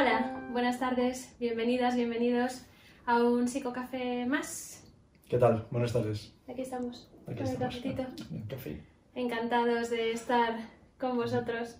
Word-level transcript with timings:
Hola, 0.00 0.46
buenas 0.52 0.78
tardes, 0.78 1.34
bienvenidas, 1.40 1.96
bienvenidos 1.96 2.64
a 3.04 3.20
un 3.20 3.48
psicocafé 3.48 4.26
más. 4.26 4.84
¿Qué 5.28 5.38
tal? 5.38 5.66
Buenas 5.72 5.92
tardes. 5.92 6.32
Aquí 6.46 6.62
estamos, 6.62 7.10
Aquí 7.26 7.38
con 7.38 7.46
el 7.48 7.52
estamos. 7.54 7.74
cafetito. 7.74 8.04
Café. 8.48 8.80
Encantados 9.16 9.90
de 9.90 10.12
estar 10.12 10.54
con 11.00 11.16
vosotros, 11.16 11.78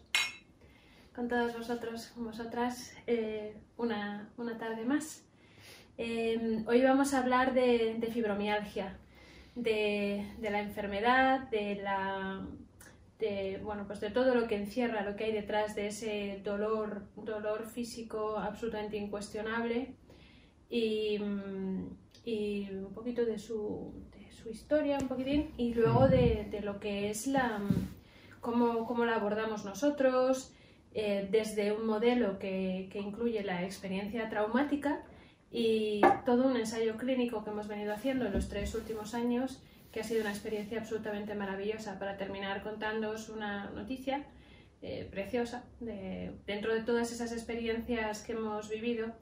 con 1.15 1.29
todos 1.29 1.57
vosotros, 1.57 2.09
con 2.09 2.25
vosotras, 2.25 2.93
eh, 3.07 3.57
una, 3.77 4.33
una 4.37 4.59
tarde 4.59 4.85
más. 4.85 5.25
Eh, 5.97 6.65
hoy 6.67 6.83
vamos 6.83 7.15
a 7.15 7.19
hablar 7.19 7.55
de, 7.55 7.99
de 8.01 8.07
fibromialgia, 8.09 8.99
de, 9.55 10.27
de 10.39 10.51
la 10.51 10.61
enfermedad, 10.61 11.49
de 11.51 11.77
la 11.77 12.45
de, 13.19 13.61
bueno, 13.63 13.85
pues 13.87 14.01
de 14.01 14.11
todo 14.11 14.35
lo 14.35 14.47
que 14.47 14.57
encierra, 14.57 15.03
lo 15.03 15.17
que 15.17 15.25
hay 15.25 15.33
detrás 15.33 15.75
de 15.75 15.89
ese 15.89 16.41
dolor, 16.45 17.03
dolor 17.17 17.67
físico 17.67 18.39
absolutamente 18.39 18.97
incuestionable 18.97 19.95
y, 20.71 21.19
mm, 21.19 21.97
y 22.25 22.71
un 22.71 22.93
poquito 22.95 23.25
de 23.25 23.39
su, 23.39 23.93
su 24.31 24.51
historia, 24.51 24.99
un 25.01 25.09
poquitín, 25.09 25.51
y 25.57 25.75
luego 25.75 26.09
de, 26.09 26.47
de 26.51 26.61
lo 26.61 26.79
que 26.79 27.11
es 27.11 27.27
la 27.27 27.59
mm, 27.59 27.89
cómo, 28.41 28.87
cómo 28.87 29.05
la 29.05 29.17
abordamos 29.17 29.65
nosotros, 29.65 30.53
eh, 30.95 31.29
desde 31.31 31.73
un 31.73 31.87
modelo 31.87 32.39
que, 32.39 32.89
que 32.91 33.01
incluye 33.01 33.43
la 33.43 33.65
experiencia 33.65 34.29
traumática 34.31 35.03
y 35.51 36.01
todo 36.25 36.47
un 36.47 36.57
ensayo 36.57 36.97
clínico 36.97 37.43
que 37.43 37.51
hemos 37.51 37.69
venido 37.69 37.93
haciendo 37.93 38.27
en 38.27 38.33
los 38.33 38.49
tres 38.49 38.75
últimos 38.75 39.15
años 39.15 39.63
que 39.93 40.01
ha 40.01 40.05
sido 40.05 40.21
una 40.21 40.31
experiencia 40.31 40.81
absolutamente 40.81 41.35
maravillosa. 41.35 41.99
Para 41.99 42.17
terminar 42.17 42.63
contándoos 42.63 43.29
una 43.29 43.71
noticia 43.71 44.27
eh, 44.81 45.09
preciosa 45.11 45.65
de, 45.81 46.33
dentro 46.47 46.73
de 46.73 46.83
todas 46.83 47.11
esas 47.11 47.33
experiencias 47.33 48.23
que 48.23 48.33
hemos 48.33 48.69
vivido 48.69 49.13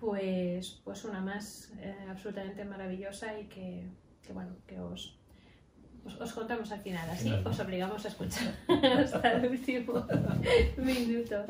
pues, 0.00 0.80
pues 0.84 1.04
una 1.04 1.20
más 1.20 1.72
eh, 1.80 1.94
absolutamente 2.08 2.64
maravillosa 2.64 3.38
y 3.38 3.44
que, 3.46 3.86
que, 4.22 4.32
bueno 4.32 4.56
que 4.66 4.80
os, 4.80 5.16
os, 6.04 6.20
os 6.20 6.32
contamos 6.32 6.72
al 6.72 6.80
final 6.80 7.08
así 7.10 7.24
Final, 7.24 7.44
¿no? 7.44 7.50
os 7.50 7.60
obligamos 7.60 8.04
a 8.04 8.08
escuchar 8.08 8.52
hasta 8.98 9.32
el 9.34 9.50
último 9.50 10.04
minuto. 10.78 11.44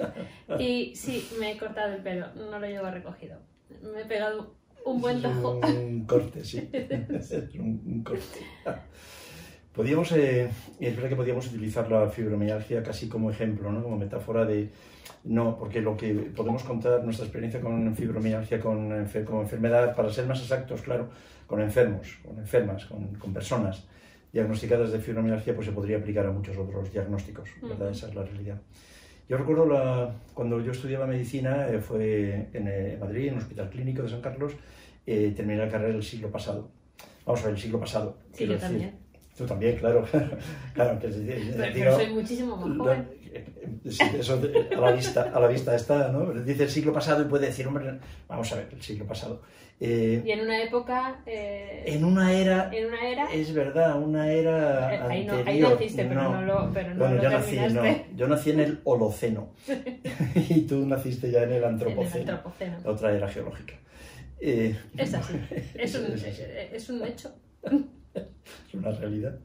Y 0.59 0.95
sí 0.95 1.27
me 1.41 1.53
he 1.53 1.59
cortado 1.59 1.95
el 1.95 2.03
pelo 2.03 2.27
no 2.34 2.59
lo 2.59 2.67
llevo 2.67 2.91
recogido. 2.91 3.39
Me 3.83 4.03
he 4.03 4.05
pegado 4.05 4.58
un 4.84 5.01
buen 5.01 5.21
tajo 5.23 5.61
Un 5.62 6.05
corte, 6.07 6.45
sí. 6.45 6.71
un, 7.59 7.83
un 7.87 8.03
corte. 8.03 8.41
Podíamos, 9.73 10.11
eh, 10.12 10.51
es 10.81 10.97
verdad 10.97 11.11
que 11.11 11.17
podíamos 11.17 11.47
utilizar 11.47 11.89
la 11.91 12.09
fibromialgia 12.09 12.83
casi 12.83 13.09
como 13.09 13.31
ejemplo, 13.31 13.71
¿no? 13.71 13.83
como 13.83 13.97
metáfora 13.97 14.45
de... 14.45 14.71
No, 15.25 15.56
porque 15.59 15.81
lo 15.81 15.97
que 15.97 16.15
podemos 16.15 16.62
contar, 16.65 17.05
nuestra 17.05 17.27
experiencia 17.27 17.61
con 17.61 17.95
fibromialgia 17.95 18.61
como, 18.61 18.95
enfer 18.95 19.25
como 19.25 19.43
enfermedad, 19.43 19.95
para 19.95 20.11
ser 20.11 20.27
más 20.27 20.41
exactos, 20.41 20.83
claro, 20.83 21.11
con 21.47 21.61
enfermos, 21.61 22.19
con 22.25 22.39
enfermas, 22.39 22.87
con, 22.87 23.15
con 23.15 23.33
personas 23.33 23.87
diagnosticadas 24.33 24.93
de 24.93 24.99
fibromialgia, 24.99 25.55
pues 25.55 25.67
se 25.67 25.73
podría 25.73 25.99
aplicar 25.99 26.27
a 26.27 26.33
muchos 26.33 26.56
otros 26.56 26.93
diagnósticos, 26.93 27.49
¿verdad? 27.62 27.91
Esa 27.91 28.09
es 28.09 28.15
la 28.15 28.25
realidad. 28.25 28.61
Yo 29.29 29.37
recuerdo 29.37 29.67
la, 29.67 30.15
cuando 30.33 30.61
yo 30.61 30.73
estudiaba 30.73 31.07
medicina, 31.07 31.69
eh, 31.69 31.81
fue 31.81 32.48
en 32.53 32.67
eh, 32.67 32.97
Madrid, 32.98 33.29
en 33.29 33.34
el 33.34 33.41
Hospital 33.41 33.69
Clínico 33.69 34.03
de 34.03 34.09
San 34.09 34.23
Carlos, 34.23 34.55
eh, 35.07 35.33
terminé 35.37 35.59
la 35.59 35.69
carrera 35.69 35.95
el 35.95 36.03
siglo 36.03 36.31
pasado. 36.31 36.71
Vamos 37.27 37.43
a 37.43 37.45
ver, 37.47 37.55
el 37.55 37.61
siglo 37.61 37.79
pasado. 37.79 38.17
Sí, 38.33 38.47
yo 38.47 38.53
decir. 38.55 38.69
también. 38.69 39.09
Tú 39.39 39.47
también, 39.47 39.77
claro. 39.77 40.05
claro 40.75 40.99
que, 40.99 41.06
eh, 41.06 41.55
pero, 41.56 41.72
pero 41.72 41.97
soy 41.97 42.12
muchísimo 42.12 42.56
más 42.56 42.77
joven 42.77 43.09
eh, 43.12 43.18
eso 43.84 44.41
a 44.77 44.81
la, 44.81 44.93
vista, 44.93 45.31
a 45.34 45.41
la 45.41 45.49
vista 45.49 45.75
está, 45.75 46.09
¿no? 46.09 46.33
Dice 46.33 46.65
el 46.65 46.71
siglo 46.71 46.93
pasado 46.93 47.22
y 47.22 47.27
puede 47.27 47.47
decir, 47.47 47.66
hombre, 47.66 47.99
vamos 48.28 48.53
a 48.53 48.56
ver, 48.56 48.69
el 48.72 48.83
siglo 48.83 49.06
pasado. 49.06 49.43
Eh, 49.81 50.22
y 50.25 50.31
en 50.33 50.41
una 50.41 50.61
época 50.61 51.21
eh, 51.25 51.84
en 51.87 52.05
una 52.05 52.33
era, 52.33 52.69
en 52.75 52.87
una 52.87 53.09
era 53.09 53.33
es 53.33 53.55
verdad, 53.55 53.97
una 53.97 54.28
era 54.28 54.93
eh, 54.93 55.00
ahí, 55.09 55.25
no, 55.25 55.34
ahí 55.34 55.39
anterior. 55.39 55.72
naciste 55.75 56.05
pero 56.05 56.22
no, 56.22 56.43
lo, 56.43 56.72
pero 56.72 56.94
no 56.94 56.99
Bueno, 56.99 57.15
lo 57.15 57.22
yo 57.22 57.31
nací, 57.31 57.56
no, 57.56 57.83
yo 58.16 58.27
nací 58.27 58.50
en 58.50 58.61
el 58.61 58.81
Holoceno 58.83 59.50
y 60.34 60.62
tú 60.62 60.84
naciste 60.84 61.31
ya 61.31 61.45
en 61.45 61.50
el 61.50 61.56
en 61.59 61.59
el 61.59 61.65
Antropoceno, 61.65 62.33
antropoceno 62.33 62.77
otra 62.84 63.12
era 63.12 63.28
geológica. 63.28 63.75
Eh, 64.41 64.77
es 64.97 65.15
así 65.15 65.34
es 65.75 65.95
un, 65.95 66.06
es 66.12 66.25
es 66.72 66.91
un 66.91 67.05
hecho 67.05 67.33
es 67.62 68.75
una 68.75 68.91
realidad. 68.91 69.39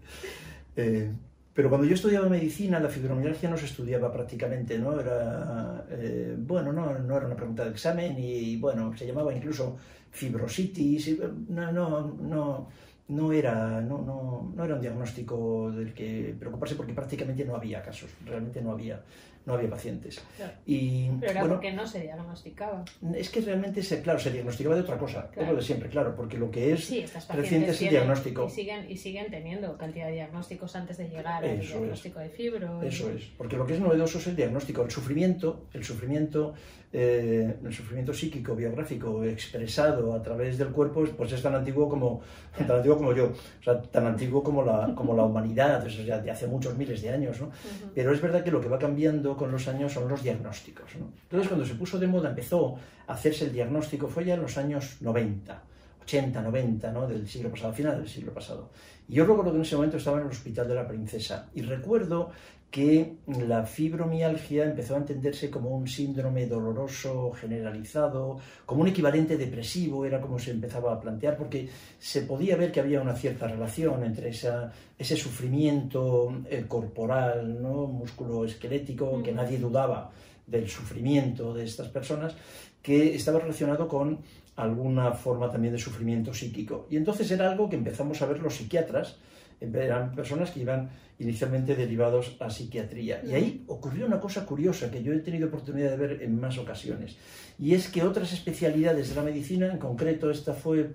Pero 1.54 1.70
cuando 1.70 1.88
yo 1.88 1.94
estudiaba 1.94 2.28
medicina, 2.28 2.80
la 2.80 2.90
fibromialgia 2.90 3.50
no 3.50 3.58
se 3.58 3.66
estudiaba 3.66 4.12
prácticamente, 4.12 4.80
¿no? 4.80 5.00
Era, 5.00 5.86
eh, 5.90 6.36
bueno, 6.38 6.74
no, 6.74 6.98
no 6.98 7.18
era 7.18 7.28
una 7.28 7.36
pregunta 7.36 7.64
de 7.64 7.72
examen 7.72 8.16
y, 8.18 8.58
bueno, 8.58 8.96
se 8.98 9.06
llamaba 9.06 9.34
incluso 9.34 9.78
fibrositis, 10.10 11.16
no, 11.50 11.72
no, 11.72 12.08
no, 12.22 12.70
no 13.08 13.32
era, 13.32 13.82
no, 13.82 14.00
no, 14.02 14.52
no 14.56 14.66
era 14.66 14.76
un 14.76 14.82
diagnóstico 14.82 15.72
del 15.72 15.94
que 15.94 16.36
preocuparse 16.40 16.76
porque 16.76 16.94
prácticamente 16.94 17.46
no 17.46 17.56
había 17.56 17.84
casos, 17.84 18.10
realmente 18.26 18.62
no 18.62 18.72
había, 18.72 19.04
no 19.46 19.54
había 19.56 19.70
pacientes. 19.70 20.22
Claro. 20.38 20.54
Y, 20.66 21.10
pero 21.20 21.32
era 21.32 21.42
bueno, 21.42 21.56
porque 21.56 21.72
no 21.74 21.86
se 21.86 22.00
diagnosticaba 22.02 22.86
es 23.16 23.30
que 23.30 23.42
realmente, 23.42 23.84
se, 23.84 24.02
claro, 24.02 24.20
se 24.20 24.32
diagnosticaba 24.32 24.76
de 24.76 24.82
otra 24.82 24.98
cosa, 24.98 25.30
Claro. 25.32 25.42
es 25.42 25.50
lo 25.50 25.56
de 25.58 25.62
siempre, 25.64 25.90
claro, 25.90 26.16
porque 26.16 26.38
lo 26.38 26.50
que 26.50 26.74
es 26.74 26.86
sí 26.86 27.06
reciente 27.34 27.72
es 27.72 27.82
el 27.82 27.90
diagnóstico. 27.90 28.46
y 28.46 28.50
siguen 28.50 28.90
y 28.90 28.98
siguen 28.98 29.30
teniendo 29.30 29.78
cantidad 29.78 30.08
de 30.08 30.14
diagnósticos 30.14 30.76
antes 30.76 30.98
de 30.98 31.10
llegar 31.10 31.44
al 31.44 31.46
Eso 31.46 31.62
es. 31.62 31.68
diagnóstico 31.70 32.20
de 32.20 32.30
fibro 32.30 32.84
y- 32.84 32.88
Eso 32.88 33.10
es, 33.12 33.24
porque 33.38 33.58
lo 33.58 33.66
que 33.68 33.74
es 33.74 33.80
novedoso 33.80 34.18
es 34.20 34.28
el 34.28 34.36
diagnóstico, 34.36 34.84
el 34.84 34.92
sufrimiento, 34.92 35.68
el 35.74 35.84
sufrimiento, 35.84 36.54
eh, 36.96 37.58
el 37.66 37.74
sufrimiento 37.74 38.14
psíquico, 38.14 38.56
biográfico, 38.56 39.24
expresado 39.24 40.14
a 40.14 40.22
través 40.22 40.60
del 40.60 40.68
cuerpo, 40.68 41.04
pues 41.18 41.32
es 41.32 41.42
tan 41.42 41.56
antiguo 41.56 41.90
como, 41.90 42.22
tan 42.58 42.70
antiguo 42.70 42.98
como 42.98 43.14
yo, 43.14 43.26
o 43.32 43.64
sea, 43.64 43.82
tan 43.82 44.06
antiguo 44.06 44.44
como 44.44 44.64
la, 44.64 44.94
como 44.96 45.16
la 45.16 45.24
humanidad, 45.24 45.84
o 45.84 45.90
sea, 45.90 46.20
de 46.20 46.30
hace 46.30 46.46
muchos 46.46 46.78
miles 46.78 47.02
de 47.02 47.10
años, 47.10 47.42
¿no? 47.42 47.50
Pero 47.96 48.14
es 48.14 48.22
verdad 48.22 48.44
que 48.44 48.52
lo 48.52 48.62
que 48.62 48.70
va 48.70 48.78
cambiando 48.78 49.36
con 49.36 49.52
los 49.52 49.68
años 49.68 49.92
son 49.92 50.08
los 50.08 50.22
diagnósticos. 50.22 50.96
¿no? 51.00 51.12
Entonces, 51.24 51.48
cuando 51.48 51.66
se 51.66 51.74
puso 51.74 51.98
de 51.98 52.06
moda, 52.06 52.30
empezó 52.30 52.76
a 53.08 53.14
hacerse 53.14 53.46
el 53.46 53.54
diagnóstico, 53.54 54.08
fue 54.08 54.26
ya 54.26 54.36
en 54.36 54.44
los 54.44 54.56
años 54.60 54.98
90, 55.02 55.64
80, 56.04 56.42
90, 56.44 56.92
¿no? 56.92 57.08
del 57.08 57.28
siglo 57.28 57.50
pasado, 57.50 57.70
al 57.70 57.76
final 57.76 57.98
del 57.98 58.08
siglo 58.08 58.32
pasado. 58.32 58.70
Y 59.08 59.16
yo 59.16 59.26
recuerdo 59.26 59.52
que 59.52 59.58
en 59.58 59.64
ese 59.64 59.76
momento 59.76 59.98
estaba 59.98 60.18
en 60.20 60.26
el 60.26 60.32
Hospital 60.32 60.68
de 60.68 60.76
la 60.76 60.88
Princesa 60.88 61.50
y 61.56 61.64
recuerdo 61.64 62.30
que 62.74 63.18
la 63.28 63.68
fibromialgia 63.68 64.64
empezó 64.66 64.96
a 64.96 64.98
entenderse 64.98 65.52
como 65.52 65.70
un 65.78 65.88
síndrome 65.88 66.48
doloroso 66.48 67.32
generalizado, 67.34 68.40
como 68.66 68.82
un 68.82 68.88
equivalente 68.88 69.38
depresivo, 69.38 70.08
era 70.08 70.20
como 70.20 70.40
se 70.40 70.50
empezaba 70.50 70.92
a 70.92 71.00
plantear, 71.00 71.38
porque 71.38 71.70
se 72.00 72.24
podía 72.24 72.56
ver 72.56 72.72
que 72.72 72.80
había 72.80 73.00
una 73.00 73.14
cierta 73.16 73.48
relación 73.48 74.04
entre 74.04 74.30
esa, 74.30 74.72
ese 74.98 75.16
sufrimiento 75.16 76.36
eh, 76.50 76.66
corporal, 76.68 77.62
¿no? 77.62 77.86
músculo-esquelético, 77.86 79.22
que 79.22 79.30
Ujú. 79.30 79.40
nadie 79.40 79.60
dudaba 79.60 80.10
del 80.48 80.68
sufrimiento 80.68 81.54
de 81.54 81.66
estas 81.66 81.90
personas, 81.90 82.36
que 82.82 83.14
estaba 83.14 83.38
relacionado 83.38 83.88
con 83.88 84.18
alguna 84.56 85.12
forma 85.12 85.48
también 85.48 85.76
de 85.76 85.80
sufrimiento 85.80 86.34
psíquico. 86.34 86.88
Y 86.90 86.98
entonces 86.98 87.30
era 87.30 87.52
algo 87.52 87.70
que 87.70 87.76
empezamos 87.76 88.20
a 88.20 88.26
ver 88.26 88.40
los 88.40 88.56
psiquiatras, 88.56 89.20
eran 89.62 90.14
personas 90.16 90.52
que 90.52 90.62
iban 90.62 90.90
inicialmente 91.20 91.76
derivados 91.76 92.36
a 92.40 92.50
psiquiatría. 92.50 93.22
Y 93.24 93.34
ahí 93.34 93.64
ocurrió 93.68 94.06
una 94.06 94.20
cosa 94.20 94.46
curiosa 94.46 94.90
que 94.92 95.02
yo 95.04 95.14
he 95.14 95.20
tenido 95.20 95.48
oportunidad 95.48 95.92
de 95.92 95.98
ver 95.98 96.22
en 96.24 96.40
más 96.40 96.58
ocasiones. 96.58 97.16
Y 97.60 97.74
es 97.74 97.88
que 97.90 98.04
otras 98.04 98.34
especialidades 98.34 99.10
de 99.10 99.16
la 99.16 99.22
medicina, 99.24 99.72
en 99.72 99.78
concreto 99.78 100.30
esta 100.32 100.54
fue 100.54 100.92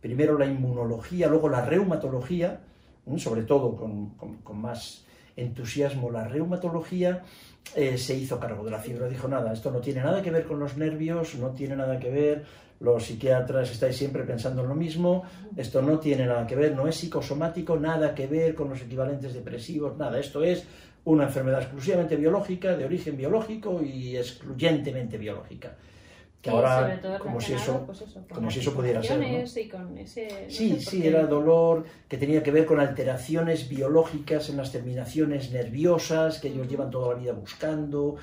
primero 0.00 0.38
la 0.38 0.46
inmunología, 0.46 1.28
luego 1.28 1.48
la 1.48 1.64
reumatología, 1.64 2.60
sobre 3.16 3.42
todo 3.42 3.76
con, 3.76 4.10
con- 4.10 4.36
con 4.42 4.60
más 4.60 5.04
entusiasmo 5.36 6.10
la 6.10 6.28
reumatología, 6.28 7.22
eh, 7.74 7.96
se 7.96 8.14
hizo 8.16 8.38
cargo 8.38 8.64
de 8.64 8.70
la 8.70 8.78
fibra. 8.78 9.08
Dijo, 9.08 9.28
nada, 9.28 9.52
esto 9.52 9.70
no 9.70 9.80
tiene 9.80 10.02
nada 10.02 10.20
que 10.22 10.30
ver 10.30 10.44
con 10.44 10.58
los 10.58 10.76
nervios, 10.76 11.34
no 11.36 11.50
tiene 11.50 11.76
nada 11.76 11.98
que 11.98 12.10
ver, 12.10 12.44
los 12.82 13.04
psiquiatras 13.04 13.70
estáis 13.70 13.96
siempre 13.96 14.24
pensando 14.24 14.62
en 14.62 14.68
lo 14.68 14.74
mismo, 14.74 15.22
esto 15.56 15.80
no 15.80 15.98
tiene 15.98 16.26
nada 16.26 16.46
que 16.46 16.56
ver, 16.56 16.74
no 16.74 16.88
es 16.88 16.96
psicosomático, 16.96 17.78
nada 17.78 18.14
que 18.14 18.26
ver 18.26 18.54
con 18.54 18.68
los 18.70 18.80
equivalentes 18.80 19.34
depresivos, 19.34 19.96
nada, 19.96 20.18
esto 20.18 20.42
es 20.42 20.64
una 21.04 21.24
enfermedad 21.24 21.62
exclusivamente 21.62 22.16
biológica, 22.16 22.76
de 22.76 22.84
origen 22.84 23.16
biológico 23.16 23.80
y 23.82 24.16
excluyentemente 24.16 25.16
biológica. 25.16 25.76
Que 26.40 26.50
Y 26.50 26.52
ahora, 26.54 27.00
como 27.20 27.40
si 27.40 27.52
eso, 27.52 27.84
pues 27.86 28.00
eso, 28.00 28.20
como 28.28 28.50
si 28.50 28.58
eso 28.58 28.74
pudiera 28.74 29.00
ser, 29.00 29.18
¿no? 29.18 29.24
inflamaciones 29.24 29.56
Y 29.56 29.68
con 29.68 29.98
ese, 29.98 30.28
no 30.28 30.50
Sí, 30.50 30.80
sí, 30.80 31.00
qué. 31.02 31.08
era 31.08 31.24
dolor 31.24 31.84
que 32.08 32.18
tenía 32.18 32.42
que 32.42 32.50
ver 32.50 32.66
con 32.66 32.80
alteraciones 32.80 33.68
biológicas 33.68 34.48
en 34.48 34.56
las 34.56 34.72
terminaciones 34.72 35.52
nerviosas 35.52 36.40
que 36.40 36.48
ellos 36.48 36.68
llevan 36.68 36.90
toda 36.90 37.14
la 37.14 37.20
vida 37.20 37.32
buscando. 37.32 38.16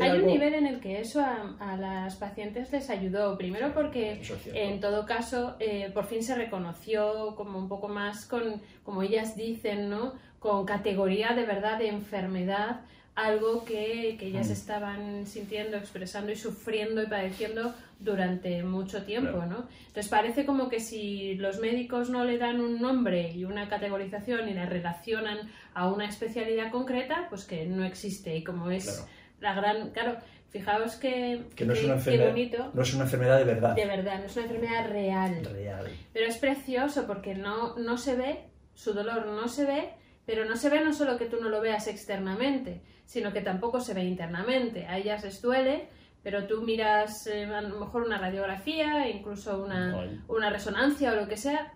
Hay 0.00 0.18
un 0.18 0.26
nivel 0.26 0.54
en 0.54 0.66
el 0.66 0.80
que 0.80 1.00
eso 1.00 1.20
a, 1.20 1.56
a 1.60 1.76
las 1.76 2.16
pacientes 2.16 2.72
les 2.72 2.90
ayudó. 2.90 3.36
Primero 3.36 3.72
porque 3.74 4.22
en 4.52 4.80
todo 4.80 5.04
caso 5.06 5.56
eh, 5.60 5.90
por 5.92 6.06
fin 6.06 6.22
se 6.22 6.34
reconoció 6.34 7.34
como 7.36 7.58
un 7.58 7.68
poco 7.68 7.88
más 7.88 8.26
con, 8.26 8.62
como 8.82 9.02
ellas 9.02 9.36
dicen, 9.36 9.90
¿no? 9.90 10.14
Con 10.38 10.64
categoría 10.64 11.34
de 11.34 11.44
verdad 11.44 11.78
de 11.78 11.88
enfermedad 11.88 12.80
algo 13.14 13.64
que, 13.64 14.16
que 14.18 14.26
ellas 14.26 14.50
estaban 14.50 15.26
sintiendo, 15.26 15.76
expresando 15.76 16.32
y 16.32 16.36
sufriendo 16.36 17.00
y 17.00 17.06
padeciendo 17.06 17.72
durante 18.00 18.62
mucho 18.64 19.04
tiempo, 19.04 19.44
¿no? 19.46 19.68
Entonces 19.86 20.08
parece 20.08 20.44
como 20.44 20.68
que 20.68 20.80
si 20.80 21.36
los 21.36 21.60
médicos 21.60 22.10
no 22.10 22.24
le 22.24 22.38
dan 22.38 22.60
un 22.60 22.80
nombre 22.80 23.30
y 23.30 23.44
una 23.44 23.68
categorización 23.68 24.48
y 24.48 24.54
la 24.54 24.66
relacionan 24.66 25.38
a 25.74 25.88
una 25.88 26.06
especialidad 26.06 26.72
concreta, 26.72 27.26
pues 27.30 27.44
que 27.44 27.66
no 27.66 27.84
existe. 27.84 28.36
Y 28.36 28.42
como 28.42 28.70
es 28.70 29.06
la 29.44 29.54
gran... 29.54 29.90
Claro, 29.90 30.16
fijaos 30.54 30.96
que, 30.96 31.42
que, 31.56 31.64
no, 31.64 31.72
es 31.72 31.82
una 31.82 31.94
enfermedad, 31.94 32.70
no 32.72 32.82
es 32.82 32.94
una 32.94 33.04
enfermedad 33.04 33.38
de 33.38 33.44
verdad. 33.44 33.74
De 33.74 33.86
verdad, 33.86 34.20
no 34.20 34.26
es 34.26 34.36
una 34.36 34.46
enfermedad 34.46 34.88
real. 34.88 35.44
Real. 35.44 35.86
Pero 36.12 36.26
es 36.26 36.38
precioso 36.38 37.06
porque 37.08 37.34
no, 37.34 37.76
no 37.76 37.98
se 37.98 38.14
ve, 38.14 38.44
su 38.72 38.92
dolor 38.92 39.26
no 39.26 39.48
se 39.48 39.64
ve, 39.64 39.90
pero 40.24 40.44
no 40.44 40.56
se 40.56 40.70
ve 40.70 40.80
no 40.80 40.92
solo 40.92 41.18
que 41.18 41.26
tú 41.26 41.38
no 41.40 41.48
lo 41.48 41.60
veas 41.60 41.88
externamente, 41.88 42.82
sino 43.04 43.32
que 43.32 43.40
tampoco 43.40 43.80
se 43.80 43.94
ve 43.94 44.04
internamente. 44.04 44.86
A 44.86 44.98
ellas 44.98 45.24
les 45.24 45.42
duele, 45.42 45.88
pero 46.22 46.46
tú 46.46 46.62
miras 46.62 47.26
eh, 47.26 47.46
a 47.46 47.60
lo 47.60 47.80
mejor 47.80 48.02
una 48.02 48.18
radiografía, 48.18 49.08
incluso 49.08 49.60
una, 49.60 50.08
una 50.28 50.50
resonancia 50.50 51.12
o 51.12 51.16
lo 51.16 51.26
que 51.26 51.36
sea. 51.36 51.72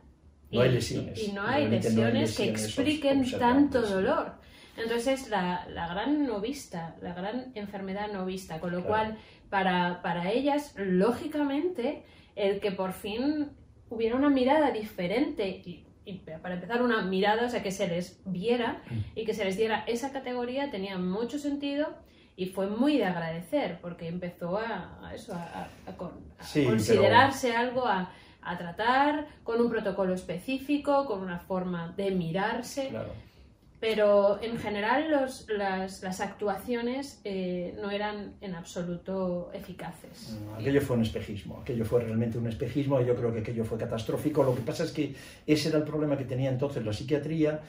No 0.52 0.62
hay 0.62 0.70
lesiones. 0.70 1.20
Y, 1.20 1.32
no, 1.32 1.42
hay 1.44 1.68
lesiones 1.68 2.36
que 2.36 2.48
expliquen 2.48 3.28
tanto 3.38 3.82
dolor. 3.82 4.34
Entonces 4.78 5.28
la, 5.28 5.66
la, 5.70 5.88
gran 5.88 6.26
no 6.26 6.40
vista, 6.40 6.96
la 7.02 7.12
gran 7.12 7.52
enfermedad 7.54 8.12
no 8.12 8.24
vista, 8.24 8.60
con 8.60 8.72
lo 8.72 8.84
cual 8.84 9.18
para, 9.50 10.00
para 10.02 10.30
ellas, 10.30 10.74
lógicamente, 10.76 12.04
el 12.36 12.60
que 12.60 12.70
por 12.70 12.92
fin 12.92 13.50
hubiera 13.90 14.16
una 14.16 14.30
mirada 14.30 14.70
diferente 14.70 15.48
y 15.48 15.84
y 16.08 16.22
para 16.42 16.54
empezar 16.54 16.80
una 16.80 17.02
mirada, 17.02 17.44
o 17.44 17.50
sea, 17.50 17.62
que 17.62 17.70
se 17.70 17.86
les 17.86 18.18
viera 18.24 18.80
y 19.14 19.26
que 19.26 19.34
se 19.34 19.44
les 19.44 19.58
diera 19.58 19.84
esa 19.86 20.10
categoría 20.10 20.70
tenía 20.70 20.96
mucho 20.96 21.38
sentido 21.38 21.86
y 22.34 22.46
fue 22.46 22.66
muy 22.66 22.96
de 22.96 23.04
agradecer 23.04 23.78
porque 23.82 24.08
empezó 24.08 24.56
a, 24.56 25.12
eso, 25.14 25.34
a, 25.34 25.68
considerarse 26.64 27.54
algo 27.54 27.86
a, 27.86 28.10
tratar 28.56 29.26
con 29.44 29.60
un 29.60 29.68
protocolo 29.68 30.14
específico, 30.14 31.04
con 31.04 31.20
una 31.20 31.38
forma 31.38 31.92
de 31.94 32.10
mirarse. 32.12 32.90
Pero 33.80 34.42
en 34.42 34.58
general 34.58 35.10
los, 35.10 35.46
las, 35.48 36.02
las, 36.02 36.20
actuaciones 36.20 37.20
eh, 37.22 37.76
no 37.80 37.90
eran 37.90 38.34
en 38.40 38.56
absoluto 38.56 39.50
eficaces. 39.54 40.36
aquello 40.58 40.80
fue 40.80 40.96
un 40.96 41.02
espejismo, 41.02 41.60
aquello 41.60 41.84
fue 41.84 42.02
realmente 42.02 42.38
un 42.38 42.48
espejismo 42.48 43.00
y 43.00 43.06
yo 43.06 43.14
creo 43.14 43.32
que 43.32 43.40
aquello 43.40 43.64
fue 43.64 43.78
catastrófico. 43.78 44.42
Lo 44.42 44.54
que 44.54 44.62
pasa 44.62 44.82
es 44.82 44.90
que 44.90 45.14
ese 45.46 45.68
era 45.68 45.78
el 45.78 45.84
problema 45.84 46.18
que 46.18 46.24
tenía 46.24 46.50
entonces 46.50 46.84
la 46.84 46.92
psiquiatría, 46.92 47.60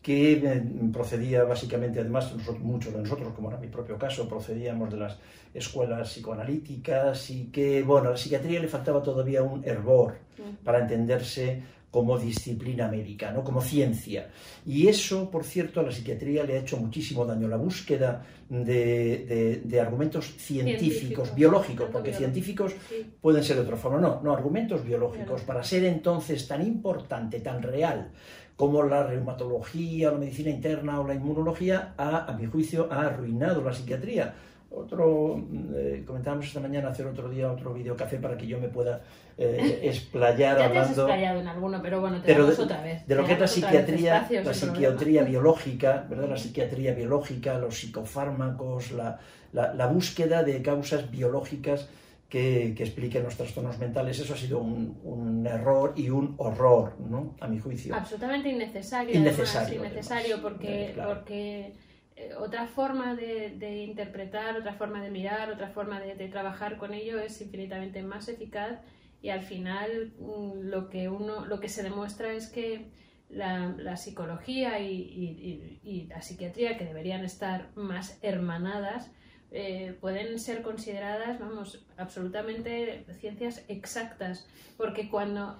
que 0.00 0.32
eh, 0.32 0.62
procedía 0.90 1.44
básicamente, 1.44 2.00
además 2.00 2.32
muchos 2.60 2.94
de 2.94 3.00
nosotros, 3.00 3.34
como 3.34 3.50
era 3.50 3.58
mi 3.58 3.66
propio 3.66 3.98
caso, 3.98 4.26
procedíamos 4.26 4.90
de 4.90 4.96
las 4.96 5.18
escuelas 5.52 6.08
psicoanalíticas 6.08 7.30
y 7.30 7.46
que, 7.46 7.82
bueno, 7.82 8.08
a 8.08 8.12
la 8.12 8.16
psiquiatría 8.16 8.60
le 8.60 8.68
faltaba 8.68 9.02
todavía 9.02 9.42
un 9.42 9.62
hervor 9.66 10.18
mm. 10.38 10.64
para 10.64 10.80
entenderse 10.80 11.62
como 11.90 12.18
disciplina 12.18 12.88
médica, 12.88 13.30
¿no? 13.30 13.42
como 13.42 13.62
ciencia. 13.62 14.28
Y 14.66 14.88
eso, 14.88 15.30
por 15.30 15.44
cierto, 15.44 15.80
a 15.80 15.82
la 15.82 15.92
psiquiatría 15.92 16.44
le 16.44 16.54
ha 16.54 16.60
hecho 16.60 16.76
muchísimo 16.76 17.24
daño, 17.24 17.48
la 17.48 17.56
búsqueda 17.56 18.24
de, 18.48 19.62
de, 19.64 19.80
argumentos 19.80 20.34
científicos, 20.36 21.34
biológicos, 21.34 21.88
porque 21.90 22.12
científicos 22.12 22.74
pueden 23.20 23.42
ser 23.42 23.56
de 23.56 23.62
otra 23.62 23.76
forma, 23.76 24.00
no, 24.00 24.20
no, 24.22 24.32
argumentos 24.32 24.84
biológicos, 24.84 25.42
para 25.42 25.62
ser 25.62 25.84
entonces 25.84 26.46
tan 26.46 26.66
importante, 26.66 27.40
tan 27.40 27.62
real 27.62 28.10
como 28.58 28.82
la 28.82 29.06
reumatología, 29.06 30.10
la 30.10 30.18
medicina 30.18 30.50
interna 30.50 31.00
o 31.00 31.06
la 31.06 31.14
inmunología, 31.14 31.94
ha, 31.96 32.24
a 32.24 32.36
mi 32.36 32.46
juicio, 32.46 32.88
ha 32.90 33.02
arruinado 33.02 33.62
la 33.62 33.72
psiquiatría. 33.72 34.34
Otro, 34.70 35.46
eh, 35.76 36.02
comentábamos 36.04 36.46
esta 36.46 36.58
mañana 36.58 36.88
hacer 36.88 37.06
otro 37.06 37.28
día 37.28 37.52
otro 37.52 37.74
café 37.96 38.18
para 38.18 38.36
que 38.36 38.48
yo 38.48 38.58
me 38.58 38.68
pueda 38.68 39.00
eh, 39.38 39.80
explayar 39.84 40.58
ya 40.58 40.64
hablando. 40.66 40.72
Te 40.72 40.78
has 40.78 40.90
explayado 40.90 41.40
en 41.40 41.48
alguno, 41.48 41.80
pero 41.80 42.00
bueno, 42.00 42.20
te 42.20 42.34
de, 42.34 42.42
otra 42.42 42.82
vez. 42.82 43.06
De 43.06 43.14
lo 43.14 43.24
que 43.24 43.32
es 43.34 43.40
la 43.40 43.46
psiquiatría, 43.46 44.28
la 44.44 44.54
psiquiatría 44.54 45.22
biológica, 45.32 46.04
¿verdad? 46.08 46.28
La 46.28 46.36
psiquiatría 46.36 46.92
biológica, 46.92 47.58
los 47.58 47.78
psicofármacos, 47.78 48.92
la, 48.92 49.18
la, 49.52 49.86
búsqueda 49.86 50.42
de 50.42 50.60
causas 50.60 51.10
biológicas 51.10 51.88
que, 52.28 52.74
que, 52.76 52.82
expliquen 52.82 53.22
los 53.22 53.36
trastornos 53.36 53.78
mentales. 53.78 54.18
Eso 54.18 54.34
ha 54.34 54.36
sido 54.36 54.58
un, 54.58 54.98
un, 55.04 55.46
error 55.46 55.94
y 55.96 56.10
un 56.10 56.34
horror, 56.38 56.96
¿no? 56.98 57.36
A 57.40 57.46
mi 57.46 57.58
juicio. 57.58 57.94
Absolutamente 57.94 58.48
innecesario. 58.48 59.14
Innecesario. 59.14 59.78
innecesario 59.78 60.42
porque, 60.42 60.94
porque 61.02 61.72
eh, 62.18 62.34
otra 62.36 62.66
forma 62.66 63.14
de, 63.14 63.84
interpretar, 63.84 64.56
otra 64.56 64.74
forma 64.74 65.00
de 65.00 65.10
mirar, 65.10 65.50
otra 65.52 65.68
forma 65.68 66.00
de, 66.00 66.28
trabajar 66.28 66.76
con 66.76 66.92
ello 66.92 67.20
es 67.20 67.40
infinitamente 67.40 68.02
más 68.02 68.28
eficaz 68.28 68.80
y 69.22 69.30
al 69.30 69.42
final 69.42 70.12
mm, 70.18 70.68
lo 70.68 70.88
que 70.88 71.08
uno, 71.08 71.44
lo 71.46 71.60
que 71.60 71.68
se 71.68 71.82
demuestra 71.82 72.32
es 72.32 72.48
que 72.48 72.90
la, 73.28 73.96
psicología 73.96 74.80
y, 74.80 76.06
la 76.08 76.22
psiquiatría, 76.22 76.78
que 76.78 76.84
deberían 76.84 77.24
estar 77.24 77.68
más 77.74 78.18
hermanadas, 78.22 79.10
eh, 79.50 79.96
pueden 80.00 80.38
ser 80.38 80.62
consideradas, 80.62 81.38
vamos, 81.38 81.84
absolutamente 81.96 83.04
ciencias 83.18 83.64
exactas, 83.68 84.46
porque 84.76 85.08
cuando, 85.08 85.58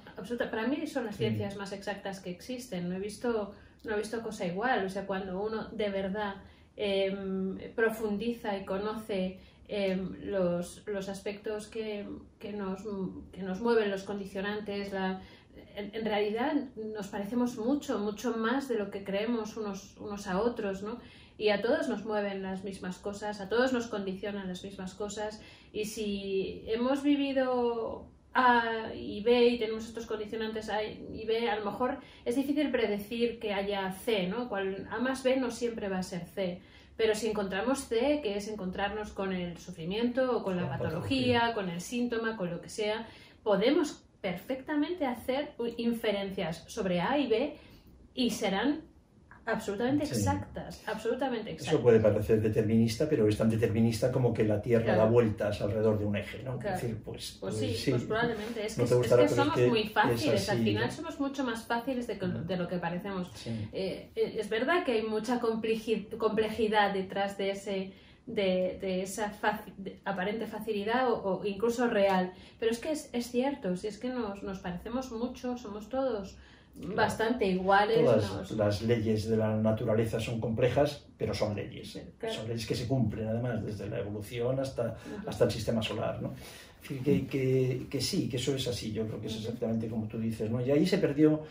para 0.51 0.67
mí 0.67 0.87
son 0.87 1.07
las 1.07 1.17
ciencias 1.17 1.57
más 1.57 1.73
exactas 1.73 2.21
que 2.21 2.31
existen, 2.31 2.89
no 2.89 2.97
he 2.97 3.01
visto 3.01 3.55
no 3.85 3.95
he 3.95 3.99
visto 3.99 4.23
cosa 4.23 4.47
igual. 4.47 4.85
O 4.85 4.89
sea, 4.89 5.07
cuando 5.07 5.41
uno 5.41 5.69
de 5.71 5.91
verdad 5.91 6.37
em, 6.77 7.59
profundiza 7.75 8.57
y 8.57 8.65
conoce 8.65 9.41
em, 9.69 10.17
los, 10.23 10.83
los, 10.87 11.09
aspectos 11.09 11.69
que, 11.69 12.09
que, 12.39 12.53
nos, 12.53 12.81
que, 13.33 13.43
nos, 13.43 13.61
mueven, 13.61 13.91
los 13.91 14.03
condicionantes, 14.03 14.93
la, 14.93 15.21
en, 15.77 16.05
realidad 16.05 16.55
nos 16.77 17.09
parecemos 17.09 17.57
mucho, 17.57 17.99
mucho 17.99 18.37
más 18.37 18.69
de 18.69 18.79
lo 18.79 18.91
que 18.91 19.05
creemos 19.05 19.57
unos, 19.57 19.97
unos 19.99 20.27
a 20.27 20.41
otros, 20.41 20.83
¿no? 20.83 20.99
Y 21.37 21.51
a 21.51 21.63
todos 21.63 21.89
nos 21.89 22.05
mueven 22.05 22.43
las 22.43 22.65
mismas 22.65 22.99
cosas, 22.99 23.41
a 23.41 23.49
todos 23.49 23.73
nos 23.73 23.87
condicionan 23.87 24.49
las 24.49 24.65
mismas 24.65 24.95
cosas. 24.95 25.41
Y 25.73 25.85
si 25.85 26.65
hemos 26.67 27.05
vivido 27.05 28.09
a 28.35 28.93
y 28.95 29.23
B 29.23 29.47
y 29.47 29.59
tenemos 29.59 29.87
estos 29.87 30.07
condicionantes 30.07 30.69
A 30.69 30.83
y 30.83 31.25
B, 31.27 31.49
a 31.49 31.57
lo 31.57 31.65
mejor 31.65 31.99
es 32.25 32.35
difícil 32.35 32.71
predecir 32.71 33.39
que 33.39 33.53
haya 33.53 33.93
C, 33.93 34.27
¿no? 34.27 34.51
A 34.91 34.99
más 34.99 35.23
B 35.23 35.37
no 35.37 35.51
siempre 35.51 35.89
va 35.89 35.99
a 35.99 36.03
ser 36.03 36.27
C. 36.27 36.61
Pero 36.99 37.15
si 37.15 37.29
encontramos 37.29 37.85
C, 37.85 38.21
que 38.25 38.37
es 38.37 38.49
encontrarnos 38.49 39.13
con 39.13 39.33
el 39.33 39.57
sufrimiento 39.57 40.37
o 40.37 40.43
con 40.43 40.57
la, 40.57 40.69
patología, 40.69 41.55
con 41.55 41.71
el 41.71 41.81
síntoma, 41.81 42.37
con 42.37 42.51
lo 42.51 42.61
que 42.61 42.69
sea, 42.69 43.07
podemos 43.45 44.05
perfectamente 44.21 45.07
hacer 45.07 45.55
inferencias 45.77 46.65
sobre 46.67 47.01
A 47.01 47.17
y 47.17 47.29
B 47.29 47.57
y 48.15 48.31
serán 48.31 48.83
absolutamente 49.49 50.05
exactas, 50.05 50.83
absolutamente 50.87 51.51
exactas. 51.53 51.75
Eso 51.75 51.83
puede 51.83 52.01
parecer 52.01 52.41
determinista, 52.41 53.09
pero 53.09 53.27
es 53.29 53.37
tan 53.37 53.49
determinista 53.49 54.13
como 54.13 54.33
que 54.33 54.45
la 54.45 54.61
Tierra 54.61 54.97
da 54.97 55.05
vueltas 55.05 55.61
alrededor 55.61 55.99
de 55.99 56.05
un 56.05 56.17
eje, 56.17 56.43
¿no? 56.43 56.59
Es 56.59 56.65
decir, 56.65 56.99
pues, 57.05 57.39
pues, 57.41 57.57
pues 57.57 57.81
sí, 57.81 57.91
pues 57.91 58.03
probablemente. 58.05 58.67
Es 58.67 58.77
que, 58.77 58.87
somos 59.29 59.59
muy 59.69 59.89
fáciles, 59.89 60.49
al 60.49 60.59
final 60.59 60.91
somos 60.91 61.19
mucho 61.21 61.45
más 61.45 61.65
fáciles 61.65 62.07
de, 62.07 62.17
de 62.17 62.57
lo 62.57 62.69
que 62.69 62.79
parecemos. 62.79 63.31
Eh, 63.73 64.11
eh, 64.15 64.37
es 64.39 64.49
verdad 64.49 64.85
que 64.85 64.93
hay 64.93 65.03
mucha 65.03 65.41
complejidad 65.41 66.93
detrás 66.93 67.39
de 67.39 67.51
ese 67.51 67.93
de, 68.29 68.77
de, 68.81 69.03
esa 69.03 69.33
aparente 70.05 70.47
facilidad 70.47 71.11
o, 71.11 71.41
incluso 71.45 71.89
real. 71.89 72.33
Pero 72.61 72.73
es 72.73 72.79
que 72.79 72.93
es, 72.93 73.09
es 73.13 73.31
cierto, 73.31 73.75
si 73.77 73.87
es 73.87 73.99
que 73.99 74.11
nos, 74.11 74.43
nos 74.43 74.59
parecemos 74.59 75.11
mucho, 75.11 75.57
somos 75.57 75.89
todos 75.89 76.37
bastante 76.95 77.47
iguales. 77.47 78.05
Todas 78.05 78.51
las 78.53 78.83
leyes 78.83 79.29
de 79.29 79.37
la 79.37 79.57
naturaleza 79.57 80.21
son 80.21 80.41
complejas, 80.41 81.05
pero 81.17 81.35
son 81.35 81.55
leyes. 81.55 81.99
Son 82.31 82.49
leyes 82.49 82.67
que 82.67 82.75
se 82.75 82.87
cumplen, 82.87 83.29
además, 83.29 83.65
desde 83.65 83.89
la 83.89 83.99
evolución 83.99 84.59
hasta, 84.61 84.97
hasta 85.27 85.45
el 85.45 85.51
sistema 85.51 85.83
solar. 85.83 86.21
¿no? 86.23 86.35
Que, 86.87 87.27
que, 87.27 87.87
que, 87.91 88.01
sí, 88.01 88.29
que 88.29 88.37
eso 88.37 88.55
es 88.55 88.67
así, 88.69 88.93
yo 88.93 89.07
creo 89.07 89.21
que 89.21 89.27
es 89.27 89.37
exactamente 89.37 89.89
como 89.89 90.07
tú 90.07 90.19
dices. 90.19 90.51
¿no? 90.51 90.61
Y 90.65 90.71
ahí 90.71 90.87
se 90.87 90.99
perdió 90.99 91.43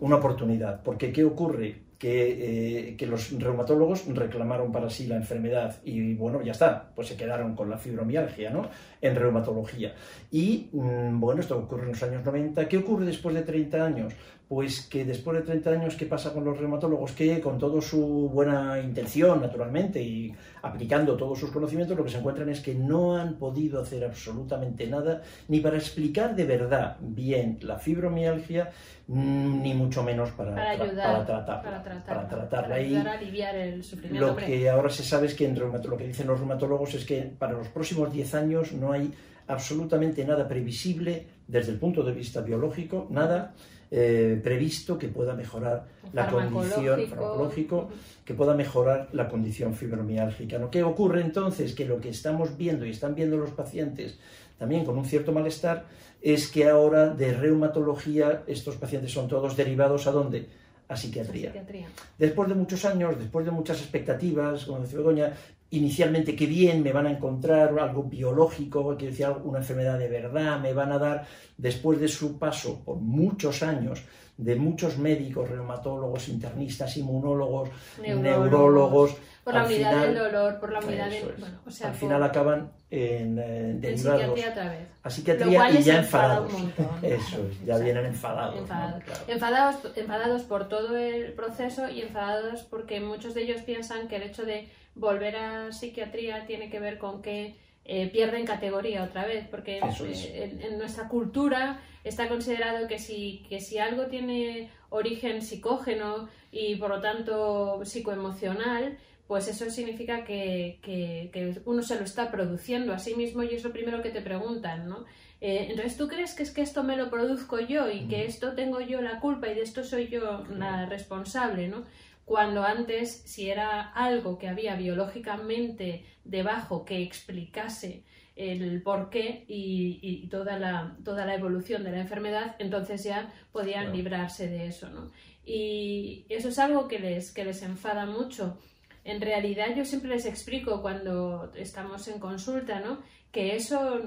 una 0.00 0.16
oportunidad, 0.16 0.82
porque 0.82 1.12
¿qué 1.12 1.24
ocurre? 1.24 1.84
Que, 1.98 2.88
eh, 2.90 2.96
que, 2.96 3.06
los 3.06 3.32
reumatólogos 3.40 4.04
reclamaron 4.08 4.70
para 4.70 4.90
sí 4.90 5.06
la 5.06 5.16
enfermedad 5.16 5.76
y 5.84 6.12
bueno, 6.14 6.42
ya 6.42 6.52
está, 6.52 6.90
pues 6.94 7.08
se 7.08 7.16
quedaron 7.16 7.54
con 7.54 7.70
la 7.70 7.78
fibromialgia 7.78 8.50
¿no? 8.50 8.68
en 9.00 9.16
reumatología. 9.16 9.94
Y 10.30 10.68
mm, 10.72 11.18
bueno, 11.18 11.40
esto 11.40 11.56
ocurre 11.56 11.84
en 11.84 11.90
los 11.90 12.02
años 12.02 12.22
90. 12.22 12.68
¿Qué 12.68 12.76
ocurre 12.78 13.06
después 13.06 13.34
de 13.34 13.42
30 13.42 13.86
años? 13.86 14.12
Pues 14.48 14.82
que 14.82 15.04
después 15.04 15.38
de 15.38 15.42
30 15.42 15.70
años, 15.70 15.96
¿qué 15.96 16.04
pasa 16.04 16.32
con 16.32 16.44
los 16.44 16.58
reumatólogos? 16.58 17.12
Que 17.12 17.40
con 17.40 17.58
toda 17.58 17.80
su 17.80 18.28
buena 18.28 18.78
intención, 18.78 19.40
naturalmente, 19.40 20.02
y 20.02 20.34
aplicando 20.62 21.16
todos 21.16 21.38
sus 21.38 21.50
conocimientos, 21.50 21.96
lo 21.96 22.04
que 22.04 22.10
se 22.10 22.18
encuentran 22.18 22.50
es 22.50 22.60
que 22.60 22.74
no 22.74 23.16
han 23.16 23.34
podido 23.34 23.80
hacer 23.80 24.04
absolutamente 24.04 24.86
nada, 24.86 25.22
ni 25.48 25.60
para 25.60 25.76
explicar 25.76 26.36
de 26.36 26.44
verdad 26.44 26.98
bien 27.00 27.58
la 27.62 27.78
fibromialgia, 27.78 28.70
mm, 29.06 29.62
ni 29.62 29.72
mucho 29.72 30.02
menos 30.02 30.30
para, 30.32 30.54
para, 30.54 30.70
ayudar, 30.72 31.24
tratarla. 31.26 31.62
Para 31.62 31.82
tratarla, 31.82 32.04
para 32.04 32.28
tratarla. 32.28 32.68
para 32.68 32.82
Y 32.82 32.86
ayudar 32.86 33.08
a 33.08 33.12
aliviar 33.18 33.56
el 33.56 33.82
sufrimiento. 33.82 34.26
Lo 34.26 34.36
que 34.36 34.68
ahora 34.68 34.90
se 34.90 35.04
sabe 35.04 35.26
es 35.26 35.34
que 35.34 35.46
en 35.46 35.58
lo 35.58 35.96
que 35.96 36.06
dicen 36.06 36.26
los 36.26 36.38
reumatólogos 36.38 36.94
es 36.94 37.06
que 37.06 37.22
para 37.22 37.54
los 37.54 37.68
próximos 37.68 38.12
10 38.12 38.34
años 38.34 38.72
no 38.72 38.92
hay 38.92 39.10
absolutamente 39.46 40.24
nada 40.24 40.46
previsible 40.46 41.26
desde 41.46 41.72
el 41.72 41.78
punto 41.78 42.02
de 42.02 42.12
vista 42.12 42.42
biológico, 42.42 43.06
nada 43.10 43.54
eh, 43.96 44.40
previsto 44.42 44.98
que 44.98 45.06
pueda 45.06 45.34
mejorar 45.34 45.86
la 46.12 46.28
condición 46.28 47.06
farmacológico. 47.06 47.90
que 48.24 48.34
pueda 48.34 48.52
mejorar 48.52 49.08
la 49.12 49.28
condición 49.28 49.72
fibromiálgica. 49.74 50.58
¿no? 50.58 50.68
¿Qué 50.68 50.82
ocurre 50.82 51.20
entonces? 51.20 51.76
Que 51.76 51.84
lo 51.84 52.00
que 52.00 52.08
estamos 52.08 52.56
viendo 52.56 52.84
y 52.86 52.90
están 52.90 53.14
viendo 53.14 53.36
los 53.36 53.50
pacientes 53.50 54.18
también 54.58 54.84
con 54.84 54.98
un 54.98 55.04
cierto 55.04 55.30
malestar 55.30 55.84
es 56.20 56.50
que 56.50 56.68
ahora 56.68 57.10
de 57.10 57.34
reumatología 57.34 58.42
estos 58.48 58.74
pacientes 58.76 59.12
son 59.12 59.28
todos 59.28 59.56
derivados 59.56 60.08
a 60.08 60.10
dónde? 60.10 60.48
A 60.88 60.96
psiquiatría. 60.96 61.52
psiquiatría. 61.52 61.86
Después 62.18 62.48
de 62.48 62.56
muchos 62.56 62.84
años, 62.84 63.16
después 63.16 63.44
de 63.46 63.52
muchas 63.52 63.78
expectativas, 63.80 64.64
como 64.64 64.80
decía 64.80 64.98
Begoña, 64.98 65.32
inicialmente 65.78 66.34
qué 66.36 66.46
bien, 66.46 66.82
me 66.82 66.92
van 66.92 67.06
a 67.06 67.10
encontrar 67.10 67.78
algo 67.78 68.04
biológico, 68.04 68.96
quiero 68.96 69.10
decir, 69.12 69.26
una 69.44 69.58
enfermedad 69.58 69.98
de 69.98 70.08
verdad, 70.08 70.60
me 70.60 70.72
van 70.72 70.92
a 70.92 70.98
dar, 70.98 71.26
después 71.56 72.00
de 72.00 72.08
su 72.08 72.38
paso 72.38 72.82
por 72.84 72.96
muchos 72.96 73.62
años, 73.62 74.02
de 74.36 74.56
muchos 74.56 74.98
médicos, 74.98 75.48
reumatólogos, 75.48 76.28
internistas, 76.28 76.96
inmunólogos, 76.96 77.68
Neurólogos, 78.02 78.50
neurólogos, 78.50 79.16
Por 79.44 79.54
la 79.54 79.64
unidad 79.64 79.90
final- 79.92 80.06
del 80.14 80.24
dolor, 80.24 80.58
por 80.60 80.72
la 80.72 80.80
unidad 80.80 81.10
del. 81.10 81.34
Bueno, 81.38 81.58
o 81.66 81.70
sea, 81.70 81.86
al 81.88 81.92
por- 81.92 82.00
final 82.00 82.22
acaban 82.22 82.72
en, 82.90 83.38
eh, 83.38 83.74
derivados 83.78 84.20
psiquiatría 84.22 84.50
otra 84.50 84.70
vez. 84.70 84.88
a 85.02 85.10
psiquiatría 85.10 85.70
y 85.70 85.82
ya 85.82 85.98
enfada 85.98 86.38
enfadados. 86.38 86.52
Eso 87.02 87.46
es, 87.46 87.64
ya 87.64 87.74
O 87.74 87.76
sea, 87.76 87.84
vienen 87.84 88.06
enfadados. 88.06 88.54
¿no? 88.56 88.60
enfadados. 88.62 89.04
Claro. 89.04 89.20
Enfadados, 89.28 89.76
enfadados 89.96 90.42
por 90.42 90.68
todo 90.68 90.96
el 90.96 91.32
proceso 91.34 91.88
y 91.88 92.00
enfadados 92.02 92.62
porque 92.62 93.00
muchos 93.00 93.34
de 93.34 93.42
ellos 93.42 93.60
piensan 93.62 94.08
que 94.08 94.16
el 94.16 94.22
hecho 94.22 94.44
de 94.44 94.68
volver 94.94 95.36
a 95.36 95.72
psiquiatría 95.72 96.46
tiene 96.46 96.70
que 96.70 96.80
ver 96.80 96.98
con 96.98 97.22
que 97.22 97.56
eh, 97.86 98.08
pierden 98.10 98.46
categoría 98.46 99.02
otra 99.04 99.26
vez, 99.26 99.46
porque 99.48 99.78
eh, 99.78 100.44
en, 100.60 100.62
en 100.62 100.78
nuestra 100.78 101.08
cultura 101.08 101.80
está 102.02 102.28
considerado 102.28 102.86
que 102.88 102.98
si, 102.98 103.44
que 103.48 103.60
si 103.60 103.78
algo 103.78 104.06
tiene 104.06 104.70
origen 104.90 105.42
psicógeno 105.42 106.28
y 106.52 106.76
por 106.76 106.90
lo 106.90 107.00
tanto 107.00 107.84
psicoemocional, 107.84 108.96
pues 109.26 109.48
eso 109.48 109.70
significa 109.70 110.24
que, 110.24 110.78
que- 110.82 111.30
que 111.32 111.60
uno 111.64 111.82
se 111.82 111.96
lo 111.96 112.04
está 112.04 112.30
produciendo 112.30 112.92
a 112.92 112.98
sí 112.98 113.14
mismo 113.14 113.42
y 113.42 113.54
es 113.54 113.64
lo 113.64 113.72
primero 113.72 114.02
que 114.02 114.10
te 114.10 114.20
preguntan, 114.20 114.88
¿no? 114.88 115.04
Eh, 115.40 115.66
entonces, 115.70 115.96
¿tú 115.98 116.08
crees 116.08 116.34
que 116.34 116.42
es 116.42 116.52
que 116.52 116.62
esto 116.62 116.82
me 116.84 116.96
lo 116.96 117.10
produzco 117.10 117.58
yo 117.60 117.90
y 117.90 118.06
que 118.06 118.18
Mm. 118.24 118.28
esto 118.28 118.52
tengo 118.54 118.80
yo 118.80 119.00
la 119.02 119.20
culpa 119.20 119.48
y 119.48 119.54
de 119.54 119.62
esto 119.62 119.82
soy 119.84 120.08
yo 120.08 120.44
la 120.56 120.86
responsable, 120.86 121.68
¿no? 121.68 121.84
Cuando 122.24 122.62
antes, 122.64 123.22
si 123.26 123.50
era 123.50 123.82
algo 123.92 124.38
que 124.38 124.48
había 124.48 124.76
biológicamente 124.76 126.04
debajo 126.24 126.84
que 126.84 127.02
explicase 127.02 128.04
el 128.36 128.82
porqué 128.82 129.44
y, 129.46 130.00
y 130.02 130.28
toda, 130.28 130.58
la, 130.58 130.96
toda 131.04 131.24
la 131.26 131.34
evolución 131.34 131.84
de 131.84 131.92
la 131.92 132.00
enfermedad, 132.00 132.56
entonces 132.58 133.04
ya 133.04 133.32
podían 133.52 133.84
Claro. 133.84 133.96
librarse 133.96 134.48
de 134.48 134.66
eso, 134.66 134.88
¿no? 134.88 135.12
Y 135.44 136.24
eso 136.28 136.48
es 136.48 136.58
algo 136.58 136.88
que 136.88 136.98
les, 136.98 137.32
que 137.32 137.44
les 137.44 137.62
enfada 137.62 138.06
mucho. 138.06 138.58
En 139.04 139.20
realidad 139.20 139.76
yo 139.76 139.84
siempre 139.84 140.10
les 140.10 140.24
explico 140.26 140.80
cuando 140.80 141.52
estamos 141.54 142.08
en 142.08 142.18
consulta, 142.18 142.80
¿no? 142.80 143.02
Que 143.30 143.54
eso, 143.54 144.00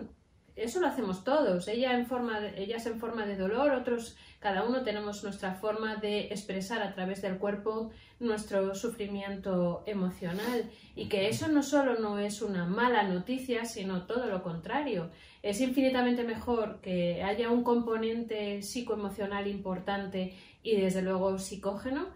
eso 0.58 0.80
lo 0.80 0.88
hacemos 0.88 1.24
todos. 1.24 1.68
Ella 1.68 1.94
en 1.94 2.06
forma 2.06 2.40
ellas 2.58 2.86
en 2.86 3.00
forma 3.00 3.26
de 3.26 3.38
dolor, 3.38 3.72
otros, 3.72 4.18
cada 4.40 4.64
uno 4.64 4.84
tenemos 4.84 5.24
nuestra 5.24 5.54
forma 5.54 5.96
de 5.96 6.26
expresar 6.28 6.82
a 6.82 6.94
través 6.94 7.22
del 7.22 7.38
cuerpo 7.38 7.92
nuestro 8.20 8.76
sufrimiento 8.76 9.84
emocional. 9.86 10.70
Y 10.96 11.08
que 11.08 11.30
eso 11.30 11.48
no 11.48 11.64
solo 11.64 12.00
no 12.00 12.20
es 12.20 12.42
una 12.42 12.66
mala 12.66 13.04
noticia, 13.04 13.66
sino 13.66 14.06
todo 14.06 14.26
lo 14.26 14.44
contrario. 14.44 15.10
Es 15.44 15.62
infinitamente 15.62 16.24
mejor 16.24 16.82
que 16.82 17.24
haya 17.24 17.50
un 17.52 17.64
componente 17.64 18.62
psicoemocional 18.64 19.48
importante 19.48 20.34
y 20.64 20.76
desde 20.76 21.02
luego 21.02 21.38
psicógeno, 21.38 22.08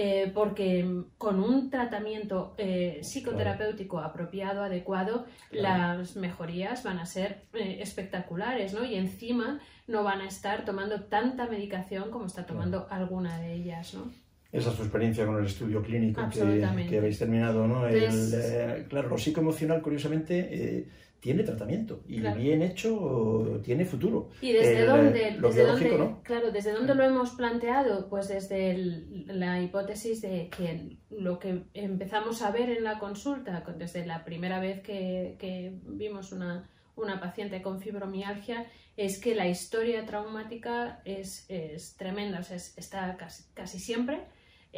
eh, 0.00 0.30
porque 0.32 1.02
con 1.18 1.40
un 1.42 1.70
tratamiento 1.70 2.54
eh, 2.56 3.00
psicoterapéutico 3.02 3.98
apropiado, 3.98 4.62
adecuado, 4.62 5.26
Claro. 5.50 5.98
las 5.98 6.16
mejorías 6.16 6.82
van 6.84 6.98
a 6.98 7.06
ser 7.06 7.42
eh, 7.54 7.78
espectaculares, 7.80 8.74
¿no? 8.74 8.84
Y 8.84 8.94
encima 8.94 9.60
no 9.86 10.04
van 10.04 10.20
a 10.20 10.28
estar 10.28 10.64
tomando 10.64 11.04
tanta 11.04 11.46
medicación 11.46 12.10
como 12.10 12.26
está 12.26 12.46
tomando 12.46 12.86
alguna 12.90 13.38
de 13.40 13.54
ellas, 13.54 13.94
¿no? 13.94 14.10
Esa 14.52 14.70
es 14.70 14.76
tu 14.76 14.82
experiencia 14.82 15.26
con 15.26 15.38
el 15.38 15.46
estudio 15.46 15.82
clínico 15.82 16.22
que, 16.30 16.96
habéis 16.96 17.18
terminado, 17.18 17.66
¿no? 17.66 17.86
El, 17.86 17.96
Entonces- 17.96 18.44
eh, 18.44 18.86
claro, 18.88 19.08
lo 19.08 19.18
psicoemocional, 19.18 19.82
curiosamente, 19.82 20.86
tiene 21.20 21.42
tratamiento 21.42 22.02
y 22.06 22.20
Claro. 22.20 22.40
bien 22.40 22.62
hecho 22.62 23.60
tiene 23.64 23.84
futuro. 23.84 24.30
¿Y 24.40 24.52
desde 24.52 24.80
El, 24.80 24.86
dónde? 24.86 25.28
eh, 25.28 25.36
lo 25.38 25.48
desde 25.48 25.64
dónde- 25.66 25.98
¿no? 25.98 26.22
Claro, 26.22 26.52
¿desde 26.52 26.72
dónde 26.72 26.94
lo 26.94 27.02
hemos 27.04 27.30
planteado? 27.30 28.08
Pues 28.08 28.28
desde 28.28 28.70
el- 28.70 29.24
la 29.26 29.60
hipótesis 29.60 30.22
de 30.22 30.48
que 30.56 30.96
lo 31.10 31.38
que 31.38 31.64
empezamos 31.74 32.42
a 32.42 32.50
ver 32.52 32.70
en 32.70 32.84
la 32.84 32.98
consulta, 32.98 33.64
con- 33.64 33.78
desde 33.78 34.06
la 34.06 34.24
primera 34.24 34.60
vez 34.60 34.80
que, 34.80 35.36
que 35.38 35.72
vimos 35.86 36.30
una, 36.32 36.68
una 36.94 37.20
paciente 37.20 37.62
con 37.62 37.80
fibromialgia, 37.80 38.66
es 38.96 39.20
que 39.20 39.34
la 39.34 39.46
historia 39.48 40.04
traumática 40.06 41.00
es, 41.04 41.46
es 41.48 41.96
tremenda, 41.96 42.40
o 42.40 42.42
sea, 42.42 42.56
es- 42.56 42.76
está 42.78 43.16
casi, 43.16 43.44
casi 43.54 43.78
siempre. 43.78 44.20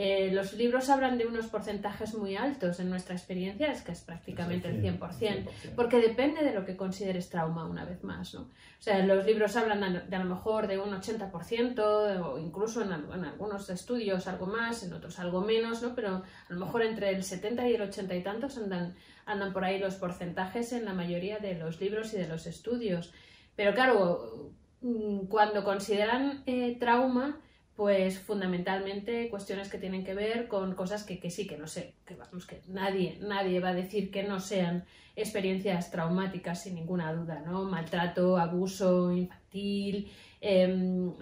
Eh, 0.03 0.31
los 0.33 0.55
libros 0.55 0.89
hablan 0.89 1.19
de 1.19 1.27
unos 1.27 1.49
porcentajes 1.49 2.15
muy 2.15 2.35
altos 2.35 2.81
en 2.81 2.89
nuestra 2.89 3.15
experiencia, 3.15 3.71
es 3.71 3.83
que 3.83 3.93
es 3.93 4.01
prácticamente 4.01 4.67
el 4.69 4.81
100%. 4.83 5.47
Porque 5.77 5.99
depende 5.99 6.43
de 6.43 6.55
lo 6.55 6.65
que 6.65 6.75
consideres 6.75 7.29
trauma, 7.29 7.67
una 7.67 7.85
vez 7.85 8.03
más, 8.03 8.33
¿no? 8.33 8.41
O 8.41 8.83
sea, 8.83 9.05
los 9.05 9.27
libros 9.27 9.57
hablan 9.57 10.09
de 10.09 10.17
a 10.17 10.19
lo 10.21 10.25
mejor 10.25 10.69
de 10.69 10.79
un 10.79 10.89
80%, 10.95 12.25
o 12.25 12.39
incluso 12.39 12.81
en, 12.81 12.93
en 12.93 13.25
algunos 13.27 13.69
estudios 13.69 14.27
algo 14.27 14.47
más, 14.47 14.83
en 14.85 14.95
otros 14.95 15.19
algo 15.19 15.43
menos, 15.43 15.83
¿no? 15.83 15.95
Pero 15.95 16.15
a 16.15 16.25
lo 16.49 16.59
mejor 16.59 16.81
entre 16.81 17.11
el 17.11 17.23
70 17.23 17.69
y 17.69 17.75
el 17.75 17.83
80 17.83 18.15
y 18.15 18.23
tantos 18.23 18.57
andan, 18.57 18.95
andan 19.27 19.53
por 19.53 19.67
ahí 19.67 19.79
los 19.79 19.97
porcentajes 19.97 20.73
en 20.73 20.87
la 20.87 20.95
mayoría 20.95 21.41
de 21.41 21.57
los 21.57 21.79
libros 21.79 22.15
y 22.15 22.17
de 22.17 22.27
los 22.27 22.47
estudios. 22.47 23.13
Pero 23.55 23.75
claro, 23.75 24.51
mm, 24.81 25.27
cuando 25.27 25.63
consideran 25.63 26.43
eh, 26.47 26.79
trauma, 26.81 27.39
pues 27.81 28.19
fundamentalmente 28.19 29.31
cuestiones 29.31 29.71
que 29.71 29.79
tienen 29.79 30.05
que 30.05 30.13
ver 30.13 30.49
con 30.49 30.75
cosas 30.75 31.03
que, 31.03 31.19
que 31.19 31.31
sí, 31.31 31.47
que 31.47 31.57
no 31.57 31.67
sé, 31.67 31.95
que 32.05 32.15
vamos, 32.15 32.45
que 32.47 32.61
nadie, 32.69 33.17
nadie 33.23 33.59
va 33.59 33.71
a 33.71 33.75
decir 33.75 34.11
que 34.11 34.23
no 34.23 34.39
sean 34.39 34.85
experiencias 35.17 35.91
traumáticas 35.91 36.63
sin 36.63 36.75
ninguna 36.75 37.11
duda, 37.15 37.41
¿no? 37.41 37.65
Maltrato, 37.65 38.37
abuso 38.37 39.11
infantil, 39.13 40.13
em, 40.43 41.15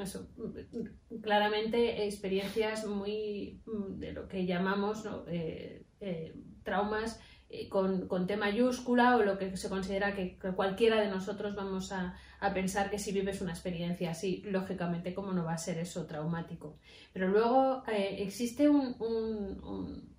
claramente 1.22 2.04
experiencias 2.06 2.84
muy 2.86 3.62
mm, 3.64 4.00
de 4.00 4.12
lo 4.12 4.26
que 4.26 4.44
llamamos. 4.44 5.04
Eh, 5.28 5.84
eh, 6.00 6.34
traumas 6.64 7.20
eh, 7.50 7.68
con, 7.68 8.08
con 8.08 8.26
T 8.26 8.36
mayúscula 8.36 9.16
o 9.16 9.22
lo 9.22 9.38
que 9.38 9.56
se 9.56 9.68
considera 9.68 10.16
que 10.16 10.36
cualquiera 10.56 11.00
de 11.00 11.08
nosotros 11.08 11.54
vamos 11.54 11.92
a, 11.92 12.16
a 12.40 12.54
pensar 12.54 12.90
que 12.90 12.98
si 12.98 13.12
vives 13.12 13.40
una 13.40 13.52
experiencia 13.52 14.10
así, 14.10 14.42
lógicamente, 14.46 15.14
¿cómo 15.14 15.32
no 15.32 15.44
va 15.44 15.54
a 15.54 15.58
ser 15.58 15.78
eso 15.78 16.06
traumático? 16.06 16.78
Pero 17.12 17.28
luego 17.28 17.82
eh, 17.88 18.16
existe 18.20 18.68
un- 18.68 18.94
un- 19.00 19.60
un- 19.64 20.18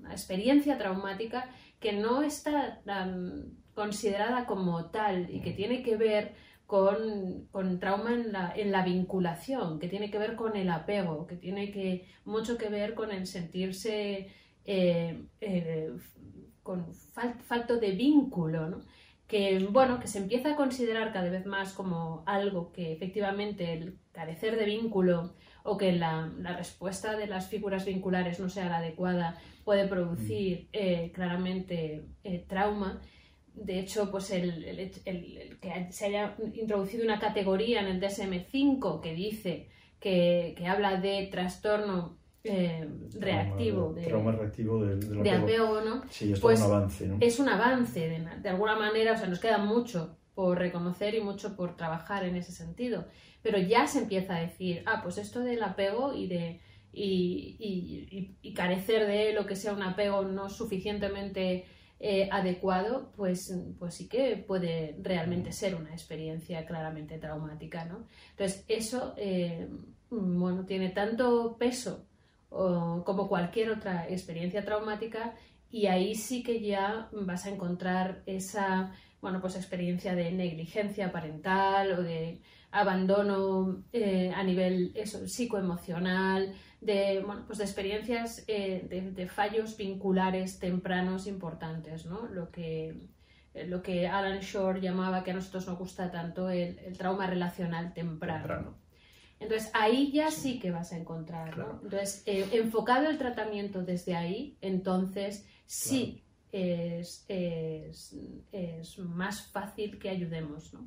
una 0.00 0.12
experiencia 0.12 0.78
traumática 0.78 1.48
que 1.80 1.92
no 1.92 2.22
está 2.22 2.80
tan 2.84 3.56
considerada 3.74 4.46
como 4.46 4.90
tal 4.90 5.30
y 5.30 5.40
que 5.40 5.52
tiene 5.52 5.82
que 5.82 5.96
ver 5.96 6.34
con, 6.66 7.46
con 7.50 7.78
trauma 7.80 8.12
en 8.14 8.32
la, 8.32 8.52
en 8.56 8.72
la 8.72 8.84
vinculación, 8.84 9.78
que 9.78 9.88
tiene 9.88 10.10
que 10.10 10.18
ver 10.18 10.36
con 10.36 10.56
el 10.56 10.70
apego, 10.70 11.26
que 11.26 11.36
tiene 11.36 11.70
que, 11.70 12.06
mucho 12.24 12.56
que 12.58 12.68
ver 12.68 12.94
con 12.94 13.10
el 13.12 13.26
sentirse 13.26 14.28
eh, 14.64 15.22
eh, 15.40 15.92
con 16.62 16.92
fal- 17.14 17.40
falto 17.40 17.78
de 17.78 17.92
vínculo. 17.92 18.84
Que 19.32 19.66
bueno, 19.70 19.98
que 19.98 20.08
se 20.08 20.18
empieza 20.18 20.50
a 20.52 20.56
considerar 20.56 21.10
cada 21.10 21.30
vez 21.30 21.46
más 21.46 21.72
como 21.72 22.22
algo 22.26 22.70
que 22.70 22.92
efectivamente 22.92 23.72
el 23.72 23.96
carecer 24.12 24.56
de 24.58 24.66
vínculo 24.66 25.32
o 25.64 25.78
que 25.78 25.90
la, 25.92 26.30
la 26.38 26.54
respuesta 26.54 27.16
de 27.16 27.26
las 27.26 27.48
figuras 27.48 27.86
vinculares 27.86 28.38
no 28.40 28.50
sea 28.50 28.68
la 28.68 28.76
adecuada 28.76 29.38
puede 29.64 29.88
producir 29.88 30.68
eh, 30.74 31.12
claramente 31.14 32.04
eh, 32.24 32.44
trauma. 32.46 33.00
De 33.54 33.78
hecho, 33.80 34.10
pues 34.10 34.30
el, 34.32 34.64
el- 34.64 34.78
el- 35.06 35.38
el 35.38 35.58
que 35.60 35.86
se 35.92 36.04
haya 36.06 36.36
introducido 36.54 37.02
una 37.02 37.18
categoría 37.18 37.80
en 37.80 37.86
el 37.86 38.00
DSM-5 38.02 39.00
que 39.00 39.14
dice 39.14 39.68
que, 39.98 40.54
que 40.58 40.66
habla 40.66 41.00
de 41.00 41.26
trastorno 41.30 42.18
eh, 42.44 42.88
reactivo, 43.18 43.92
de, 43.92 44.02
Trauma 44.02 44.32
reactivo 44.32 44.84
de 44.84 45.30
apego. 45.30 45.80
¿no? 45.80 46.02
Sí, 46.10 46.32
esto 46.32 46.42
Pues 46.42 46.60
es 46.60 46.66
un 46.66 46.72
avance, 46.72 47.06
¿no? 47.06 47.16
es 47.20 47.38
un 47.38 47.48
avance 47.48 48.00
de, 48.00 48.28
de 48.40 48.48
alguna 48.48 48.76
manera, 48.76 49.12
o 49.12 49.16
sea, 49.16 49.28
nos 49.28 49.38
queda 49.38 49.58
mucho 49.58 50.16
por 50.34 50.58
reconocer 50.58 51.14
y 51.14 51.20
mucho 51.20 51.54
por 51.56 51.76
trabajar 51.76 52.24
en 52.24 52.36
ese 52.36 52.52
sentido, 52.52 53.06
pero 53.42 53.58
ya 53.58 53.86
se 53.86 54.00
empieza 54.00 54.36
a 54.36 54.40
decir, 54.40 54.82
ah, 54.86 55.00
pues 55.02 55.18
esto 55.18 55.40
del 55.40 55.62
apego 55.62 56.14
y 56.14 56.26
de 56.26 56.60
y, 56.92 58.52
carecer 58.54 59.06
de 59.06 59.32
lo 59.32 59.46
que 59.46 59.56
sea 59.56 59.72
un 59.72 59.82
apego 59.82 60.24
no 60.24 60.50
suficientemente 60.50 61.64
eh, 62.00 62.28
adecuado, 62.30 63.12
pues, 63.16 63.54
pues 63.78 63.94
sí 63.94 64.08
que 64.08 64.36
puede 64.36 64.96
realmente 65.00 65.50
mm. 65.50 65.52
ser 65.52 65.74
una 65.74 65.92
experiencia 65.92 66.66
claramente 66.66 67.18
traumática, 67.18 67.84
¿no? 67.84 68.06
Entonces, 68.30 68.64
eso, 68.68 69.14
eh, 69.16 69.68
bueno, 70.10 70.66
tiene 70.66 70.90
tanto 70.90 71.56
peso 71.58 72.06
como 72.52 73.28
cualquier 73.28 73.70
otra 73.70 74.08
experiencia 74.08 74.64
traumática 74.64 75.34
y 75.70 75.86
ahí 75.86 76.14
sí 76.14 76.42
que 76.42 76.60
ya 76.60 77.08
vas 77.12 77.46
a 77.46 77.50
encontrar 77.50 78.22
esa, 78.26 78.92
bueno, 79.22 79.40
pues 79.40 79.56
experiencia 79.56 80.14
de 80.14 80.30
negligencia 80.30 81.10
parental 81.10 81.92
o 81.92 82.02
de 82.02 82.42
abandono 82.70 83.82
eh, 83.92 84.32
a 84.34 84.44
nivel 84.44 84.92
eso, 84.94 85.26
psicoemocional, 85.26 86.54
de, 86.80 87.22
bueno, 87.24 87.44
pues 87.46 87.58
de 87.58 87.64
experiencias 87.64 88.44
eh, 88.48 89.12
de, 89.14 89.26
fallos 89.28 89.76
vinculares 89.76 90.58
tempranos 90.58 91.26
importantes, 91.26 92.06
¿no? 92.06 92.26
Lo 92.26 92.50
que, 92.50 93.08
lo 93.54 93.82
que 93.82 94.08
Alan 94.08 94.40
Shore 94.40 94.80
llamaba, 94.80 95.22
que 95.22 95.30
a 95.30 95.34
nosotros 95.34 95.66
nos 95.68 95.78
gusta 95.78 96.10
tanto, 96.10 96.50
el, 96.50 96.76
trauma 96.98 97.26
relacional 97.26 97.94
temprano. 97.94 98.74
Entonces 99.42 99.70
ahí 99.74 100.12
ya 100.12 100.30
sí. 100.30 100.58
que 100.58 100.70
vas 100.70 100.92
a 100.92 100.96
encontrar, 100.96 101.56
¿no? 101.58 101.80
Entonces, 101.82 102.22
enfocado 102.26 103.08
el 103.08 103.18
tratamiento 103.18 103.82
desde 103.82 104.14
ahí, 104.14 104.56
entonces 104.60 105.46
sí 105.66 106.22
es, 106.52 107.24
es, 107.28 108.98
más 108.98 109.46
fácil 109.46 109.98
que 109.98 110.10
ayudemos. 110.10 110.72
¿no? 110.74 110.86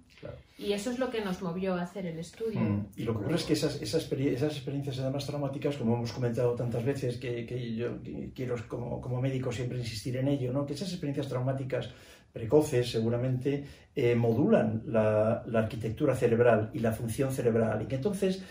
Y 0.58 0.74
eso 0.74 0.92
es 0.92 1.00
lo 1.00 1.10
que 1.10 1.22
nos 1.22 1.42
movió 1.42 1.74
a 1.74 1.82
hacer 1.82 2.06
el 2.06 2.20
estudio. 2.20 2.60
Mm. 2.60 2.88
Y 2.96 3.04
lo 3.04 3.14
que 3.14 3.20
ocurre 3.20 3.36
es 3.36 3.44
que 3.44 3.54
esas, 3.54 3.82
esas, 3.82 4.04
experiencias 4.04 5.00
además 5.00 5.26
traumáticas, 5.26 5.78
como 5.78 5.96
hemos 5.96 6.12
comentado 6.12 6.54
tantas 6.54 6.86
veces, 6.86 7.18
que, 7.18 7.46
que 7.46 7.76
yo 7.76 7.98
quiero 8.36 8.56
como, 8.68 9.02
como, 9.02 9.20
médico 9.20 9.52
siempre 9.52 9.80
insistir 9.80 10.18
en 10.18 10.28
ello, 10.28 10.54
¿no? 10.54 10.66
que 10.66 10.74
esas 10.74 10.90
experiencias 10.90 11.28
traumáticas 11.28 11.90
precoces 12.36 12.92
seguramente 12.92 13.64
eh, 13.96 14.14
modulan 14.14 14.84
la, 14.88 15.42
la 15.48 15.60
arquitectura 15.60 16.14
cerebral 16.14 16.70
y 16.74 16.80
la 16.80 16.92
función 16.92 17.32
cerebral. 17.32 17.82
Y 17.82 17.86
que 17.86 17.96
entonces 17.96 18.44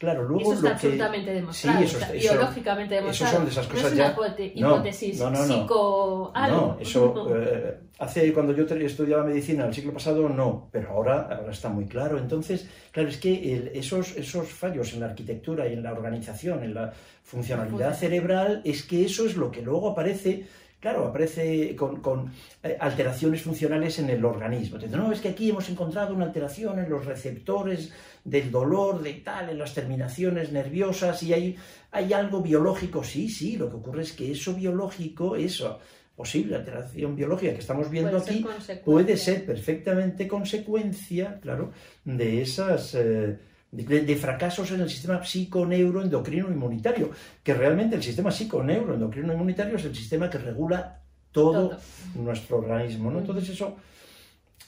Claro, 0.00 0.22
luego 0.22 0.54
eso 0.54 0.54
está 0.54 0.70
absolutamente 0.70 1.30
demostrado, 1.30 1.78
sí, 1.80 1.84
eso, 1.84 1.98
biológicamente 2.10 2.94
demostrado. 2.94 3.32
Eso 3.32 3.36
son 3.36 3.44
de 3.44 3.50
esas 3.50 3.66
cosas 3.66 3.82
no 3.82 3.88
es 3.88 4.16
una 4.16 4.46
hipótesis 4.54 5.20
no, 5.20 5.30
no, 5.30 5.44
psico 5.44 6.32
No, 6.34 6.78
eso 6.80 7.36
eh, 7.36 7.76
hace 7.98 8.32
cuando 8.32 8.54
yo 8.54 8.64
estudiaba 8.64 9.24
medicina 9.24 9.66
el 9.66 9.74
siglo 9.74 9.92
pasado 9.92 10.26
no, 10.30 10.70
pero 10.72 10.92
ahora, 10.92 11.28
ahora 11.30 11.52
está 11.52 11.68
muy 11.68 11.84
claro. 11.84 12.16
Entonces, 12.16 12.66
claro, 12.92 13.10
es 13.10 13.18
que 13.18 13.70
esos, 13.74 14.16
esos 14.16 14.48
fallos 14.48 14.90
en 14.94 15.00
la 15.00 15.06
arquitectura 15.06 15.68
y 15.68 15.74
en 15.74 15.82
la 15.82 15.92
organización, 15.92 16.64
en 16.64 16.72
la 16.72 16.94
funcionalidad 17.22 17.94
cerebral, 17.94 18.62
es 18.64 18.84
que 18.84 19.04
eso 19.04 19.26
es 19.26 19.36
lo 19.36 19.50
que 19.50 19.60
luego 19.60 19.90
aparece 19.90 20.46
claro, 20.80 21.06
aparece 21.06 21.76
con, 21.76 22.32
eh, 22.62 22.76
alteraciones 22.80 23.42
funcionales 23.42 23.98
en 23.98 24.10
el 24.10 24.24
organismo. 24.24 24.76
Entonces, 24.76 24.98
no, 24.98 25.12
es 25.12 25.20
que 25.20 25.28
aquí 25.28 25.50
hemos 25.50 25.68
encontrado 25.68 26.14
una 26.14 26.24
alteración 26.24 26.78
en 26.78 26.90
los 26.90 27.04
receptores 27.04 27.92
del 28.24 28.50
dolor, 28.50 29.02
de 29.02 29.14
tal, 29.14 29.50
en 29.50 29.58
las 29.58 29.74
terminaciones 29.74 30.50
nerviosas 30.52 31.22
y 31.22 31.32
hay, 31.32 31.56
hay 31.90 32.12
algo 32.12 32.42
biológico. 32.42 33.04
Sí, 33.04 33.28
sí, 33.28 33.56
lo 33.56 33.68
que 33.68 33.76
ocurre 33.76 34.02
es 34.02 34.12
que 34.12 34.32
eso 34.32 34.54
biológico, 34.54 35.36
eso 35.36 35.78
posible 36.16 36.56
alteración 36.56 37.16
biológica 37.16 37.54
que 37.54 37.60
estamos 37.60 37.88
viendo 37.88 38.18
aquí, 38.18 38.44
puede 38.84 39.16
ser 39.16 39.46
perfectamente 39.46 40.28
consecuencia, 40.28 41.38
claro, 41.40 41.72
de 42.04 42.42
esas... 42.42 42.94
Eh, 42.94 43.49
de, 43.72 44.16
fracasos 44.16 44.70
en 44.72 44.80
el 44.80 44.90
sistema 44.90 45.24
psiconeuroendocrino 45.24 46.50
inmunitario, 46.50 47.10
que 47.42 47.54
realmente 47.54 47.96
el 47.96 48.02
sistema 48.02 48.30
psiconeuroendocrino 48.30 49.32
inmunitario 49.32 49.76
es 49.76 49.84
el 49.84 49.94
sistema 49.94 50.28
que 50.28 50.38
regula 50.38 51.00
todo, 51.30 51.78
nuestro 52.16 52.58
organismo, 52.58 53.10
¿no? 53.10 53.20
Entonces 53.20 53.48
eso 53.50 53.76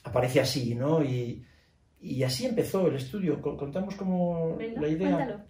aparece 0.05 0.41
así, 0.41 0.75
¿no? 0.75 1.03
Y, 1.03 1.45
así 2.25 2.47
empezó 2.47 2.87
el 2.87 2.97
estudio. 2.97 3.41
Contamos 3.41 3.95
como 3.97 4.59
la 4.77 4.89
idea. 4.89 5.45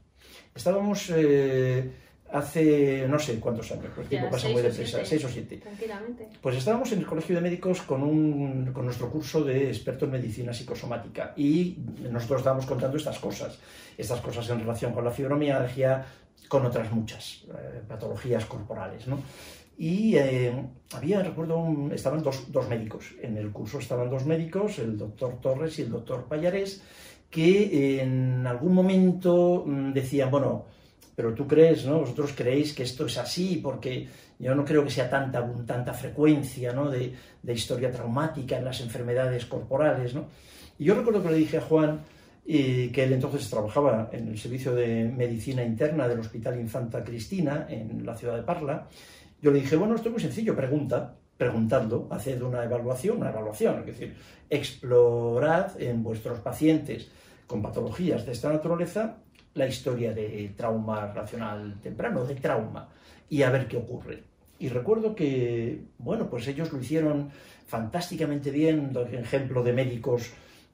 Estábamos 0.54 1.10
eh, 1.14 1.90
hace 2.32 3.06
no 3.08 3.18
sé 3.18 3.38
cuántos 3.38 3.70
años, 3.72 3.86
el 3.98 4.06
tiempo 4.06 4.30
pasa 4.30 4.48
muy 4.48 4.62
deprisa, 4.62 5.04
seis 5.04 5.24
o 5.24 5.28
siete. 5.28 5.58
Tranquilamente. 5.58 6.28
Pues 6.40 6.56
estábamos 6.56 6.90
en 6.92 7.00
el 7.00 7.06
Colegio 7.06 7.36
de 7.36 7.42
Médicos 7.42 7.82
con, 7.82 8.02
un, 8.02 8.72
con 8.72 8.84
nuestro 8.84 9.10
curso 9.10 9.44
de 9.44 9.68
experto 9.68 10.06
en 10.06 10.12
medicina 10.12 10.52
psicosomática 10.52 11.34
y 11.36 11.76
nosotros 12.10 12.40
estábamos 12.40 12.66
contando 12.66 12.96
estas 12.96 13.18
cosas, 13.18 13.58
estas 13.98 14.20
cosas 14.20 14.48
en 14.50 14.60
relación 14.60 14.92
con 14.92 15.04
la 15.04 15.10
fibromialgia, 15.10 16.04
con 16.48 16.64
otras 16.66 16.90
muchas 16.92 17.44
eh, 17.48 17.82
patologías 17.86 18.44
corporales, 18.46 19.06
¿no? 19.06 19.20
Y 19.78 20.16
eh, 20.16 20.52
había, 20.94 21.22
recuerdo, 21.22 21.90
estaban 21.92 22.22
dos, 22.22 22.52
dos, 22.52 22.68
médicos. 22.68 23.14
En 23.22 23.36
el 23.36 23.50
curso 23.50 23.78
estaban 23.78 24.10
dos 24.10 24.26
médicos, 24.26 24.78
el 24.78 24.96
doctor 24.96 25.40
Torres 25.40 25.78
y 25.78 25.82
el 25.82 25.90
doctor 25.90 26.26
Payarés, 26.26 26.82
que 27.30 28.00
en 28.00 28.46
algún 28.46 28.74
momento 28.74 29.64
mm, 29.66 29.92
decían, 29.92 30.30
bueno, 30.30 30.66
pero 31.14 31.34
tú 31.34 31.46
crees, 31.46 31.84
¿no? 31.84 32.00
Vosotros 32.00 32.32
creéis 32.34 32.72
que 32.72 32.82
esto 32.82 33.06
es 33.06 33.18
así, 33.18 33.60
porque 33.62 34.08
yo 34.38 34.54
no 34.54 34.64
creo 34.64 34.82
que 34.84 34.90
sea 34.90 35.08
tanta, 35.08 35.46
tanta 35.66 35.92
frecuencia, 35.92 36.72
¿no? 36.72 36.90
De, 36.90 37.12
historia 37.52 37.90
traumática 37.90 38.58
en 38.58 38.64
las 38.64 38.80
enfermedades 38.80 39.46
corporales, 39.46 40.14
¿no? 40.14 40.26
Y 40.78 40.84
yo 40.84 40.94
recuerdo 40.94 41.22
que 41.22 41.30
le 41.30 41.36
dije 41.36 41.58
a 41.58 41.62
Juan, 41.62 42.00
y 42.44 42.88
que 42.88 43.04
él 43.04 43.12
entonces 43.12 43.48
trabajaba 43.48 44.10
en 44.12 44.28
el 44.28 44.38
servicio 44.38 44.74
de 44.74 45.04
medicina 45.04 45.62
interna 45.62 46.08
del 46.08 46.20
Hospital 46.20 46.58
Infanta 46.58 47.04
Cristina, 47.04 47.66
en 47.68 48.04
la 48.04 48.16
ciudad 48.16 48.36
de 48.36 48.42
Parla, 48.42 48.88
yo 49.40 49.50
le 49.50 49.60
dije, 49.60 49.76
bueno, 49.76 49.94
esto 49.94 50.08
es 50.08 50.12
muy 50.12 50.22
sencillo, 50.22 50.56
pregunta, 50.56 51.14
preguntando, 51.36 52.08
haced 52.10 52.40
una 52.42 52.64
evaluación, 52.64 53.18
una 53.18 53.30
evaluación, 53.30 53.80
es 53.80 53.86
decir, 53.86 54.16
explorad 54.48 55.80
en 55.80 56.02
vuestros 56.02 56.40
pacientes 56.40 57.10
con 57.46 57.62
patologías 57.62 58.24
de 58.24 58.32
esta 58.32 58.52
naturaleza 58.52 59.21
la 59.54 59.66
historia 59.66 60.12
de 60.12 60.52
trauma 60.56 61.12
racional 61.12 61.80
temprano, 61.82 62.24
de 62.24 62.34
trauma, 62.36 62.88
y 63.28 63.42
a 63.42 63.50
ver 63.50 63.68
qué 63.68 63.76
ocurre. 63.76 64.22
Y 64.58 64.68
recuerdo 64.68 65.14
que, 65.14 65.80
bueno, 65.98 66.28
pues 66.30 66.46
ellos 66.48 66.72
lo 66.72 66.80
hicieron 66.80 67.30
fantásticamente 67.66 68.50
bien, 68.50 68.92
ejemplo 69.12 69.62
de 69.62 69.72
médicos 69.72 70.30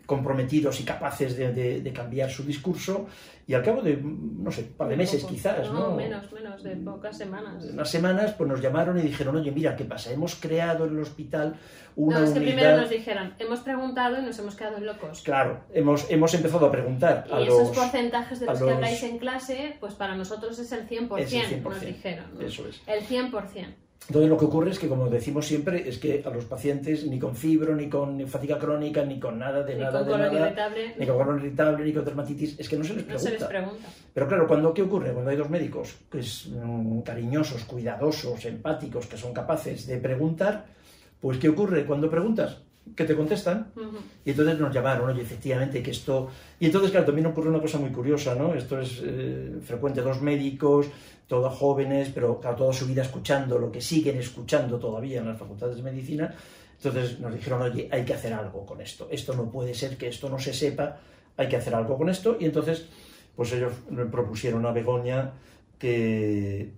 comprometidos 0.08 0.80
y 0.80 0.84
capaces 0.84 1.36
de, 1.36 1.92
cambiar 1.94 2.30
su 2.30 2.42
discurso 2.42 3.08
y 3.46 3.52
al 3.52 3.62
cabo 3.62 3.82
de, 3.82 3.98
no 4.02 4.50
sé, 4.50 4.62
un 4.62 4.68
par 4.68 4.88
de 4.88 4.96
meses 4.96 5.22
quizás, 5.22 5.70
¿no? 5.70 5.94
menos, 5.94 6.32
menos, 6.32 6.62
de 6.62 6.76
pocas 6.76 7.18
semanas. 7.18 7.62
Unas 7.66 7.90
semanas, 7.90 8.32
pues 8.32 8.48
nos 8.48 8.62
llamaron 8.62 8.98
y 8.98 9.02
dijeron, 9.02 9.36
oye, 9.36 9.50
mira, 9.50 9.76
¿qué 9.76 9.84
pasa? 9.84 10.10
Hemos 10.10 10.36
creado 10.36 10.86
en 10.86 10.94
el 10.94 11.02
hospital 11.02 11.56
una 11.94 12.20
no, 12.20 12.24
es 12.24 12.30
que 12.30 12.40
primero 12.40 12.78
nos 12.78 12.88
dijeron, 12.88 13.34
hemos 13.38 13.60
preguntado 13.60 14.18
y 14.18 14.22
nos 14.22 14.38
hemos 14.38 14.56
quedado 14.56 14.80
locos. 14.80 15.20
Claro, 15.20 15.64
hemos, 15.74 16.10
hemos 16.10 16.32
empezado 16.32 16.64
a 16.64 16.72
preguntar 16.72 17.26
y 17.38 17.42
esos 17.42 17.76
porcentajes 17.76 18.40
de 18.40 18.46
los, 18.46 18.62
que 18.62 18.70
habláis 18.70 19.02
en 19.02 19.18
clase, 19.18 19.76
pues 19.78 19.92
para 19.92 20.16
nosotros 20.16 20.58
es 20.58 20.72
el 20.72 20.88
100%, 20.88 21.18
es 21.18 21.32
el 21.34 21.62
100% 21.62 21.62
nos 21.64 21.80
dijeron. 21.82 22.24
Eso 22.40 22.66
es. 22.66 22.80
El 22.86 23.02
100%. 23.04 23.66
Entonces 24.06 24.30
lo 24.30 24.38
que 24.38 24.44
ocurre 24.46 24.70
es 24.70 24.78
que, 24.78 24.88
como 24.88 25.10
decimos 25.10 25.46
siempre, 25.46 25.86
es 25.86 25.98
que 25.98 26.22
a 26.24 26.30
los 26.30 26.46
pacientes 26.46 27.04
ni 27.06 27.18
con 27.18 27.36
fibro, 27.36 27.76
ni 27.76 27.90
con 27.90 28.26
fatiga 28.26 28.58
crónica, 28.58 29.04
ni 29.04 29.20
con 29.20 29.38
nada 29.38 29.62
de 29.62 29.76
nada 29.76 30.02
de 30.02 30.10
nada, 30.16 30.46
irritable, 30.46 30.94
ni 30.98 31.06
con 31.06 31.18
colon 31.18 31.38
irritable, 31.38 31.84
ni 31.84 31.92
con 31.92 32.04
dermatitis, 32.04 32.58
es 32.58 32.68
que 32.68 32.76
no 32.78 32.84
se 32.84 32.94
les 32.94 33.02
pregunta. 33.02 33.30
No 33.30 33.36
se 33.36 33.38
les 33.38 33.44
pregunta. 33.44 33.88
Pero 34.14 34.28
claro, 34.28 34.46
cuando 34.46 34.72
¿qué 34.72 34.82
ocurre? 34.82 35.12
Cuando 35.12 35.30
hay 35.30 35.36
dos 35.36 35.50
médicos 35.50 35.94
que 36.10 36.22
son 36.22 37.02
cariñosos, 37.02 37.64
cuidadosos, 37.64 38.44
empáticos, 38.46 39.06
que 39.06 39.18
son 39.18 39.34
capaces 39.34 39.86
de 39.86 39.98
preguntar, 39.98 40.64
pues 41.20 41.36
¿qué 41.36 41.50
ocurre? 41.50 41.84
Cuando 41.84 42.08
preguntas, 42.08 42.62
que 42.96 43.04
te 43.04 43.14
contestan. 43.14 43.72
Y 44.24 44.30
entonces 44.30 44.58
nos 44.58 44.72
llamaron, 44.72 45.10
oye, 45.10 45.22
efectivamente, 45.22 45.82
que 45.82 45.90
esto... 45.90 46.28
Y 46.60 46.66
entonces, 46.66 46.90
claro, 46.90 47.06
también 47.06 47.26
ocurre 47.26 47.50
una 47.50 47.60
cosa 47.60 47.78
muy 47.78 47.90
curiosa, 47.90 48.34
¿no? 48.34 48.54
Esto 48.54 48.80
es 48.80 49.02
eh, 49.04 49.58
frecuente, 49.62 50.00
dos 50.00 50.22
médicos, 50.22 50.86
todos 51.28 51.58
jóvenes, 51.58 52.10
pero 52.12 52.40
claro, 52.40 52.56
toda 52.56 52.72
su 52.72 52.86
vida 52.86 53.02
escuchando 53.02 53.58
lo 53.58 53.70
que 53.70 53.80
siguen 53.80 54.18
escuchando 54.18 54.78
todavía 54.78 55.20
en 55.20 55.28
las 55.28 55.38
facultades 55.38 55.76
de 55.76 55.82
medicina. 55.82 56.34
Entonces 56.76 57.20
nos 57.20 57.34
dijeron, 57.34 57.62
oye, 57.62 57.88
hay 57.92 58.04
que 58.04 58.14
hacer 58.14 58.32
algo 58.32 58.64
con 58.64 58.80
esto. 58.80 59.08
Esto 59.10 59.34
no 59.34 59.50
puede 59.50 59.74
ser 59.74 59.96
que 59.96 60.08
esto 60.08 60.30
no 60.30 60.38
se 60.38 60.54
sepa, 60.54 60.98
hay 61.36 61.48
que 61.48 61.56
hacer 61.56 61.74
algo 61.74 61.98
con 61.98 62.08
esto. 62.08 62.38
Y 62.40 62.46
entonces, 62.46 62.88
pues 63.36 63.52
ellos 63.52 63.72
propusieron 64.10 64.64
a 64.64 64.72
Begoña 64.72 65.32
que, 65.78 66.72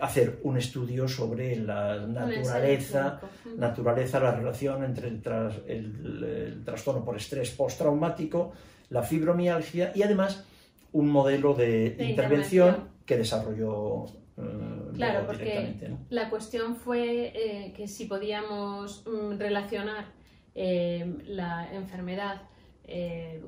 hacer 0.00 0.40
un 0.42 0.56
estudio 0.56 1.06
sobre 1.06 1.54
la 1.54 2.06
naturaleza, 2.06 3.20
naturaleza, 3.56 4.18
la 4.18 4.34
relación 4.34 4.82
entre 4.82 5.08
el, 5.08 5.22
el 5.68 6.64
trastorno 6.64 7.04
por 7.04 7.16
estrés 7.16 7.50
postraumático, 7.50 8.52
la 8.90 9.02
fibromialgia 9.04 9.92
y 9.94 10.02
además 10.02 10.44
un 10.92 11.08
modelo 11.08 11.54
de, 11.54 11.96
intervención, 11.98 12.88
que 13.06 13.16
desarrolló 13.16 14.06
eh, 14.36 14.92
claro, 14.94 15.26
porque 15.26 15.76
la 16.08 16.30
cuestión 16.30 16.76
fue 16.76 17.32
eh, 17.34 17.72
que 17.76 17.86
si 17.86 18.06
podíamos 18.06 19.04
mm, 19.06 19.38
relacionar 19.38 20.06
eh, 20.54 21.18
la 21.26 21.72
enfermedad 21.72 22.42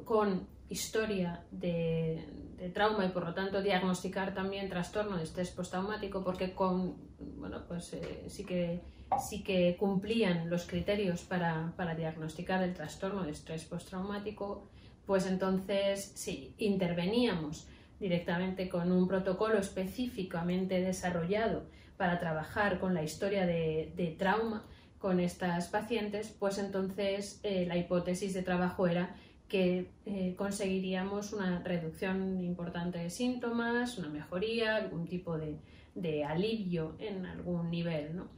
con 0.04 0.46
historia 0.70 1.44
de, 1.50 2.24
trauma 2.72 3.04
y 3.04 3.08
por 3.10 3.26
lo 3.26 3.34
tanto 3.34 3.60
diagnosticar 3.60 4.32
también 4.32 4.70
trastorno 4.70 5.18
de 5.18 5.24
estrés 5.24 5.50
postraumático 5.50 6.24
porque 6.24 6.54
con, 6.54 6.96
bueno, 7.36 7.62
pues, 7.68 7.94
sí, 8.28 8.46
que, 8.46 8.80
sí 9.20 9.42
que 9.42 9.76
cumplían 9.76 10.48
los 10.48 10.64
criterios 10.64 11.22
para, 11.22 11.74
para 11.76 11.94
diagnosticar 11.94 12.62
el 12.62 12.72
trastorno 12.72 13.24
de 13.24 13.32
estrés 13.32 13.64
postraumático, 13.64 14.70
pues 15.04 15.26
entonces 15.26 16.12
sí, 16.14 16.54
interveníamos 16.56 17.68
directamente 18.04 18.68
con 18.68 18.92
un 18.92 19.08
protocolo 19.08 19.56
específicamente 19.56 20.82
desarrollado 20.82 21.64
para 21.96 22.18
trabajar 22.18 22.78
con 22.78 22.92
la 22.92 23.02
historia 23.02 23.46
de, 23.46 24.14
trauma 24.18 24.62
con 24.98 25.20
estas 25.20 25.68
pacientes, 25.68 26.36
pues 26.38 26.58
entonces 26.58 27.40
eh, 27.42 27.64
la 27.66 27.78
hipótesis 27.78 28.34
de 28.34 28.42
trabajo 28.42 28.86
era 28.86 29.16
que 29.48 29.90
eh, 30.04 30.34
conseguiríamos 30.36 31.32
una 31.32 31.62
reducción 31.62 32.44
importante 32.44 32.98
de 32.98 33.08
síntomas, 33.08 33.96
una 33.96 34.10
mejoría, 34.10 34.76
algún 34.76 35.06
tipo 35.06 35.38
de, 35.38 36.24
alivio 36.24 36.96
en 36.98 37.24
algún 37.24 37.70
nivel. 37.70 38.16
¿no? 38.16 38.28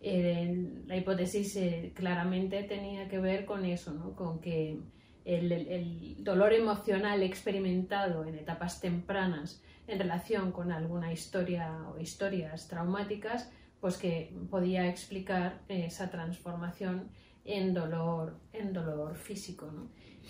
Eh, 0.00 0.82
la 0.86 0.96
hipótesis 0.96 1.56
claramente 1.94 2.64
tenía 2.64 3.06
que 3.06 3.20
ver 3.20 3.44
con 3.44 3.64
eso, 3.64 3.92
¿no? 3.92 4.16
con 4.16 4.40
que 4.40 4.80
el, 5.24 6.16
dolor 6.18 6.52
emocional 6.52 7.22
experimentado 7.22 8.24
en 8.24 8.36
etapas 8.36 8.80
tempranas 8.80 9.62
en 9.86 9.98
relación 9.98 10.52
con 10.52 10.72
alguna 10.72 11.12
historia 11.12 11.76
o 11.92 11.98
historias 11.98 12.68
traumáticas, 12.68 13.50
pues 13.80 13.96
que 13.96 14.32
podía 14.50 14.88
explicar 14.88 15.60
esa 15.68 16.10
transformación 16.10 17.08
en 17.44 17.74
dolor, 17.74 18.38
en 18.52 18.72
dolor 18.72 19.16
físico. 19.16 19.70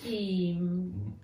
Y, 0.07 0.59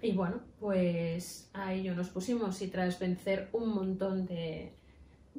y, 0.03 0.13
bueno, 0.13 0.41
pues 0.61 1.51
a 1.55 1.73
ello 1.73 1.95
nos 1.95 2.11
pusimos 2.11 2.61
y 2.61 2.69
tras 2.69 2.99
vencer 2.99 3.49
un 3.53 3.71
montón 3.71 4.27
de, 4.27 4.75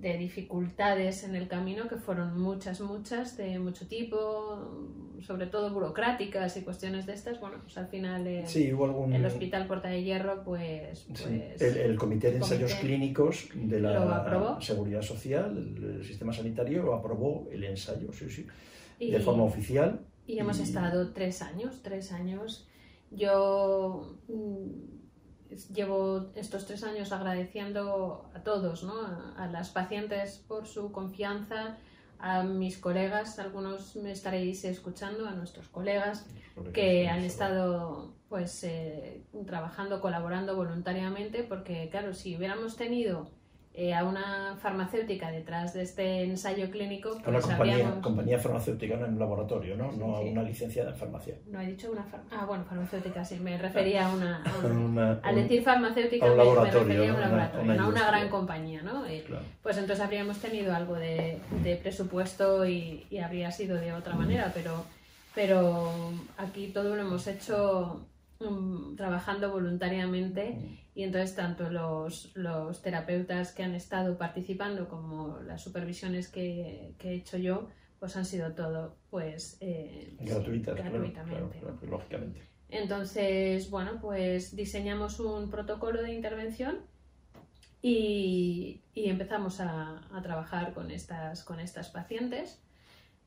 de 0.01 0.17
dificultades 0.17 1.23
en 1.23 1.35
el 1.35 1.47
camino, 1.47 1.87
que 1.87 1.97
fueron 1.97 2.39
muchas, 2.39 2.79
muchas, 2.79 3.35
de 3.35 3.59
mucho 3.59 3.85
tipo, 3.87 5.17
sobre 5.21 5.47
todo 5.47 5.73
burocráticas 5.73 6.55
y 6.57 6.61
cuestiones 6.61 7.05
de 7.05 7.13
estas, 7.13 7.39
bueno, 7.39 7.57
pues 7.61 7.77
al 7.77 7.87
final 7.87 8.25
el, 8.25 9.25
Hospital 9.25 9.67
Puerta 9.67 9.89
de 9.89 10.03
Hierro, 10.03 10.43
pues... 10.43 11.05
pues 11.09 11.61
el, 11.61 11.97
Comité 11.97 12.31
de 12.31 12.37
Ensayos 12.37 12.75
Clínicos 12.75 13.49
de 13.53 13.81
la 13.81 14.57
Seguridad 14.61 15.01
Social, 15.01 15.57
el, 15.57 16.05
Sistema 16.05 16.31
Sanitario, 16.31 16.83
lo 16.83 16.95
aprobó 16.95 17.49
el 17.51 17.63
ensayo, 17.65 18.13
sí, 18.13 18.29
sí, 18.29 18.47
de 18.99 19.19
forma 19.19 19.43
oficial. 19.43 19.99
Y 20.25 20.39
hemos 20.39 20.59
estado 20.59 21.11
tres 21.11 21.41
años, 21.41 21.81
tres 21.81 22.11
años. 22.11 22.67
Yo 23.11 24.15
mm, 24.27 24.98
llevo 25.73 26.27
estos 26.35 26.65
tres 26.65 26.83
años 26.83 27.11
agradeciendo 27.11 28.29
a 28.33 28.41
todos, 28.41 28.83
¿no? 28.83 28.93
a, 29.37 29.47
las 29.47 29.69
pacientes 29.69 30.43
por 30.47 30.67
su 30.67 30.91
confianza, 30.91 31.77
a 32.19 32.43
mis 32.43 32.77
colegas, 32.77 33.39
algunos 33.39 33.95
me 33.95 34.11
estaréis 34.11 34.65
escuchando, 34.65 35.27
a 35.27 35.31
nuestros 35.31 35.69
colegas 35.69 36.25
que 36.73 37.07
han 37.07 37.23
estado 37.23 38.13
pues 38.27 38.63
eh, 38.63 39.23
trabajando, 39.45 40.01
colaborando 40.01 40.55
voluntariamente, 40.55 41.43
porque 41.43 41.87
claro, 41.89 42.13
si 42.13 42.35
hubiéramos 42.35 42.75
tenido 42.75 43.31
eh, 43.73 43.93
a 43.93 44.03
una 44.03 44.57
farmacéutica 44.61 45.31
detrás 45.31 45.73
de 45.73 45.83
este 45.83 46.23
ensayo 46.23 46.69
clínico. 46.71 47.17
a 47.23 47.29
una 47.29 47.39
compañía, 47.39 48.01
compañía, 48.01 48.39
farmacéutica, 48.39 48.97
no 48.97 49.05
en 49.05 49.13
un 49.13 49.19
laboratorio, 49.19 49.77
¿no? 49.77 49.91
no 49.91 50.15
a 50.15 50.21
una 50.21 50.43
licenciada 50.43 50.89
en 50.89 50.97
farmacia. 50.97 51.35
No 51.45 51.61
he 51.61 51.67
dicho 51.67 51.91
una 51.91 52.05
Ah, 52.31 52.45
bueno, 52.45 52.65
farmacéutica, 52.65 53.23
sí, 53.23 53.39
me 53.39 53.57
refería 53.57 54.07
a 54.07 54.13
una. 54.13 54.43
al 55.23 55.35
decir 55.35 55.63
farmacéutica 55.63 56.25
me, 56.25 56.31
refería 56.35 57.11
a 57.11 57.13
un 57.13 57.21
laboratorio, 57.21 57.83
a 57.83 57.87
una 57.87 58.07
gran 58.07 58.29
compañía, 58.29 58.81
¿no? 58.81 59.05
Eh, 59.05 59.23
pues 59.61 59.77
entonces 59.77 60.03
habríamos 60.03 60.39
tenido 60.39 60.75
algo 60.75 60.95
de, 60.95 61.39
de 61.63 61.75
presupuesto 61.75 62.65
y, 62.65 63.05
y, 63.09 63.19
habría 63.19 63.51
sido 63.51 63.77
de 63.77 63.93
otra 63.93 64.15
manera, 64.15 64.51
pero, 64.53 64.83
pero 65.35 65.93
aquí 66.37 66.71
todo 66.73 66.95
lo 66.95 67.03
hemos 67.03 67.27
hecho 67.27 68.01
mm, 68.39 68.95
trabajando 68.95 69.51
voluntariamente 69.51 70.79
y 70.95 71.03
entonces 71.03 71.35
tanto 71.35 71.69
los, 71.69 72.31
los, 72.35 72.81
terapeutas 72.81 73.53
que 73.53 73.63
han 73.63 73.75
estado 73.75 74.17
participando 74.17 74.87
como 74.89 75.39
las 75.39 75.61
supervisiones 75.63 76.27
que, 76.27 76.93
que 76.97 77.09
he 77.09 77.15
hecho 77.15 77.37
yo, 77.37 77.69
pues 77.99 78.15
han 78.15 78.25
sido 78.25 78.53
todo 78.53 78.97
pues 79.09 79.57
eh, 79.61 80.15
gratuitamente. 80.19 81.21
lógicamente. 81.87 82.41
Entonces, 82.69 83.69
bueno, 83.69 83.99
pues 83.99 84.55
diseñamos 84.55 85.19
un 85.19 85.49
protocolo 85.49 86.01
de 86.01 86.13
intervención 86.13 86.79
y, 87.81 88.83
y 88.93 89.09
empezamos 89.09 89.59
a, 89.59 90.01
a, 90.11 90.21
trabajar 90.21 90.73
con 90.73 90.91
estas, 90.91 91.43
con 91.43 91.59
estas 91.59 91.89
pacientes. 91.89 92.61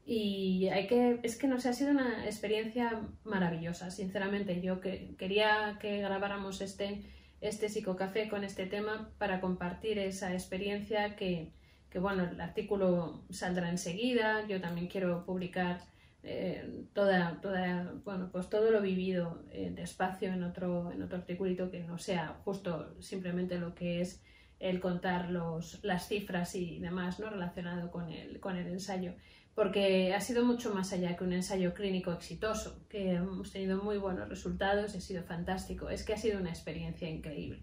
Y 0.05 0.69
hay 0.69 0.87
que, 0.89 1.21
es 1.23 1.37
que 1.37 1.47
no 1.47 1.61
sé, 1.61 1.69
ha 1.69 1.73
sido 1.73 1.93
una 1.93 2.25
experiencia 2.25 3.03
maravillosa, 3.25 3.91
sinceramente. 3.91 4.61
Yo 4.61 4.81
que, 4.81 5.15
quería 5.17 5.79
que 5.81 5.99
grabáramos 5.99 6.61
este 6.61 7.03
este 7.43 7.69
psicocafé 7.69 8.29
con 8.29 8.45
este 8.45 8.67
tema 8.67 9.11
para 9.19 9.41
compartir 9.41 9.99
esa 9.99 10.33
experiencia 10.33 11.17
que, 11.17 11.53
que 11.91 11.99
bueno, 11.99 12.25
el 12.25 12.41
artículo 12.41 13.25
saldrá 13.31 13.69
enseguida, 13.69 14.47
yo 14.47 14.61
también 14.61 14.87
quiero 14.87 15.27
publicar 15.27 15.81
eh, 16.23 16.87
toda, 16.95 17.41
toda, 17.41 17.95
bueno, 18.05 18.31
pues 18.31 18.49
todo 18.49 18.71
lo 18.71 18.81
vivido 18.81 19.43
eh, 19.51 19.73
despacio 19.75 20.33
en 20.33 20.45
otro, 20.45 20.93
en 20.93 21.03
otro 21.03 21.19
articulito 21.19 21.69
que 21.69 21.81
no 21.81 21.99
sea 21.99 22.41
justo 22.45 22.95
simplemente 23.03 23.59
lo 23.59 23.75
que 23.75 24.01
es 24.01 24.23
el 24.61 24.79
contar 24.79 25.29
los, 25.29 25.83
las 25.83 26.07
cifras 26.07 26.55
y 26.55 26.79
demás 26.79 27.19
¿no? 27.19 27.29
relacionado 27.29 27.91
con 27.91 28.09
el, 28.09 28.39
con 28.39 28.57
el 28.57 28.69
ensayo 28.69 29.15
porque 29.55 30.15
ha 30.15 30.21
sido 30.21 30.45
mucho 30.45 30.75
más 30.75 30.93
allá 30.93 31.17
que 31.17 31.25
un 31.25 31.33
ensayo 31.33 31.75
clínico 31.75 32.13
exitoso, 32.13 32.87
que 32.89 33.13
hemos 33.13 33.53
tenido 33.53 33.83
muy 33.83 33.99
buenos 33.99 34.29
resultados, 34.29 34.95
ha 34.95 35.01
sido 35.01 35.23
fantástico, 35.25 35.91
es 35.91 36.05
que 36.05 36.15
ha 36.15 36.17
sido 36.17 36.41
una 36.41 36.51
experiencia 36.51 37.09
increíble. 37.09 37.63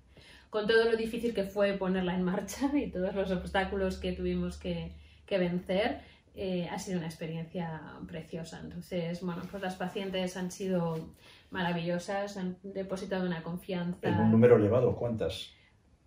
Con 0.50 0.68
todo 0.68 0.86
lo 0.86 0.98
difícil 0.98 1.34
que 1.34 1.44
fue 1.44 1.74
ponerla 1.74 2.16
en 2.16 2.24
marcha 2.24 2.70
y 2.78 2.92
todos 2.92 3.16
los 3.16 3.32
obstáculos 3.32 3.98
que 3.98 4.14
tuvimos 4.14 4.58
que, 4.58 4.94
vencer, 5.30 6.02
eh, 6.36 6.68
ha 6.72 6.80
sido 6.80 7.00
una 7.00 7.08
experiencia 7.08 7.82
preciosa. 8.08 8.60
Entonces, 8.64 9.22
bueno, 9.22 9.42
pues 9.50 9.62
las 9.62 9.76
pacientes 9.76 10.38
han 10.38 10.52
sido 10.52 11.14
maravillosas, 11.52 12.38
han 12.38 12.58
depositado 12.64 13.26
una 13.26 13.42
confianza. 13.42 14.08
En 14.08 14.20
un 14.20 14.32
número 14.32 14.58
elevado, 14.58 14.96
¿cuántas? 14.96 15.54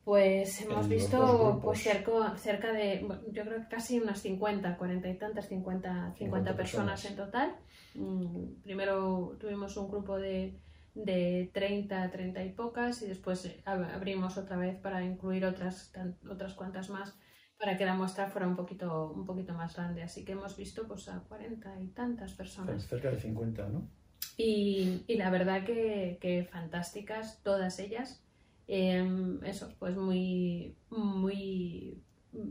Pues 0.04 0.60
hemos 0.60 0.88
visto 0.88 1.60
pues 1.62 1.80
cerca, 1.80 2.36
cerca 2.36 2.72
de, 2.72 3.06
yo 3.30 3.44
creo 3.44 3.60
que 3.60 3.68
casi 3.68 4.00
unas 4.00 4.20
50, 4.20 4.76
40 4.76 5.08
y 5.08 5.16
tantas, 5.16 5.48
50, 5.48 6.14
50, 6.18 6.56
personas, 6.56 7.04
en 7.04 7.14
total. 7.14 7.54
Mm, 7.94 8.62
primero 8.64 9.36
tuvimos 9.38 9.76
un 9.76 9.88
grupo 9.88 10.18
de, 10.18 10.58
de 10.94 11.50
30, 11.52 12.10
30 12.10 12.44
y 12.44 12.50
pocas 12.50 13.00
y 13.02 13.06
después 13.06 13.48
abrimos 13.64 14.36
otra 14.38 14.56
vez 14.56 14.76
para 14.76 15.04
incluir 15.04 15.46
otras, 15.46 15.92
otras 16.28 16.54
cuantas 16.54 16.90
más 16.90 17.16
para 17.56 17.76
que 17.76 17.84
la 17.84 17.94
muestra 17.94 18.26
fuera 18.26 18.48
un 18.48 18.56
poquito, 18.56 19.12
un 19.12 19.24
poquito 19.24 19.54
más 19.54 19.76
grande. 19.76 20.02
Así 20.02 20.24
que 20.24 20.32
hemos 20.32 20.56
visto 20.56 20.88
pues, 20.88 21.08
a 21.08 21.20
40 21.20 21.80
y 21.80 21.86
tantas 21.90 22.32
personas. 22.32 22.88
Cerca 22.88 23.08
de 23.08 23.20
50, 23.20 23.68
¿no? 23.68 23.88
Y, 24.36 25.04
y 25.06 25.16
la 25.16 25.30
verdad 25.30 25.64
que, 25.64 26.18
que 26.20 26.42
fantásticas 26.50 27.40
todas 27.44 27.78
ellas 27.78 28.24
Em, 28.68 29.42
eso, 29.44 29.68
pues 29.79 29.96
muy, 29.96 30.75
muy 30.90 32.03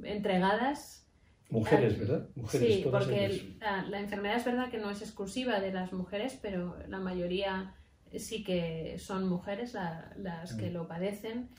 entregadas. 0.04 1.08
Mujeres, 1.50 2.00
¿verdad? 2.00 2.30
Mujeres, 2.36 2.76
sí, 2.76 2.86
porque 2.90 3.56
la, 3.60 4.00
enfermedad 4.00 4.38
es 4.38 4.46
verdad 4.46 4.70
que 4.70 4.78
no 4.78 4.90
es 4.90 5.02
exclusiva 5.02 5.60
de 5.60 5.74
las 5.74 5.92
mujeres, 5.92 6.38
pero 6.42 6.78
la 6.88 7.00
mayoría 7.00 7.76
sí 8.16 8.44
que 8.44 8.98
son 9.00 9.28
mujeres 9.28 9.74
las 9.74 10.54
que 10.56 10.70
mm. 10.70 10.74
lo 10.74 10.88
padecen. 10.88 11.50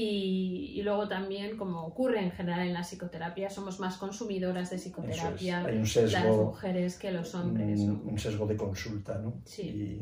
Y, 0.00 0.80
luego 0.84 1.08
también, 1.08 1.56
como 1.56 1.84
ocurre 1.84 2.22
en 2.22 2.30
general 2.30 2.60
en 2.60 2.72
la 2.72 2.82
psicoterapia, 2.82 3.50
somos 3.50 3.80
más 3.80 3.96
consumidoras 3.96 4.70
de 4.70 4.78
psicoterapia 4.78 5.62
las 5.62 6.36
mujeres 6.36 6.96
que 6.98 7.10
los 7.10 7.34
hombres. 7.34 7.80
Un, 7.80 8.16
sesgo 8.16 8.46
de 8.46 8.56
consulta, 8.56 9.18
¿no? 9.18 9.40
Sí. 9.44 10.00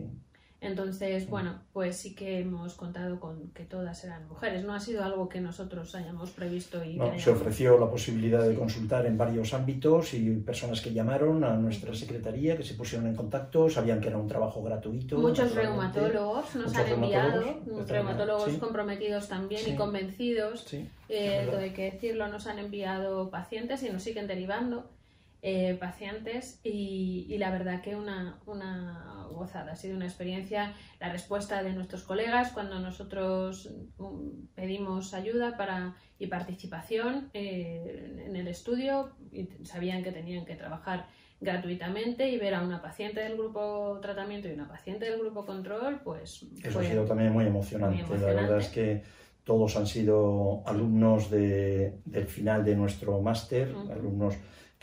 Entonces, 0.61 1.29
bueno, 1.29 1.61
pues 1.73 1.97
sí 1.97 2.15
que 2.15 2.41
hemos 2.41 2.75
contado 2.75 3.21
con 3.21 3.51
que 3.51 3.65
todas 3.65 4.03
eran 4.05 4.27
mujeres. 4.27 4.65
No 4.65 4.75
ha 4.75 4.81
sido 4.81 5.05
algo 5.05 5.29
que 5.29 5.41
nosotros 5.41 5.95
hayamos 5.95 6.31
previsto 6.31 6.83
y... 6.83 6.97
No, 6.97 7.19
se 7.19 7.31
ofreció 7.31 7.79
la 7.79 7.91
posibilidad 7.91 8.43
de 8.43 8.55
consultar 8.55 9.05
en 9.05 9.19
varios 9.19 9.53
ámbitos 9.53 10.15
y 10.15 10.31
personas 10.37 10.81
que 10.81 10.93
llamaron 10.93 11.45
a 11.45 11.57
nuestra 11.57 11.95
secretaría, 11.95 12.57
que 12.57 12.63
se 12.63 12.75
pusieron 12.75 13.07
en 13.07 13.15
contacto, 13.15 13.69
sabían 13.69 14.01
que 14.01 14.09
era 14.09 14.17
un 14.17 14.29
trabajo 14.29 14.63
gratuito. 14.63 15.19
Muchos 15.19 15.55
reumatólogos 15.55 16.55
nos 16.57 16.75
han 16.75 16.89
enviado, 16.89 17.45
reumatólogos, 17.87 18.55
comprometidos 18.55 19.29
también 19.29 19.61
y 19.67 19.77
convencidos, 19.77 20.67
eh, 21.09 21.51
hay 21.57 21.71
que 21.71 21.91
decirlo, 21.93 22.29
nos 22.29 22.47
han 22.47 22.59
enviado 22.59 23.31
pacientes 23.31 23.83
y 23.83 23.91
nos 23.91 24.03
siguen 24.03 24.27
derivando. 24.27 24.96
Eh, 25.43 25.77
pacientes 25.79 26.61
y, 26.65 27.27
y, 27.29 27.39
la 27.39 27.51
verdad 27.51 27.83
que 27.83 27.95
una, 27.95 28.41
una 28.47 29.27
gozada, 29.31 29.73
ha 29.73 29.77
sido 29.77 29.97
una 29.97 30.07
experiencia, 30.07 30.75
la 30.99 31.13
respuesta 31.13 31.63
de 31.63 31.73
nuestros 31.73 32.03
colegas 32.03 32.53
cuando 32.53 32.81
nosotros 32.81 33.71
um, 33.99 34.47
pedimos 34.55 35.15
ayuda 35.15 35.57
para, 35.57 35.95
y 36.19 36.27
participación 36.27 37.31
eh, 37.35 38.25
en 38.27 38.35
el 38.35 38.49
estudio, 38.49 39.11
y 39.31 39.49
sabían 39.65 40.03
que 40.03 40.11
tenían 40.11 40.47
que 40.47 40.57
trabajar 40.57 41.07
gratuitamente 41.41 42.31
y 42.31 42.39
ver 42.39 42.55
a 42.55 42.63
una 42.63 42.81
paciente 42.81 43.21
del 43.21 43.37
grupo 43.37 43.99
tratamiento 44.01 44.49
y 44.49 44.53
una 44.53 44.67
paciente 44.67 45.05
del 45.05 45.21
grupo 45.21 45.45
control, 45.45 46.01
pues... 46.03 46.47
Eso 46.63 46.81
ha 46.81 46.83
sido 46.83 47.05
también 47.05 47.33
muy 47.33 47.45
emocionante. 47.45 48.03
La 48.19 48.33
verdad 48.33 48.59
es 48.59 48.69
que 48.69 49.03
todos 49.45 49.77
han 49.77 49.87
sido 49.87 50.63
alumnos 50.67 51.31
de, 51.31 52.01
del 52.05 52.27
final 52.27 52.65
de 52.65 52.75
nuestro 52.75 53.21
máster, 53.21 53.73
alumnos 53.93 54.35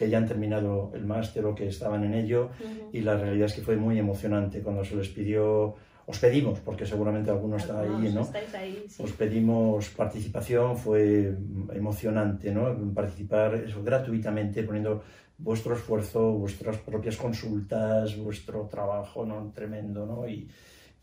que 0.03 0.09
ya 0.09 0.17
han 0.17 0.27
terminado 0.27 0.91
el 0.93 1.05
máster 1.05 1.45
o 1.45 1.55
que 1.55 1.67
estaban 1.67 2.03
en 2.03 2.13
ello, 2.13 2.49
y 2.91 3.01
la 3.01 3.17
realidad 3.17 3.45
es 3.45 3.53
que 3.53 3.61
fue 3.61 3.77
muy 3.77 3.97
emocionante 3.97 4.61
cuando 4.61 4.83
se 4.83 4.95
les 4.95 5.09
pidió 5.09 5.75
os 6.05 6.19
pedimos, 6.19 6.59
porque 6.59 6.85
seguramente 6.85 7.31
alguno 7.31 7.55
está 7.55 7.79
ahí, 7.79 8.11
¿no? 8.13 8.27
Ahí, 8.53 8.83
sí. 8.89 9.01
Os 9.01 9.13
pedimos 9.13 9.89
participación, 9.91 10.75
fue 10.75 11.33
emocionante, 11.73 12.51
¿no? 12.51 12.93
Participar 12.93 13.55
eso, 13.55 13.81
gratuitamente, 13.81 14.63
poniendo 14.63 15.01
vuestro 15.37 15.75
esfuerzo, 15.75 16.33
vuestras 16.33 16.77
propias 16.77 17.15
consultas, 17.15 18.17
vuestro 18.17 18.67
trabajo, 18.67 19.25
¿no? 19.25 19.49
Tremendo, 19.55 20.05
¿no? 20.05 20.27
Y, 20.27 20.49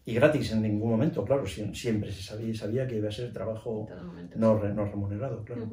y 0.04 0.14
gratis 0.14 0.52
en 0.52 0.62
ningún 0.62 0.90
momento, 0.90 1.24
claro, 1.24 1.46
siempre 1.46 2.12
se 2.12 2.22
sabía, 2.22 2.54
sabía 2.54 2.86
que 2.86 2.96
iba 2.96 3.08
a 3.08 3.12
ser 3.12 3.32
trabajo 3.32 3.88
no, 4.36 4.58
no, 4.74 4.84
remunerado, 4.84 5.42
claro. 5.44 5.66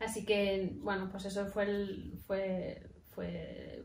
Así 0.00 0.24
que, 0.24 0.72
bueno, 0.80 1.08
pues 1.10 1.26
eso 1.26 1.46
fue, 1.46 1.64
el, 1.64 2.18
fue, 2.26 2.82
fue 3.14 3.84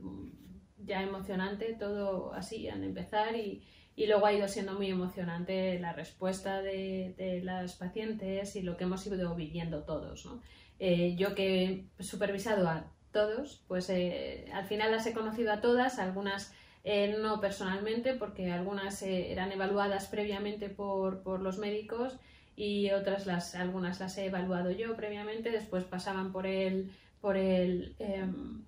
ya 0.78 1.04
emocionante 1.04 1.73
todo 1.73 2.34
así 2.34 2.67
al 2.67 2.84
empezar 2.84 3.36
y, 3.36 3.63
y 3.95 4.08
luego 4.08 4.25
ha 4.25 4.34
ido 4.34 4.47
siendo 4.47 4.73
muy 4.73 4.89
emocionante 4.89 5.78
la 5.80 5.93
respuesta 5.93 6.62
de, 6.62 7.13
de, 7.17 7.43
las 7.43 7.75
pacientes 7.75 8.56
y 8.56 8.62
lo 8.63 8.78
que 8.78 8.86
hemos 8.86 9.06
ido 9.06 9.36
viviendo 9.36 9.84
todos. 9.84 10.25
¿no? 10.25 10.41
Eh, 10.80 11.15
yo 11.17 11.36
que 11.36 11.86
he 11.97 12.04
supervisado 12.04 12.67
a 12.67 12.91
todos, 13.12 13.63
pues 13.67 13.89
eh, 13.89 14.45
al 14.54 14.65
final 14.65 14.91
las 14.91 15.06
he 15.08 15.13
conocido 15.13 15.54
a 15.54 15.62
todas, 15.62 15.99
algunas 15.99 16.54
eh, 16.84 17.15
no 17.19 17.41
personalmente, 17.41 18.13
porque 18.13 18.51
algunas 18.51 19.01
eh, 19.01 19.32
eran 19.32 19.51
evaluadas 19.51 20.08
previamente 20.08 20.69
por, 20.69 21.23
por, 21.23 21.41
los 21.41 21.58
médicos 21.58 22.19
y 22.56 22.91
otras 22.91 23.26
las, 23.26 23.56
algunas 23.56 24.00
las 24.00 24.18
he 24.18 24.26
evaluado 24.26 24.72
yo 24.72 24.96
previamente, 24.96 25.52
después 25.52 25.84
pasaban 25.84 26.32
por 26.32 26.48
el, 26.48 26.91
por 27.20 27.38
el 27.38 27.96
em, 28.00 28.63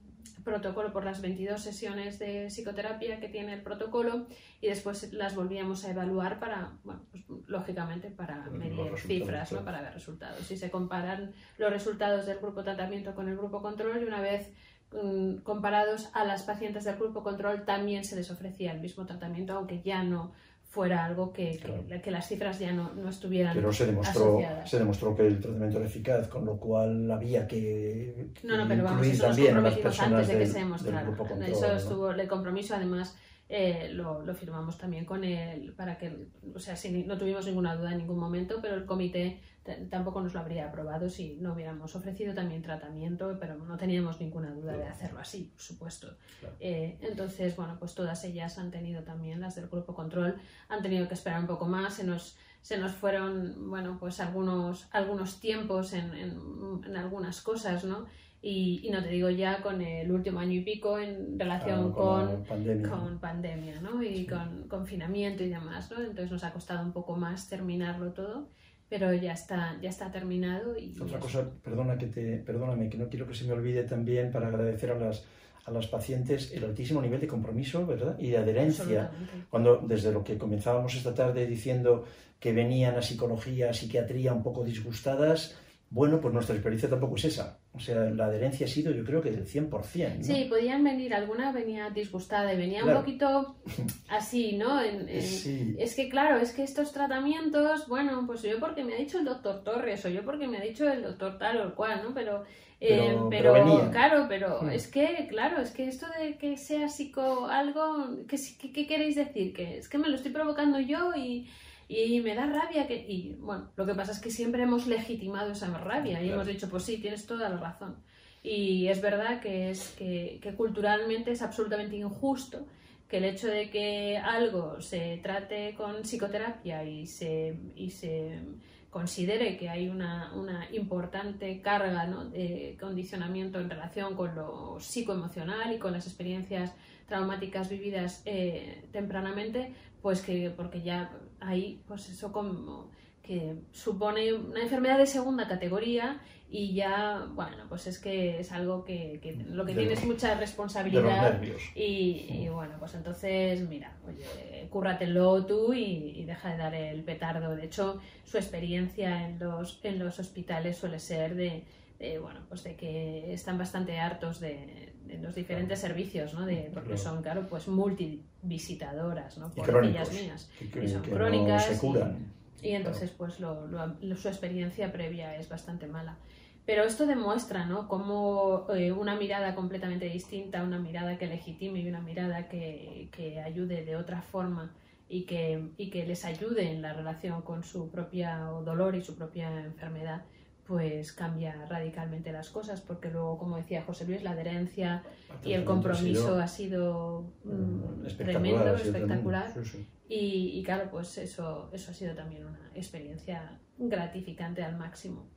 protocolo 0.48 0.94
por 0.94 1.04
las 1.04 1.22
22 1.22 1.62
sesiones 1.62 2.20
de 2.20 2.48
psicoterapia 2.50 3.20
que 3.20 3.28
tiene 3.28 3.54
el 3.54 3.62
protocolo 3.62 4.28
y 4.62 4.68
después 4.68 5.12
las 5.12 5.36
volvíamos 5.36 5.84
a 5.84 5.92
evaluar 5.92 6.40
para, 6.40 6.72
bueno, 6.86 7.02
pues, 7.12 7.26
lógicamente 7.48 8.10
para 8.10 8.46
medir 8.50 8.98
cifras, 8.98 9.52
¿no? 9.52 9.66
para 9.66 9.82
ver 9.82 9.94
resultados. 9.94 10.40
Si 10.46 10.56
se 10.56 10.72
comparan 10.72 11.34
los 11.58 11.70
resultados 11.70 12.26
del 12.26 12.40
grupo 12.40 12.64
tratamiento 12.64 13.14
con 13.14 13.28
el 13.28 13.36
grupo 13.36 13.62
control 13.62 14.02
y 14.02 14.06
una 14.06 14.22
vez 14.22 14.54
um, 14.94 15.38
comparados 15.42 16.10
a 16.14 16.24
las 16.24 16.44
pacientes 16.44 16.86
del 16.86 16.96
grupo 16.96 17.24
control 17.24 17.66
también 17.66 18.06
se 18.06 18.16
les 18.16 18.32
ofrecía 18.32 18.72
el 18.72 18.80
mismo 18.80 19.06
tratamiento, 19.06 19.54
aunque 19.54 19.82
ya 19.82 20.02
no 20.04 20.32
fuera 20.78 21.06
algo 21.06 21.34
que, 21.34 21.58
que, 21.58 22.02
que, 22.02 22.12
las 22.12 22.28
cifras 22.28 22.60
ya 22.60 22.72
no, 22.72 22.94
no 22.94 23.10
estuvieran 23.10 23.56
Pero 23.56 23.74
se 23.74 23.88
demostró, 23.88 24.26
asociadas. 24.26 24.70
se 24.70 24.78
demostró 24.78 25.16
que 25.16 25.26
el 25.26 25.40
tratamiento 25.40 25.78
era 25.80 25.88
eficaz, 25.88 26.28
con 26.28 26.46
lo 26.46 26.58
cual 26.58 27.10
había 27.10 27.48
que, 27.48 28.28
no, 28.44 28.58
no, 28.58 28.68
pero 28.68 28.84
vamos, 28.84 29.08
eso 29.08 29.24
también 29.26 29.56
nos 29.56 29.74
comprometimos 29.74 30.00
antes 30.00 30.28
de 30.28 30.38
que 30.38 30.46
se 30.46 30.60
demostrara. 30.60 31.16
Eso 31.48 31.72
estuvo, 31.72 32.12
el 32.12 32.28
compromiso 32.28 32.76
además 32.76 33.18
eh, 33.50 33.90
lo, 33.92 34.22
lo, 34.22 34.36
firmamos 34.36 34.78
también 34.78 35.04
con 35.04 35.24
él 35.24 35.74
para 35.76 35.98
que, 35.98 36.28
o 36.54 36.60
sea, 36.60 36.76
si 36.76 36.92
no 37.06 37.18
tuvimos 37.18 37.48
ninguna 37.48 37.76
duda 37.76 37.94
en 37.94 37.98
ningún 37.98 38.20
momento, 38.20 38.60
pero 38.62 38.76
el 38.76 38.86
comité 38.86 39.40
tampoco 39.90 40.22
nos 40.22 40.34
lo 40.34 40.40
habría 40.40 40.68
aprobado 40.68 41.10
si 41.10 41.36
no 41.38 41.54
hubiéramos 41.54 41.96
ofrecido 41.96 42.34
también 42.34 42.62
tratamiento, 42.62 43.38
pero 43.40 43.56
no 43.56 43.78
teníamos 43.78 44.20
ninguna 44.20 44.52
duda 44.52 44.78
de 44.78 44.86
hacerlo 44.86 45.20
así, 45.20 45.52
por 45.54 45.62
supuesto. 45.62 46.16
Claro. 46.40 46.56
Eh, 46.60 46.98
entonces, 47.02 47.56
bueno, 47.56 47.78
pues 47.80 47.94
todas 47.96 48.24
ellas 48.24 48.58
han 48.58 48.72
tenido 48.72 49.04
también, 49.04 49.42
las 49.42 49.56
del 49.56 49.68
grupo 49.68 49.94
control, 49.94 50.36
han 50.70 50.82
tenido 50.82 51.08
que 51.08 51.14
esperar 51.14 51.42
un 51.42 51.48
poco 51.48 51.66
más, 51.68 51.96
se 51.96 52.04
nos, 52.04 52.38
se 52.62 52.78
nos 52.78 52.92
fueron, 52.92 53.70
bueno, 53.70 53.98
pues 54.00 54.20
algunos, 54.20 54.88
algunos 54.92 55.40
tiempos 55.40 55.94
en, 55.94 56.14
en, 56.14 56.40
en 56.86 56.98
algunas 56.98 57.42
cosas, 57.42 57.84
¿no? 57.84 58.06
Y, 58.42 58.82
y, 58.84 58.92
no 58.92 59.02
te 59.02 59.10
digo 59.10 59.30
ya 59.30 59.62
con 59.62 59.82
el 59.82 60.12
último 60.12 60.40
año 60.40 60.54
y 60.54 60.62
pico 60.62 61.00
en 61.00 61.40
relación 61.40 61.90
ah, 61.90 61.96
con, 61.96 62.28
con, 62.28 62.44
pandemia. 62.46 62.90
con, 62.90 63.20
pandemia. 63.20 63.82
¿no? 63.82 64.04
Y 64.04 64.18
sí. 64.18 64.28
con 64.28 64.68
confinamiento 64.68 65.44
y 65.44 65.50
demás, 65.50 65.90
¿no? 65.92 66.00
Entonces 66.00 66.32
nos 66.32 66.44
ha 66.44 66.54
costado 66.54 66.84
un 66.84 66.94
poco 66.94 67.16
más 67.16 67.50
terminarlo 67.50 68.14
todo, 68.14 68.50
pero 68.90 69.14
ya 69.14 69.34
está, 69.34 69.78
ya 69.82 69.90
está 69.90 70.12
terminado. 70.12 70.78
Y 70.78 70.96
Otra 71.00 71.20
cosa, 71.20 71.50
perdona 71.64 71.98
que 71.98 72.08
te, 72.08 72.38
perdóname, 72.38 72.90
que 72.90 72.98
no 72.98 73.10
quiero 73.10 73.28
que 73.28 73.34
se 73.34 73.46
me 73.46 73.54
olvide 73.54 73.84
también 73.84 74.32
para 74.32 74.48
agradecer 74.48 74.92
a 74.92 75.00
las, 75.00 75.26
a 75.66 75.72
las 75.72 75.88
pacientes 75.88 76.52
el 76.54 76.64
altísimo 76.64 77.02
nivel 77.02 77.20
de 77.20 77.28
compromiso 77.28 77.86
¿verdad? 77.86 78.18
y 78.20 78.30
de 78.30 78.38
adherencia. 78.38 79.12
Cuando 79.50 79.78
desde 79.78 80.12
lo 80.12 80.24
que 80.24 80.38
comenzábamos 80.38 80.96
esta 80.96 81.14
tarde 81.14 81.46
diciendo 81.46 82.06
que 82.40 82.54
venían 82.54 82.96
a 82.96 83.02
psicología, 83.02 83.72
a 83.72 83.74
psiquiatría 83.74 84.32
un 84.34 84.44
poco 84.44 84.64
disgustadas, 84.64 85.58
bueno, 85.90 86.20
pues 86.22 86.34
nuestra 86.34 86.56
experiencia 86.56 86.90
tampoco 86.90 87.16
es 87.16 87.26
esa. 87.26 87.60
O 87.78 87.80
sea, 87.80 87.96
la 88.10 88.26
adherencia 88.26 88.66
ha 88.66 88.70
sido 88.70 88.92
yo 88.92 89.06
creo 89.06 89.22
que 89.22 89.30
del 89.30 89.46
100%. 89.46 90.18
¿no? 90.18 90.24
Sí, 90.24 90.48
podían 90.50 90.84
venir, 90.84 91.14
alguna 91.14 91.52
venía 91.52 91.90
disgustada 91.92 92.54
y 92.54 92.58
venía 92.58 92.82
claro. 92.82 93.00
un 93.00 93.06
poquito 93.06 93.56
así, 94.10 94.58
¿no? 94.58 94.82
En, 94.82 95.08
en, 95.08 95.22
sí. 95.22 95.76
Es 95.78 95.96
que 95.96 96.10
claro, 96.10 96.40
es 96.40 96.52
que 96.54 96.64
estos 96.64 96.92
tratamientos, 96.92 97.88
bueno, 97.88 98.24
pues 98.26 98.42
yo 98.42 98.60
porque 98.60 98.84
me 98.84 98.96
ha 98.96 98.98
dicho 98.98 99.20
el 99.20 99.26
doctor 99.26 99.64
Torres 99.64 100.04
o 100.06 100.10
yo 100.10 100.24
porque 100.24 100.48
me 100.48 100.58
ha 100.58 100.62
dicho 100.62 100.90
el 100.90 101.04
doctor 101.04 101.38
tal 101.38 101.58
o 101.58 101.64
el 101.64 101.74
cual, 101.74 102.02
¿no? 102.04 102.14
Pero, 102.14 102.44
eh, 102.82 103.16
pero, 103.30 103.54
pero 103.54 103.92
claro, 103.92 104.26
pero 104.28 104.60
sí. 104.62 104.68
es 104.72 104.88
que, 104.88 105.28
claro, 105.30 105.62
es 105.62 105.72
que 105.72 105.88
esto 105.88 106.08
de 106.20 106.38
que 106.38 106.58
sea 106.58 106.90
psico 106.90 107.46
algo, 107.46 108.18
¿qué, 108.28 108.38
qué, 108.60 108.72
qué 108.72 108.88
queréis 108.88 109.16
decir? 109.16 109.54
Que 109.54 109.78
es 109.78 109.88
que 109.88 110.00
me 110.00 110.10
lo 110.10 110.16
estoy 110.16 110.32
provocando 110.32 110.80
yo 110.80 111.14
y 111.16 111.48
y 111.88 112.20
me 112.22 112.36
da 112.36 112.46
rabia 112.46 112.88
que... 112.88 112.96
Y 113.08 113.38
bueno, 113.40 113.72
lo 113.76 113.86
que 113.86 113.96
pasa 113.96 114.12
es 114.12 114.20
que 114.20 114.32
siempre 114.32 114.64
hemos 114.64 114.88
legitimado 114.88 115.52
esa 115.52 115.68
rabia 115.78 116.22
y 116.22 116.26
claro. 116.26 116.42
hemos 116.42 116.48
dicho, 116.48 116.70
pues 116.70 116.84
sí, 116.84 116.98
tienes 116.98 117.26
toda 117.26 117.50
la 117.50 117.58
razón. 117.58 117.96
Y 118.44 118.88
es 118.88 119.02
verdad 119.02 119.42
que, 119.42 119.72
es, 119.72 119.90
que, 119.98 120.40
que 120.42 120.54
culturalmente 120.54 121.32
es 121.32 121.42
absolutamente 121.42 121.96
injusto 121.96 122.66
que 123.08 123.18
el 123.18 123.26
hecho 123.26 123.48
de 123.48 123.70
que 123.70 124.18
algo 124.18 124.82
se 124.82 125.20
trate 125.24 125.76
con 125.76 126.04
psicoterapia 126.04 126.84
y 126.84 127.08
se, 127.08 127.58
y 127.76 127.90
se 127.90 128.42
considere 128.90 129.58
que 129.58 129.70
hay 129.70 129.88
una, 129.88 130.34
una 130.34 130.68
importante 130.72 131.62
carga 131.62 132.06
¿no? 132.06 132.26
de 132.26 132.78
condicionamiento 132.80 133.60
en 133.60 133.70
relación 133.70 134.16
con 134.16 134.36
lo 134.36 134.78
psicoemocional 134.80 135.74
y 135.74 135.78
con 135.78 135.94
las 135.94 136.06
experiencias 136.06 136.74
traumáticas 137.08 137.70
vividas 137.70 138.22
eh, 138.26 138.84
tempranamente, 138.92 139.74
pues 140.08 140.22
que 140.22 140.50
porque 140.52 140.82
ya 140.82 141.12
ahí 141.42 141.82
pues 141.86 142.08
eso 142.08 142.32
como 142.32 142.90
que 143.22 143.56
supone 143.74 144.32
una 144.32 144.62
enfermedad 144.62 144.98
de 144.98 145.06
segunda 145.06 145.50
categoría 145.50 146.22
y 146.50 146.74
ya, 146.74 147.28
bueno, 147.34 147.66
pues 147.68 147.88
es 147.88 148.00
que 148.00 148.40
es 148.40 148.54
algo 148.54 148.86
que, 148.86 149.20
que 149.22 149.34
lo 149.34 149.66
que 149.66 149.74
de, 149.74 149.82
tienes 149.82 150.06
mucha 150.06 150.36
responsabilidad 150.36 151.42
y, 151.76 152.26
y, 152.30 152.48
bueno, 152.48 152.76
pues 152.80 152.94
entonces, 152.94 153.68
mira, 153.68 153.98
oye, 154.08 154.70
cúrratelo 154.70 155.46
tú 155.46 155.74
y, 155.74 156.14
y, 156.16 156.24
deja 156.24 156.52
de 156.52 156.58
dar 156.58 156.74
el 156.74 157.04
petardo. 157.04 157.54
De 157.54 157.66
hecho, 157.66 158.00
su 158.24 158.38
experiencia 158.38 159.28
en 159.28 159.40
los, 159.40 159.82
en 159.84 160.00
los 160.00 160.20
hospitales 160.20 160.78
suele 160.78 161.00
ser 161.00 161.36
de, 161.36 161.66
de 162.00 162.20
bueno, 162.20 162.42
pues 162.48 162.64
de 162.64 162.76
que 162.76 163.34
están 163.34 163.58
bastante 163.58 164.00
hartos 164.00 164.40
de, 164.40 164.94
de 165.06 165.18
los 165.18 165.36
diferentes 165.36 165.80
claro. 165.80 165.96
servicios, 165.96 166.34
¿no? 166.34 166.46
De, 166.46 166.70
porque 166.74 166.90
claro. 166.90 167.04
son, 167.04 167.22
claro, 167.24 167.48
pues 167.48 167.68
multivisitadoras, 167.68 169.38
¿no? 169.38 169.52
Por 169.52 169.86
ellas 169.86 170.12
mías. 170.12 170.50
Que, 170.60 170.70
que, 170.70 170.86
y 170.86 170.88
son 170.88 171.02
que 171.02 171.12
crónicas. 171.12 171.68
No 171.68 171.74
se 171.74 171.80
curan. 171.80 172.34
Y, 172.62 172.70
y 172.70 172.72
entonces, 172.74 173.12
claro. 173.12 173.18
pues 173.18 173.40
lo, 173.40 173.68
lo, 173.68 174.16
su 174.16 174.28
experiencia 174.28 174.92
previa 174.92 175.36
es 175.36 175.50
bastante 175.50 175.88
mala. 175.88 176.18
Pero 176.66 176.84
esto 176.84 177.06
demuestra, 177.06 177.66
¿no? 177.66 177.88
Cómo 177.88 178.68
eh, 178.76 178.92
una 178.92 179.16
mirada 179.16 179.56
completamente 179.56 180.10
distinta, 180.10 180.64
una 180.64 180.78
mirada 180.78 181.18
que 181.18 181.26
legitime 181.26 181.80
y 181.80 181.88
una 181.88 182.02
mirada 182.02 182.50
que, 182.50 183.08
que 183.14 183.40
ayude 183.40 183.86
de 183.86 183.96
otra 183.96 184.22
forma 184.22 184.74
y 185.08 185.24
que, 185.24 185.70
y 185.78 185.90
que 185.90 186.06
les 186.06 186.26
ayude 186.26 186.70
en 186.70 186.82
la 186.82 186.92
relación 186.92 187.42
con 187.42 187.64
su 187.64 187.90
propio 187.90 188.62
dolor 188.66 188.96
y 188.96 189.02
su 189.02 189.16
propia 189.16 189.64
enfermedad, 189.64 190.24
pues 190.68 191.14
cambia 191.14 191.66
radicalmente 191.70 192.32
las 192.32 192.50
cosas, 192.50 192.82
porque 192.82 193.10
luego, 193.10 193.38
como 193.38 193.56
decía 193.58 193.84
José 193.84 194.06
Luis, 194.06 194.22
la 194.22 194.32
adherencia 194.32 195.04
y 195.44 195.54
el 195.54 195.64
compromiso 195.64 196.38
ha 196.40 196.48
sido, 196.48 197.34
ha 197.46 198.06
sido 198.06 198.06
mm, 198.06 198.18
tremendo, 198.18 198.76
espectacular. 198.76 199.54
Sí, 199.54 199.66
sí. 199.66 199.88
Y, 200.10 200.60
y, 200.60 200.64
claro, 200.64 200.90
pues 200.92 201.18
eso, 201.18 201.70
eso 201.74 201.92
ha 201.92 201.94
sido 201.94 202.16
también 202.16 202.46
una 202.46 202.72
experiencia 202.76 203.60
gratificante 203.78 204.64
al 204.64 204.78
máximo. 204.78 205.30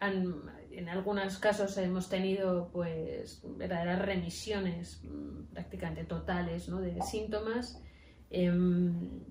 en 0.00 0.88
algunos 0.90 1.38
casos 1.38 1.76
hemos 1.78 2.08
tenido 2.10 2.68
pues 2.70 3.42
verdaderas 3.56 4.04
remisiones 4.04 5.00
mm, 5.04 5.54
prácticamente 5.54 6.04
totales 6.04 6.68
¿no? 6.68 6.80
de 6.80 7.00
síntomas, 7.02 7.80
em, 8.30 9.22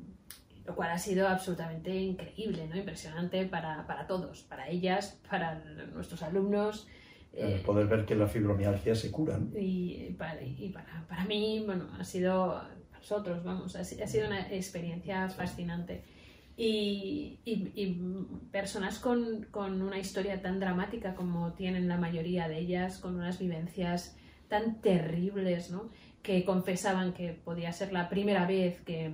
lo 0.66 0.76
cual 0.76 0.92
ha 0.92 0.98
sido 0.98 1.28
absolutamente 1.28 1.96
increíble, 1.96 2.68
¿no? 2.68 2.76
impresionante 2.76 3.46
para, 3.46 3.86
para 3.86 4.08
todos, 4.08 4.44
para 4.44 4.68
ellas, 4.70 5.20
para 5.30 5.64
nuestros 5.94 6.24
alumnos. 6.24 6.88
Eh, 7.34 7.62
poder 7.66 7.88
ver 7.88 8.06
que 8.06 8.16
la 8.16 8.28
fibromialgia 8.28 8.96
se 8.96 9.12
cura. 9.12 9.40
Y, 9.56 10.16
para, 10.18 10.42
y 10.42 10.70
para, 10.70 11.06
para, 11.08 11.26
mí, 11.26 11.64
bueno, 11.66 11.90
ha 12.00 12.04
sido, 12.04 12.54
para 12.54 13.00
nosotros, 13.00 13.44
vamos, 13.44 13.76
ha, 13.76 13.82
ha 13.82 13.84
sido 13.84 14.28
una 14.28 14.52
experiencia 14.52 15.28
fascinante. 15.30 16.04
Y, 16.58 17.40
personas 18.52 19.00
con, 19.00 19.46
una 19.54 20.00
historia 20.00 20.42
tan 20.42 20.60
dramática 20.60 21.14
como 21.14 21.54
tienen 21.54 21.88
la 21.88 21.98
mayoría 21.98 22.48
de 22.48 22.60
ellas, 22.60 22.98
con 23.00 23.16
unas 23.16 23.40
vivencias 23.40 24.16
tan 24.48 24.82
terribles, 24.82 25.70
¿no? 25.72 25.90
que 26.22 26.44
confesaban 26.46 27.14
que 27.14 27.34
podía 27.34 27.72
ser 27.72 27.92
la 27.92 28.10
primera 28.10 28.48
vez 28.48 28.82
que, 28.82 29.12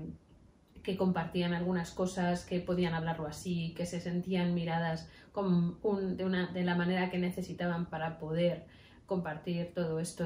que 0.84 0.98
compartían 0.98 1.54
algunas 1.54 1.92
cosas, 1.92 2.46
que 2.46 2.60
podían 2.60 2.94
hablarlo 2.94 3.28
así, 3.28 3.74
que 3.76 3.86
se 3.86 4.00
sentían 4.00 4.54
miradas 4.54 5.10
de 5.34 6.64
la 6.64 6.76
manera 6.76 7.10
que 7.10 7.18
necesitaban 7.18 7.90
para 7.90 8.20
poder 8.20 8.66
compartir 9.06 9.74
todo 9.74 10.00
esto, 10.00 10.26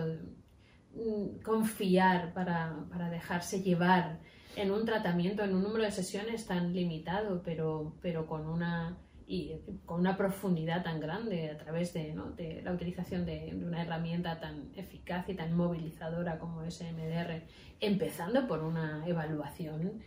mm, 0.93 1.41
confiar 1.43 2.33
para, 2.33 2.85
para 2.89 3.09
dejarse 3.09 3.61
llevar 3.61 4.19
en 4.55 4.71
un 4.71 4.85
tratamiento, 4.85 5.43
en 5.43 5.53
un 5.53 5.63
número 5.63 5.83
de 5.83 5.91
sesiones 5.91 6.45
tan 6.45 6.73
limitado, 6.73 7.41
pero, 7.43 7.95
pero 8.01 8.25
con 8.25 8.47
una 8.47 8.97
y 9.27 9.53
con 9.85 10.01
una 10.01 10.15
profundidad 10.17 10.83
tan 10.83 10.99
grande 10.99 11.49
a 11.49 11.57
través 11.57 11.93
de, 11.93 12.13
¿no? 12.13 12.31
de 12.31 12.61
la 12.61 12.71
utilización 12.71 13.25
de, 13.25 13.55
una 13.55 13.81
herramienta 13.81 14.39
tan 14.39 14.69
eficaz 14.75 15.27
y 15.29 15.33
tan 15.33 15.55
movilizadora 15.55 16.37
como 16.37 16.61
es 16.61 16.81
MDR, 16.81 17.41
empezando 17.79 18.47
por 18.47 18.63
una 18.63 19.03
evaluación 19.07 20.03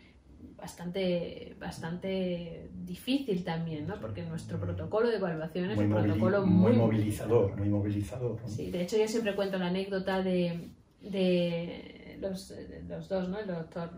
bastante, 0.57 1.57
bastante 1.59 2.69
difícil 2.85 3.45
también, 3.45 3.87
¿no? 3.87 3.99
porque 4.01 4.23
nuestro 4.23 4.59
protocolo 4.59 5.09
de 5.09 5.17
evaluación 5.17 5.71
es 5.71 5.79
un 5.79 5.91
protocolo 5.91 6.45
muy, 6.45 6.73
movilizador. 6.73 7.57
Muy 7.57 7.69
movilizador 7.69 8.39
Sí, 8.47 8.71
de 8.71 8.83
hecho 8.83 8.97
yo 8.99 9.07
siempre 9.07 9.35
cuento 9.35 9.59
la 9.59 9.69
anécdota 9.69 10.23
de, 10.23 10.71
de 11.01 12.19
los, 12.21 12.53
los 12.89 13.09
dos, 13.09 13.29
¿no? 13.29 13.39
el 13.39 13.47
doctor 13.47 13.91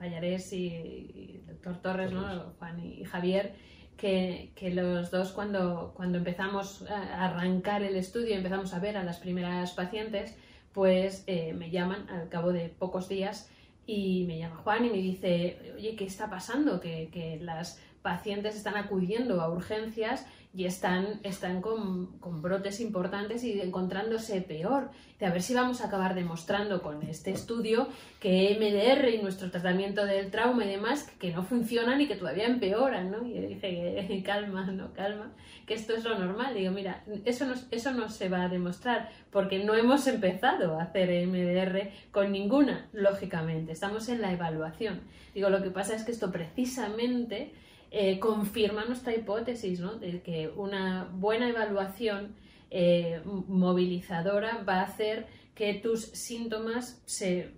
Vallarés 0.00 0.52
y, 0.52 1.40
el 1.40 1.46
doctor 1.46 1.82
Torres, 1.82 2.12
¿no? 2.12 2.54
Juan 2.58 2.78
y 2.80 3.04
Javier, 3.04 3.54
que, 3.96 4.52
que, 4.54 4.72
los 4.72 5.10
dos 5.10 5.32
cuando, 5.32 5.92
cuando 5.96 6.18
empezamos 6.18 6.84
a 6.88 7.24
arrancar 7.24 7.82
el 7.82 7.96
estudio, 7.96 8.36
empezamos 8.36 8.74
a 8.74 8.78
ver 8.78 8.96
a 8.96 9.02
las 9.02 9.18
primeras 9.18 9.72
pacientes, 9.72 10.36
pues 10.72 11.24
eh, 11.26 11.54
me 11.54 11.70
llaman 11.70 12.08
al 12.10 12.28
cabo 12.28 12.52
de 12.52 12.68
pocos 12.68 13.08
días 13.08 13.50
y 13.86 14.24
me 14.26 14.38
llama 14.38 14.56
Juan 14.56 14.84
y 14.84 14.90
me 14.90 14.98
dice, 14.98 15.72
oye, 15.76 15.94
¿qué 15.96 16.04
está 16.04 16.28
pasando? 16.28 16.80
Que, 16.80 17.08
que 17.12 17.38
las 17.40 17.80
pacientes 18.02 18.56
están 18.56 18.76
acudiendo 18.76 19.40
a 19.40 19.50
urgencias 19.50 20.26
y 20.56 20.64
están, 20.64 21.20
están 21.22 21.60
con, 21.60 22.18
con, 22.18 22.40
brotes 22.40 22.80
importantes 22.80 23.44
y 23.44 23.60
encontrándose 23.60 24.40
peor. 24.40 24.88
De 25.20 25.26
a 25.26 25.30
ver 25.30 25.42
si 25.42 25.52
vamos 25.52 25.82
a 25.82 25.88
acabar 25.88 26.14
demostrando 26.14 26.80
con 26.80 27.02
este 27.02 27.30
estudio 27.30 27.88
que 28.20 28.56
MDR 28.58 29.10
y 29.10 29.20
nuestro 29.20 29.50
tratamiento 29.50 30.06
del 30.06 30.30
trauma 30.30 30.64
y 30.64 30.68
demás 30.68 31.10
que 31.20 31.30
no 31.30 31.42
funcionan 31.42 32.00
y 32.00 32.08
que 32.08 32.16
todavía 32.16 32.46
empeoran, 32.46 33.10
¿no? 33.10 33.26
Y 33.26 33.38
dije, 33.38 34.22
calma, 34.24 34.64
no, 34.64 34.94
calma, 34.94 35.30
que 35.66 35.74
esto 35.74 35.94
es 35.94 36.04
lo 36.04 36.18
normal. 36.18 36.54
Digo, 36.54 36.72
mira, 36.72 37.04
eso 37.26 37.44
no, 37.44 37.54
eso 37.70 37.92
no 37.92 38.08
se 38.08 38.30
va 38.30 38.44
a 38.44 38.48
demostrar 38.48 39.10
porque 39.30 39.62
no 39.62 39.74
hemos 39.74 40.06
empezado 40.06 40.80
a 40.80 40.84
hacer 40.84 41.26
MDR 41.26 41.90
con 42.12 42.32
ninguna, 42.32 42.88
lógicamente. 42.94 43.72
Estamos 43.72 44.08
en 44.08 44.22
la 44.22 44.32
evaluación. 44.32 45.02
Digo, 45.34 45.50
lo 45.50 45.62
que 45.62 45.68
pasa 45.70 45.94
es 45.94 46.02
que 46.02 46.12
esto 46.12 46.32
precisamente 46.32 47.52
eh, 47.90 48.18
confirma 48.18 48.84
nuestra 48.84 49.14
hipótesis 49.14 49.80
¿no? 49.80 49.96
de 49.96 50.20
que 50.20 50.48
una 50.48 51.08
buena 51.12 51.48
evaluación 51.48 52.34
eh, 52.70 53.20
movilizadora 53.24 54.64
va 54.68 54.80
a 54.80 54.84
hacer 54.84 55.26
que 55.54 55.74
tus 55.74 56.02
síntomas 56.02 57.00
se, 57.06 57.52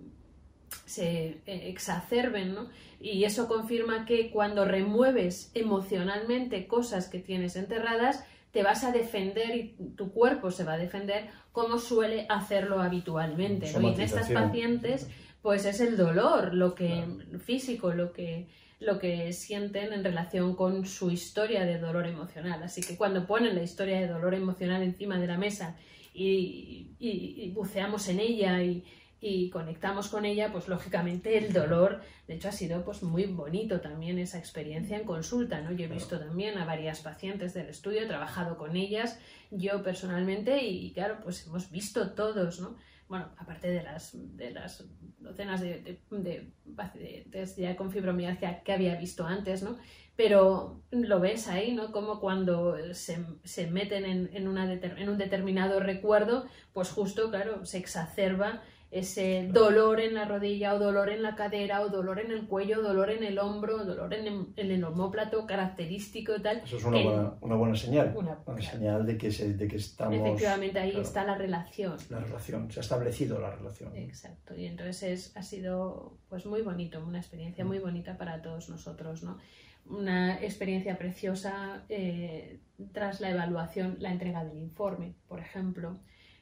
se 0.85 1.41
eh, 1.45 1.69
exacerben 1.69 2.53
¿no? 2.53 2.69
y 2.99 3.23
eso 3.23 3.47
confirma 3.47 4.05
que 4.05 4.29
cuando 4.29 4.65
remueves 4.65 5.51
emocionalmente 5.55 6.67
cosas 6.67 7.07
que 7.07 7.19
tienes 7.19 7.55
enterradas, 7.55 8.23
te 8.51 8.63
vas 8.63 8.83
a 8.83 8.91
defender 8.91 9.55
y 9.55 9.75
tu 9.95 10.11
cuerpo 10.11 10.51
se 10.51 10.63
va 10.63 10.73
a 10.73 10.77
defender 10.77 11.27
como 11.51 11.77
suele 11.77 12.25
hacerlo 12.29 12.81
habitualmente. 12.81 13.71
¿no? 13.73 13.81
Y 13.81 13.93
en 13.93 14.01
estas 14.01 14.29
pacientes, 14.29 15.09
pues 15.41 15.65
es 15.65 15.79
el 15.79 15.97
dolor, 15.97 16.53
lo 16.53 16.75
que 16.75 17.05
físico, 17.39 17.91
lo 17.91 18.11
que 18.11 18.47
lo 18.79 18.97
que 18.97 19.33
sienten 19.33 19.91
en 19.91 20.03
relación 20.03 20.55
con 20.55 20.85
su 20.85 21.11
historia 21.11 21.65
de 21.65 21.79
dolor 21.79 22.07
emocional. 22.07 22.63
Así 22.63 22.81
que 22.81 22.95
cuando 22.95 23.27
ponen 23.27 23.55
la 23.55 23.63
historia 23.63 23.99
de 23.99 24.07
dolor 24.07 24.33
emocional 24.33 24.81
encima 24.83 25.19
de 25.19 25.27
la 25.27 25.37
mesa 25.37 25.75
y, 26.13 27.51
buceamos 27.53 28.07
en 28.07 28.19
ella 28.19 28.63
y, 28.63 29.49
conectamos 29.51 30.07
con 30.07 30.23
ella, 30.23 30.49
pues 30.49 30.69
lógicamente 30.69 31.37
el 31.37 31.51
dolor, 31.51 32.01
de 32.25 32.35
hecho 32.35 32.47
ha 32.47 32.53
sido 32.53 32.85
pues 32.85 33.03
muy 33.03 33.25
bonito 33.25 33.81
también 33.81 34.17
esa 34.17 34.39
experiencia 34.39 34.97
en 34.97 35.03
consulta, 35.03 35.59
¿no? 35.59 35.73
Yo 35.73 35.85
he 35.85 35.89
visto 35.89 36.17
también 36.17 36.57
a 36.57 36.63
varias 36.63 37.01
pacientes 37.01 37.53
del 37.53 37.67
estudio, 37.67 38.01
he 38.01 38.05
trabajado 38.05 38.57
con 38.57 38.77
ellas, 38.77 39.19
yo 39.51 39.83
personalmente, 39.83 40.63
y 40.63 40.93
claro, 40.93 41.17
pues 41.21 41.45
hemos 41.45 41.69
visto 41.69 42.11
todos, 42.11 42.61
¿no? 42.61 42.77
Bueno, 43.09 43.27
aparte 43.37 43.69
de 43.71 43.81
las, 43.81 44.11
de 44.13 44.51
las 44.51 44.85
docenas 45.17 45.61
de, 45.61 45.99
de, 46.11 47.75
con 47.75 47.91
fibromialgia 47.91 48.61
que 48.61 48.71
había 48.71 48.95
visto 48.95 49.25
antes, 49.25 49.63
¿no? 49.63 49.77
Pero 50.15 50.83
lo 50.91 51.19
ves 51.19 51.47
ahí, 51.47 51.73
¿no? 51.73 51.91
Como 51.91 52.19
cuando 52.19 52.77
se, 52.93 53.25
se 53.43 53.67
meten 53.67 54.05
en, 54.05 54.29
en, 54.33 54.47
una 54.47 54.71
en 54.71 55.09
un 55.09 55.17
determinado 55.17 55.79
recuerdo, 55.79 56.45
pues 56.71 56.91
justo, 56.91 57.29
claro, 57.29 57.65
se 57.65 57.79
exacerba 57.79 58.61
ese 58.91 59.47
dolor 59.51 59.99
en 59.99 60.15
la 60.15 60.25
rodilla 60.25 60.73
o 60.73 60.79
dolor 60.79 61.09
en 61.09 61.21
la 61.21 61.35
cadera 61.35 61.81
o 61.81 61.89
dolor 61.89 62.19
en 62.19 62.31
el 62.31 62.47
cuello, 62.47 62.81
dolor 62.81 63.11
en 63.11 63.23
el 63.23 63.37
hombro, 63.37 63.85
dolor 63.85 64.11
en 64.15 64.53
el, 64.55 64.83
homóplato 64.83 65.45
característico 65.45 66.35
y 66.35 66.41
tal. 66.41 66.61
Eso 66.65 66.77
es 66.77 66.83
una, 66.83 67.03
buena, 67.03 67.33
una 67.41 67.55
buena, 67.55 67.75
señal. 67.75 68.13
Una, 68.15 68.61
señal 68.61 69.05
de 69.05 69.17
que, 69.17 69.31
se, 69.31 69.53
de 69.53 69.67
que 69.67 69.75
estamos... 69.75 70.17
Efectivamente, 70.17 70.79
ahí 70.79 70.97
está 70.97 71.23
la 71.23 71.35
relación. 71.35 71.97
La 72.09 72.19
relación, 72.19 72.71
se 72.71 72.79
ha 72.79 72.81
establecido 72.81 73.39
la 73.39 73.51
relación. 73.51 73.95
Exacto, 73.95 74.55
y 74.55 74.65
entonces 74.65 75.03
es, 75.03 75.37
ha 75.37 75.43
sido 75.43 76.17
pues 76.27 76.47
muy 76.47 76.61
bonito, 76.61 77.03
una 77.05 77.19
experiencia 77.19 77.63
muy 77.63 77.77
bonita 77.77 78.17
para 78.17 78.41
todos 78.41 78.69
nosotros, 78.69 79.21
¿no? 79.21 79.37
Una 79.85 80.41
experiencia 80.41 80.97
preciosa 80.97 81.83
eh, 81.89 82.59
tras 82.91 83.21
la 83.21 83.29
evaluación, 83.29 83.97
la 83.99 84.11
entrega 84.11 84.43
del 84.43 84.57
informe, 84.57 85.13
por 85.27 85.39
ejemplo 85.39 85.99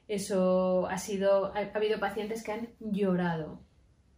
eso 0.08 0.88
ha 0.88 0.98
sido, 0.98 1.54
ha, 1.54 1.72
habido 1.74 2.00
pacientes 2.00 2.44
que 2.44 2.54
han 2.54 2.70
llorado, 2.80 3.62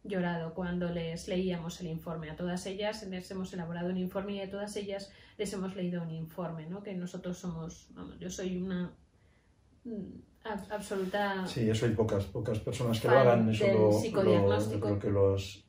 llorado 0.03 0.53
cuando 0.53 0.89
les 0.89 1.27
leíamos 1.27 1.81
el 1.81 1.87
informe. 1.87 2.29
A 2.29 2.35
todas 2.35 2.65
ellas 2.67 3.05
les 3.07 3.29
hemos 3.31 3.51
elaborado 3.53 3.89
un 3.89 3.97
informe 3.97 4.35
y 4.35 4.41
a 4.41 4.49
todas 4.49 4.75
ellas 4.75 5.11
les 5.37 5.51
hemos 5.53 5.75
leído 5.75 6.03
un 6.03 6.11
informe, 6.11 6.67
¿no? 6.67 6.83
Que 6.83 6.93
nosotros 6.93 7.37
somos, 7.37 7.87
vamos, 7.93 8.19
yo 8.19 8.29
soy 8.29 8.57
una 8.57 8.93
mm, 9.83 10.43
absoluta... 10.69 11.47
Sí, 11.47 11.69
eso 11.69 11.85
hay 11.85 11.93
pocas, 11.93 12.25
pocas 12.25 12.59
personas 12.59 12.99
que 12.99 13.07
lo 13.07 13.17
hagan, 13.17 13.49
eso 13.49 13.67
lo, 13.67 13.91
psicodiagnóstico. 13.91 14.85
creo 14.85 14.99
que 14.99 15.09
lo 15.09 15.33
has 15.33 15.63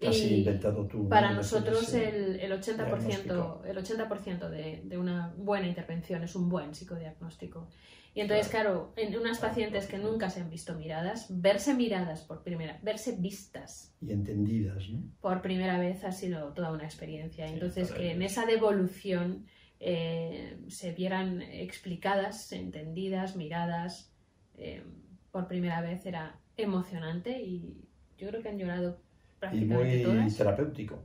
casi 0.00 0.38
inventado 0.38 0.86
tú. 0.86 1.08
Para 1.08 1.32
nosotros 1.32 1.94
el, 1.94 2.40
el 2.40 2.52
80%, 2.52 3.64
el 3.64 3.78
80 3.78 4.50
de, 4.50 4.82
de 4.84 4.98
una 4.98 5.32
buena 5.36 5.68
intervención 5.68 6.24
es 6.24 6.34
un 6.34 6.48
buen 6.48 6.74
psicodiagnóstico. 6.74 7.68
Y 8.14 8.20
entonces, 8.20 8.48
claro, 8.48 8.92
en 8.96 9.16
unas 9.18 9.40
pacientes 9.40 9.86
que 9.86 9.98
nunca 9.98 10.30
se 10.30 10.40
han 10.40 10.48
visto 10.48 10.74
miradas, 10.76 11.26
verse 11.30 11.74
miradas 11.74 12.22
por 12.22 12.44
primera, 12.44 12.78
verse 12.80 13.16
vistas. 13.18 13.92
Y 14.00 14.12
entendidas, 14.12 14.88
¿no? 14.88 15.02
Por 15.20 15.42
primera 15.42 15.80
vez 15.80 16.04
ha 16.04 16.12
sido 16.12 16.52
toda 16.52 16.70
una 16.70 16.84
experiencia. 16.84 17.46
entonces, 17.48 17.90
que 17.90 18.12
en 18.12 18.22
esa 18.22 18.46
devolución 18.46 19.46
eh, 19.80 20.58
se 20.68 20.92
vieran 20.92 21.42
explicadas, 21.42 22.52
entendidas, 22.52 23.34
miradas, 23.34 24.12
eh, 24.56 24.84
por 25.32 25.48
primera 25.48 25.80
vez 25.80 26.06
era 26.06 26.38
emocionante 26.56 27.42
y 27.42 27.84
yo 28.16 28.28
creo 28.28 28.42
que 28.42 28.48
han 28.48 28.58
llorado 28.58 29.00
prácticamente 29.40 30.02
y 30.02 30.06
muy 30.06 30.30
terapéutico. 30.30 31.02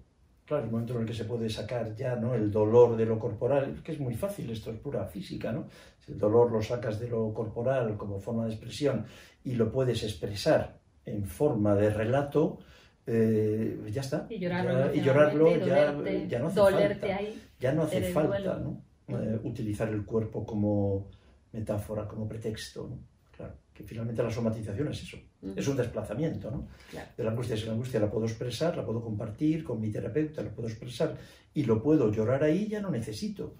Claro, 0.49 0.63
el 0.63 0.71
momento 0.71 0.95
en 0.95 1.01
el 1.01 1.05
que 1.05 1.13
se 1.13 1.25
puede 1.25 1.47
sacar 1.47 1.93
ya 1.93 2.15
¿no? 2.15 2.33
el 2.33 2.49
dolor 2.49 2.97
de 2.97 3.05
lo 3.05 3.19
corporal, 3.19 3.83
que 3.83 3.91
es 3.91 3.99
muy 3.99 4.15
fácil, 4.15 4.49
esto 4.49 4.71
es 4.71 4.79
pura 4.79 5.05
física, 5.05 5.51
¿no? 5.51 5.67
Si 5.99 6.11
el 6.11 6.17
dolor 6.17 6.51
lo 6.51 6.59
sacas 6.59 6.99
de 6.99 7.07
lo 7.07 7.31
corporal 7.35 7.95
como 7.95 8.19
forma 8.19 8.47
de 8.47 8.53
expresión 8.53 9.05
y 9.43 9.53
lo 9.53 9.71
puedes 9.71 10.01
expresar 10.01 10.79
en 11.05 11.23
forma 11.27 11.75
de 11.75 11.91
relato, 11.91 12.57
eh, 13.05 13.79
ya 13.91 14.01
está. 14.01 14.25
Y 14.27 14.39
llorarlo, 14.39 14.91
ya, 14.91 14.95
y 14.95 15.01
llorarlo 15.01 15.55
ya, 15.57 16.27
ya, 16.27 16.39
no 16.39 16.47
hace 16.47 16.59
falta. 16.59 17.15
Ahí, 17.15 17.43
ya 17.59 17.71
no 17.71 17.83
hace 17.83 18.01
falta, 18.11 18.57
¿no? 18.57 18.81
eh, 19.09 19.39
utilizar 19.43 19.89
el 19.89 20.03
cuerpo 20.03 20.43
como 20.47 21.11
metáfora, 21.51 22.07
como 22.07 22.27
pretexto. 22.27 22.87
¿no? 22.89 22.97
Claro, 23.37 23.53
que 23.71 23.83
finalmente 23.83 24.23
la 24.23 24.31
somatización 24.31 24.87
es 24.87 25.03
eso, 25.03 25.17
es 25.55 25.67
un 25.67 25.77
desplazamiento 25.77 26.51
¿no? 26.51 26.67
de 27.15 27.23
la 27.23 27.31
angustia. 27.31 27.55
Si 27.55 27.65
la 27.65 27.71
angustia 27.71 27.99
la 27.99 28.11
puedo 28.11 28.25
expresar, 28.25 28.75
la 28.75 28.85
puedo 28.85 29.01
compartir 29.01 29.63
con 29.63 29.79
mi 29.79 29.91
terapeuta, 29.91 30.41
la 30.41 30.51
puedo 30.51 30.67
expresar 30.67 31.17
y 31.53 31.63
lo 31.63 31.81
puedo 31.81 32.11
llorar 32.11 32.43
ahí, 32.43 32.67
ya 32.67 32.81
no 32.81 32.91
necesito. 32.91 33.55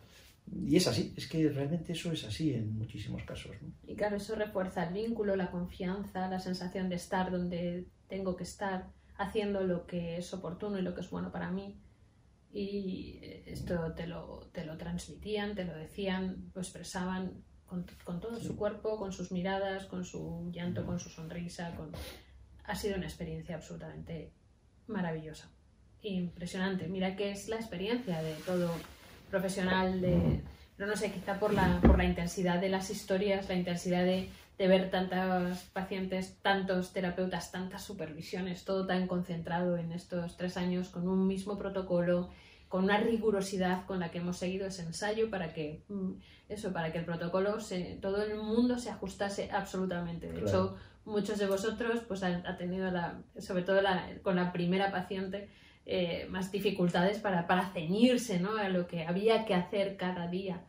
Y 0.52 0.76
es 0.76 0.88
así, 0.88 1.14
es 1.16 1.28
que 1.28 1.48
realmente 1.50 1.94
eso 1.94 2.12
es 2.12 2.26
así 2.26 2.54
en 2.54 2.78
muchísimos 2.78 3.24
casos. 3.24 3.52
¿no? 3.62 3.72
Y 3.88 3.96
claro, 3.96 4.18
eso 4.18 4.36
refuerza 4.36 4.84
el 4.84 4.94
vínculo, 4.94 5.36
la 5.36 5.52
confianza, 5.52 6.28
la 6.28 6.40
sensación 6.40 6.90
de 6.90 6.96
estar 6.96 7.32
donde 7.32 7.88
tengo 8.08 8.36
que 8.36 8.44
estar, 8.44 8.88
haciendo 9.18 9.64
lo 9.64 9.86
que 9.86 10.18
es 10.18 10.34
oportuno 10.34 10.80
y 10.80 10.82
lo 10.82 10.96
que 10.96 11.02
es 11.02 11.10
bueno 11.10 11.32
para 11.32 11.52
mí. 11.52 11.80
Y 12.52 13.20
esto 13.46 13.94
te 13.94 14.08
lo, 14.08 14.50
te 14.52 14.66
lo 14.66 14.76
transmitían, 14.78 15.56
te 15.56 15.66
lo 15.66 15.76
decían, 15.76 16.52
lo 16.56 16.62
expresaban 16.62 17.44
con, 17.70 17.86
con 18.04 18.20
todo 18.20 18.40
su 18.40 18.56
cuerpo, 18.56 18.98
con 18.98 19.14
sus 19.14 19.32
miradas, 19.32 19.86
con 19.86 20.04
su 20.04 20.50
llanto, 20.52 20.86
con 20.86 21.00
su 21.00 21.10
sonrisa. 21.10 21.76
Con... 21.76 21.92
Ha 22.66 22.76
sido 22.76 22.98
una 22.98 23.06
experiencia 23.06 23.56
absolutamente 23.56 24.32
maravillosa, 24.88 25.50
impresionante. 26.02 26.88
Mira 26.88 27.16
que 27.16 27.32
es 27.32 27.48
la 27.48 27.58
experiencia 27.58 28.22
de 28.22 28.34
todo 28.46 28.72
profesional, 29.30 30.02
de, 30.02 30.42
pero 30.76 30.90
no 30.90 30.96
sé, 30.96 31.12
quizá 31.12 31.40
por 31.40 31.54
la, 31.54 31.80
por 31.82 31.98
la 31.98 32.06
intensidad 32.06 32.60
de 32.60 32.70
las 32.70 32.90
historias, 32.90 33.48
la 33.48 33.56
intensidad 33.56 34.04
de, 34.04 34.30
de 34.58 34.68
ver 34.68 34.90
tantos 34.90 35.60
pacientes, 35.72 36.38
tantos 36.42 36.92
terapeutas, 36.92 37.52
tantas 37.52 37.84
supervisiones, 37.84 38.66
todo 38.66 38.88
tan 38.88 39.08
concentrado 39.08 39.78
en 39.78 39.92
estos 39.92 40.36
tres 40.36 40.58
años 40.58 40.90
con 40.90 41.08
un 41.08 41.28
mismo 41.28 41.58
protocolo, 41.58 42.30
con 42.70 42.84
una 42.84 43.00
rigurosidad 43.00 43.86
con 43.86 44.00
la 44.00 44.12
que 44.12 44.20
hemos 44.20 44.38
seguido 44.38 44.68
ese 44.68 44.84
ensayo 44.84 45.30
para 45.30 45.54
que 45.54 45.82
mm, 45.90 46.12
eso, 46.50 46.72
para 46.72 46.92
que 46.92 47.00
el 47.00 47.06
protocolo 47.06 47.60
se, 47.60 47.98
todo 48.02 48.24
el 48.24 48.38
mundo 48.38 48.78
se 48.78 48.92
ajustase 48.92 49.50
absolutamente. 49.52 50.32
De 50.32 50.42
hecho, 50.42 50.76
muchos 51.04 51.40
de 51.40 51.48
vosotros 51.48 52.02
pues 52.08 52.24
han, 52.24 52.44
tenido 52.58 52.90
la, 52.92 53.20
sobre 53.40 53.64
todo 53.64 53.82
la, 53.82 54.08
con 54.22 54.36
la 54.36 54.52
primera 54.52 54.92
paciente, 54.92 55.50
eh, 55.86 56.28
más 56.30 56.52
dificultades 56.52 57.18
para, 57.18 57.48
para 57.48 57.72
ceñirse 57.72 58.40
¿no? 58.40 58.56
a 58.56 58.70
lo 58.70 58.88
que 58.88 59.04
había 59.04 59.46
que 59.46 59.56
hacer 59.56 59.98
cada 59.98 60.28
día 60.28 60.62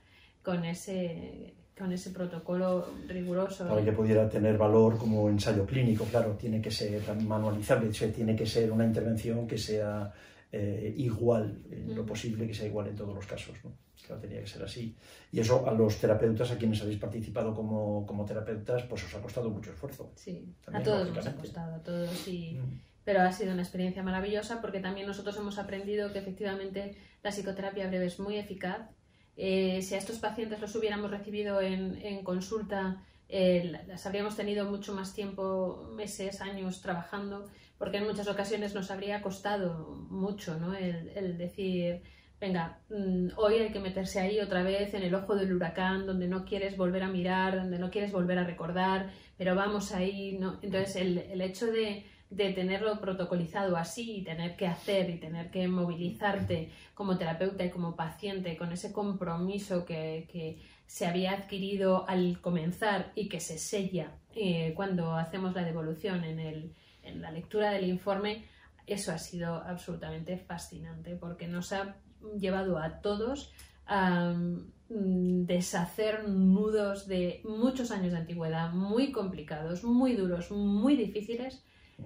con 0.43 0.65
ese, 0.65 1.55
con 1.79 1.93
ese 1.93 2.11
protocolo 2.11 2.87
riguroso. 3.07 3.69
Para 3.69 3.85
que 3.85 3.93
pudiera 3.93 4.29
tener 4.29 4.57
valor 4.57 4.97
como 4.97 5.29
ensayo 5.29 5.67
clínico, 5.67 6.05
claro, 6.05 6.33
tiene 6.33 6.63
que 6.63 6.71
ser 6.71 7.03
manualizable, 7.23 7.91
tiene 7.91 8.35
que 8.35 8.47
ser 8.47 8.73
una 8.73 8.87
intervención 8.87 9.47
que 9.47 9.59
sea 9.59 10.13
eh, 10.53 10.95
igual 10.97 11.63
en 11.71 11.95
lo 11.95 12.05
posible, 12.05 12.47
que 12.47 12.55
sea 12.55 12.67
igual 12.67 12.89
en 12.89 12.97
todos 12.97 13.15
los 13.15 13.27
casos. 13.27 13.57
¿no? 13.65 13.73
Claro, 14.05 14.21
tenía 14.21 14.41
que 14.41 14.47
ser 14.47 14.63
así. 14.63 14.97
Y 15.31 15.41
eso 15.41 15.67
a 15.69 15.73
los 15.73 15.99
terapeutas, 15.99 16.51
a 16.51 16.59
quienes 16.59 16.81
habéis 16.83 16.99
participado 16.99 17.55
como, 17.55 18.07
como 18.07 18.25
terapeutas, 18.25 18.83
pues 18.85 19.05
os 19.05 19.15
ha 19.15 19.21
costado 19.21 19.51
mucho 19.51 19.71
esfuerzo. 19.71 20.13
Sí, 20.17 20.47
a 20.73 20.83
todos 20.83 21.15
nos 21.15 21.27
ha 21.27 21.37
costado, 21.37 21.75
a 21.75 21.83
todos. 21.83 22.29
Y 22.29 22.59
pero 23.05 23.23
ha 23.23 23.33
sido 23.33 23.53
una 23.53 23.63
experiencia 23.63 24.03
maravillosa 24.03 24.61
porque 24.61 24.81
también 24.81 25.07
nosotros 25.07 25.37
hemos 25.37 25.59
aprendido 25.59 26.13
que 26.13 26.19
efectivamente 26.19 26.97
la 27.23 27.31
psicoterapia 27.31 27.89
breve 27.89 28.07
es 28.07 28.21
muy 28.21 28.37
eficaz. 28.37 28.89
Eh, 29.37 29.81
si 29.83 29.95
a 29.95 29.99
estos 29.99 30.19
pacientes 30.19 30.61
los 30.61 30.75
hubiéramos 30.77 31.11
recibido 31.11 31.61
en, 31.61 31.97
en 31.97 32.23
consulta, 32.23 33.03
eh, 33.29 33.81
las 33.87 34.07
habríamos 34.07 34.37
tenido 34.37 34.69
mucho 34.69 34.95
más 34.95 35.15
tiempo, 35.15 35.91
meses, 35.95 36.41
años 36.41 36.83
trabajando, 36.83 37.49
porque 37.81 37.97
en 37.97 38.05
muchas 38.05 38.29
ocasiones 38.29 38.75
nos 38.75 38.91
habría 38.91 39.23
costado 39.23 39.87
mucho 40.11 40.59
¿no? 40.59 40.75
el, 40.75 41.39
decir, 41.39 42.03
venga, 42.39 42.79
mm, 42.91 43.29
hoy 43.39 43.55
hay 43.55 43.73
que 43.73 43.81
meterse 43.81 44.21
ahí 44.21 44.39
otra 44.39 44.63
vez 44.63 44.93
en 44.93 45.03
el 45.03 45.15
ojo 45.15 45.35
del 45.35 45.55
huracán, 45.55 46.05
donde 46.05 46.29
no 46.29 46.45
quieres 46.45 46.77
volver 46.77 47.03
a 47.03 47.09
mirar, 47.09 47.57
donde 47.57 47.79
no 47.79 47.91
quieres 47.91 48.13
volver 48.13 48.37
a 48.37 48.45
recordar, 48.45 49.11
pero 49.39 49.55
vamos 49.55 49.93
ahí. 49.93 50.37
¿no? 50.39 50.59
Entonces, 50.61 50.95
el, 50.97 51.41
hecho 51.41 51.73
de 51.73 52.05
de 52.29 52.53
tenerlo 52.53 53.01
protocolizado 53.01 53.77
así 53.77 54.19
y 54.19 54.23
tener 54.25 54.57
que 54.57 54.67
hacer 54.67 55.11
y 55.11 55.17
tener 55.17 55.51
que 55.51 55.67
movilizarte 55.67 56.71
como 56.95 57.19
terapeuta 57.19 57.65
y 57.65 57.71
como 57.71 57.97
paciente 57.97 58.57
con 58.57 58.73
ese 58.73 58.93
compromiso 58.93 59.85
que, 59.85 60.59
se 60.87 61.07
había 61.07 61.33
adquirido 61.33 62.05
al 62.09 62.41
comenzar 62.41 63.13
y 63.15 63.29
que 63.29 63.39
se 63.39 63.59
sella 63.59 64.17
eh, 64.35 64.73
cuando 64.75 65.15
hacemos 65.15 65.55
la 65.55 65.63
devolución 65.63 66.25
en, 66.25 66.41
el, 66.41 66.75
en 67.11 67.23
la 67.23 67.31
lectura 67.31 67.71
del 67.71 67.89
informe, 67.89 68.47
eso 68.87 69.13
ha 69.13 69.19
sido 69.19 69.55
absolutamente 69.55 70.37
fascinante 70.37 71.17
porque 71.17 71.47
nos 71.47 71.73
ha 71.73 71.97
llevado 72.39 72.79
a 72.79 73.01
todos 73.01 73.53
a 73.87 74.33
mm, 74.33 75.47
deshacer 75.47 76.29
nudos 76.29 77.07
de 77.07 77.41
muchos 77.45 77.91
años 77.91 78.13
de 78.13 78.19
antigüedad 78.19 78.73
muy 78.73 79.13
complicados, 79.13 79.85
muy 79.85 80.15
duros, 80.15 80.51
muy 80.51 80.97
difíciles 80.97 81.65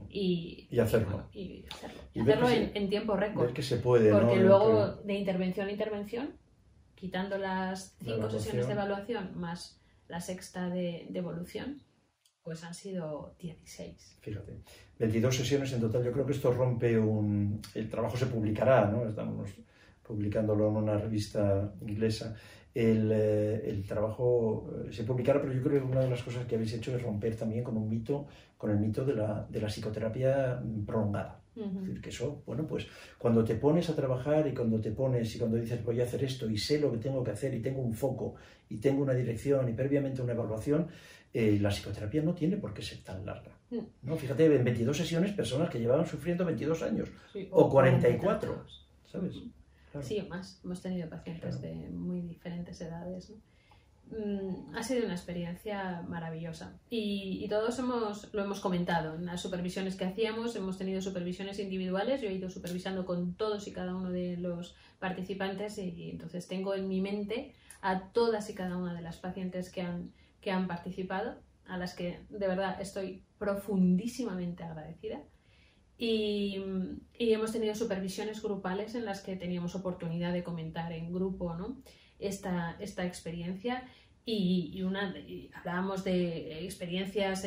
y, 0.08 0.68
hacerlo. 0.78 1.28
Y, 1.32 1.64
hacerlo, 2.20 2.48
en, 2.48 2.88
tiempo 2.88 3.16
récord. 3.16 3.52
que 3.52 3.62
se 3.62 3.76
puede, 3.76 4.10
Porque 4.10 4.36
luego 4.36 4.96
de 5.04 5.14
intervención 5.14 5.68
a 5.68 5.72
intervención, 5.72 6.36
quitando 6.94 7.38
las 7.38 7.96
cinco 8.02 8.30
sesiones 8.30 8.66
de 8.66 8.72
evaluación 8.72 9.38
más 9.38 9.80
la 10.08 10.20
sexta 10.20 10.68
de, 10.68 11.08
evolución, 11.14 11.82
pues 12.42 12.62
han 12.64 12.74
sido 12.74 13.34
16. 13.38 14.18
Fíjate, 14.20 14.58
22 14.98 15.36
sesiones 15.36 15.72
en 15.72 15.80
total. 15.80 16.04
Yo 16.04 16.12
creo 16.12 16.26
que 16.26 16.32
esto 16.32 16.52
rompe 16.52 16.98
un... 16.98 17.60
El 17.74 17.88
trabajo 17.88 18.16
se 18.16 18.26
publicará, 18.26 18.86
¿no? 18.86 19.06
Estamos 19.06 19.50
publicándolo 20.02 20.68
en 20.68 20.76
una 20.76 20.98
revista 20.98 21.72
inglesa 21.80 22.36
el, 22.74 23.10
eh, 23.12 23.70
el, 23.70 23.84
trabajo 23.84 24.68
eh, 24.84 24.92
se 24.92 25.04
publicará, 25.04 25.40
pero 25.40 25.52
yo 25.52 25.62
creo 25.62 25.80
que 25.80 25.92
una 25.92 26.00
de 26.00 26.10
las 26.10 26.22
cosas 26.22 26.44
que 26.44 26.56
habéis 26.56 26.72
hecho 26.74 26.94
es 26.94 27.02
romper 27.02 27.36
también 27.36 27.62
con 27.62 27.76
un 27.76 27.88
mito, 27.88 28.26
con 28.58 28.70
el 28.70 28.78
mito 28.78 29.04
de 29.04 29.14
la, 29.14 29.46
de 29.48 29.60
la 29.60 29.68
psicoterapia 29.68 30.60
prolongada. 30.84 31.40
Es 31.56 31.72
decir, 31.72 32.00
que 32.00 32.08
eso, 32.08 32.42
bueno, 32.44 32.66
pues 32.66 32.88
cuando 33.16 33.44
te 33.44 33.54
pones 33.54 33.88
a 33.88 33.94
trabajar 33.94 34.44
y 34.48 34.52
cuando 34.52 34.80
te 34.80 34.90
pones 34.90 35.36
y 35.36 35.38
cuando 35.38 35.56
dices 35.56 35.84
voy 35.84 36.00
a 36.00 36.02
hacer 36.02 36.24
esto 36.24 36.50
y 36.50 36.58
sé 36.58 36.80
lo 36.80 36.90
que 36.90 36.98
tengo 36.98 37.22
que 37.22 37.30
hacer 37.30 37.54
y 37.54 37.62
tengo 37.62 37.80
un 37.80 37.94
foco 37.94 38.34
y 38.68 38.78
tengo 38.78 39.04
una 39.04 39.14
dirección 39.14 39.68
y 39.68 39.72
previamente 39.72 40.20
una 40.20 40.32
evaluación, 40.32 40.88
eh, 41.32 41.56
la 41.60 41.68
psicoterapia 41.70 42.22
no 42.22 42.34
tiene 42.34 42.56
por 42.56 42.74
qué 42.74 42.82
ser 42.82 43.04
tan 43.04 43.24
larga. 43.24 43.53
¿No? 43.70 44.16
Fíjate, 44.16 44.46
en 44.46 44.64
22 44.64 44.96
sesiones 44.96 45.32
personas 45.32 45.70
que 45.70 45.78
llevaban 45.78 46.06
sufriendo 46.06 46.44
22 46.44 46.82
años 46.82 47.08
o, 47.50 47.68
44, 47.68 48.66
¿sabes? 49.10 49.34
Sí, 50.02 50.26
más. 50.28 50.60
Hemos 50.64 50.82
tenido 50.82 51.08
pacientes 51.08 51.60
de 51.60 51.74
muy 51.90 52.20
diferentes 52.22 52.80
edades. 52.80 53.32
Mm, 54.10 54.76
ha 54.76 54.82
sido 54.82 55.04
una 55.04 55.14
experiencia 55.14 56.02
maravillosa 56.06 56.78
y, 56.90 57.46
todos 57.48 57.78
hemos, 57.78 58.32
lo 58.34 58.44
hemos 58.44 58.60
comentado 58.60 59.14
en 59.14 59.26
las 59.26 59.40
supervisiones 59.40 59.96
que 59.96 60.04
hacíamos. 60.04 60.56
Hemos 60.56 60.78
tenido 60.78 61.00
supervisiones 61.00 61.58
individuales. 61.58 62.20
Yo 62.20 62.28
he 62.28 62.34
ido 62.34 62.50
supervisando 62.50 63.06
con 63.06 63.34
todos 63.34 63.66
y 63.66 63.72
cada 63.72 63.94
uno 63.94 64.10
de 64.10 64.36
los 64.36 64.74
participantes 64.98 65.78
y, 65.78 66.10
entonces 66.10 66.48
tengo 66.48 66.74
en 66.74 66.88
mi 66.88 67.00
mente 67.00 67.54
a 67.80 68.08
todas 68.08 68.50
y 68.50 68.54
cada 68.54 68.76
una 68.76 68.94
de 68.94 69.02
las 69.02 69.18
pacientes 69.18 69.70
que 69.70 69.82
han, 69.82 70.12
que 70.40 70.50
han 70.50 70.66
participado, 70.66 71.36
a 71.66 71.76
las 71.78 71.94
que 71.94 72.20
de 72.28 72.48
verdad 72.48 72.80
estoy 72.80 73.24
profundísimamente 73.38 74.64
agradecida. 74.64 75.22
Y, 75.96 76.60
hemos 77.18 77.52
tenido 77.52 77.74
supervisiones 77.74 78.42
grupales 78.42 78.94
en 78.94 79.04
las 79.04 79.20
que 79.20 79.36
teníamos 79.36 79.74
oportunidad 79.74 80.32
de 80.32 80.42
comentar 80.42 80.92
en 80.92 81.12
grupo 81.12 81.54
¿no? 81.54 81.76
esta, 82.18 82.76
esta 82.80 83.06
experiencia 83.06 83.84
y, 84.26 84.82
una, 84.82 85.14
hablábamos 85.52 86.02
de 86.02 86.64
experiencias 86.64 87.46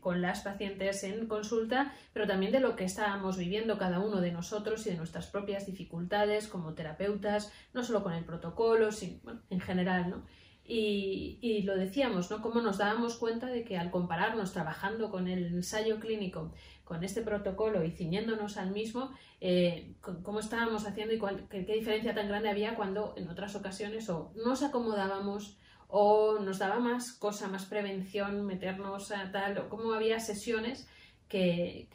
con 0.00 0.20
las 0.20 0.40
pacientes 0.40 1.04
en 1.04 1.28
consulta, 1.28 1.94
pero 2.12 2.26
también 2.26 2.50
de 2.50 2.58
lo 2.58 2.74
que 2.74 2.84
estábamos 2.84 3.36
viviendo 3.36 3.78
cada 3.78 4.00
uno 4.00 4.20
de 4.20 4.32
nosotros 4.32 4.84
y 4.86 4.90
de 4.90 4.96
nuestras 4.96 5.28
propias 5.28 5.66
dificultades 5.66 6.48
como 6.48 6.74
terapeutas, 6.74 7.52
no 7.72 7.84
solo 7.84 8.02
con 8.02 8.12
el 8.12 8.24
protocolo, 8.24 8.90
sino 8.90 9.40
en 9.50 9.60
general. 9.60 10.10
¿no? 10.10 10.26
Y, 10.68 11.62
lo 11.62 11.76
decíamos, 11.76 12.30
¿no? 12.30 12.42
Cómo 12.42 12.60
nos 12.60 12.78
dábamos 12.78 13.16
cuenta 13.16 13.46
de 13.46 13.64
que 13.64 13.78
al 13.78 13.90
compararnos 13.90 14.52
trabajando 14.52 15.10
con 15.10 15.28
el 15.28 15.46
ensayo 15.46 16.00
clínico 16.00 16.52
con 16.84 17.02
este 17.02 17.22
protocolo 17.22 17.84
y 17.84 17.90
ciñéndonos 17.90 18.56
al 18.56 18.70
mismo, 18.70 19.10
eh, 19.40 19.94
cómo 20.00 20.38
estábamos 20.38 20.86
haciendo 20.86 21.14
y 21.14 21.20
qué, 21.48 21.74
diferencia 21.74 22.14
tan 22.14 22.28
grande 22.28 22.48
había 22.48 22.76
cuando 22.76 23.14
en 23.16 23.28
otras 23.28 23.56
ocasiones 23.56 24.08
o 24.08 24.32
nos 24.44 24.62
acomodábamos 24.62 25.58
o 25.88 26.38
nos 26.38 26.58
daba 26.58 26.78
más 26.78 27.12
cosa, 27.12 27.48
más 27.48 27.66
prevención, 27.66 28.46
meternos 28.46 29.10
a 29.10 29.30
tal, 29.32 29.58
o 29.58 29.68
cómo 29.68 29.94
había 29.94 30.20
sesiones 30.20 30.88
que, 31.28 31.88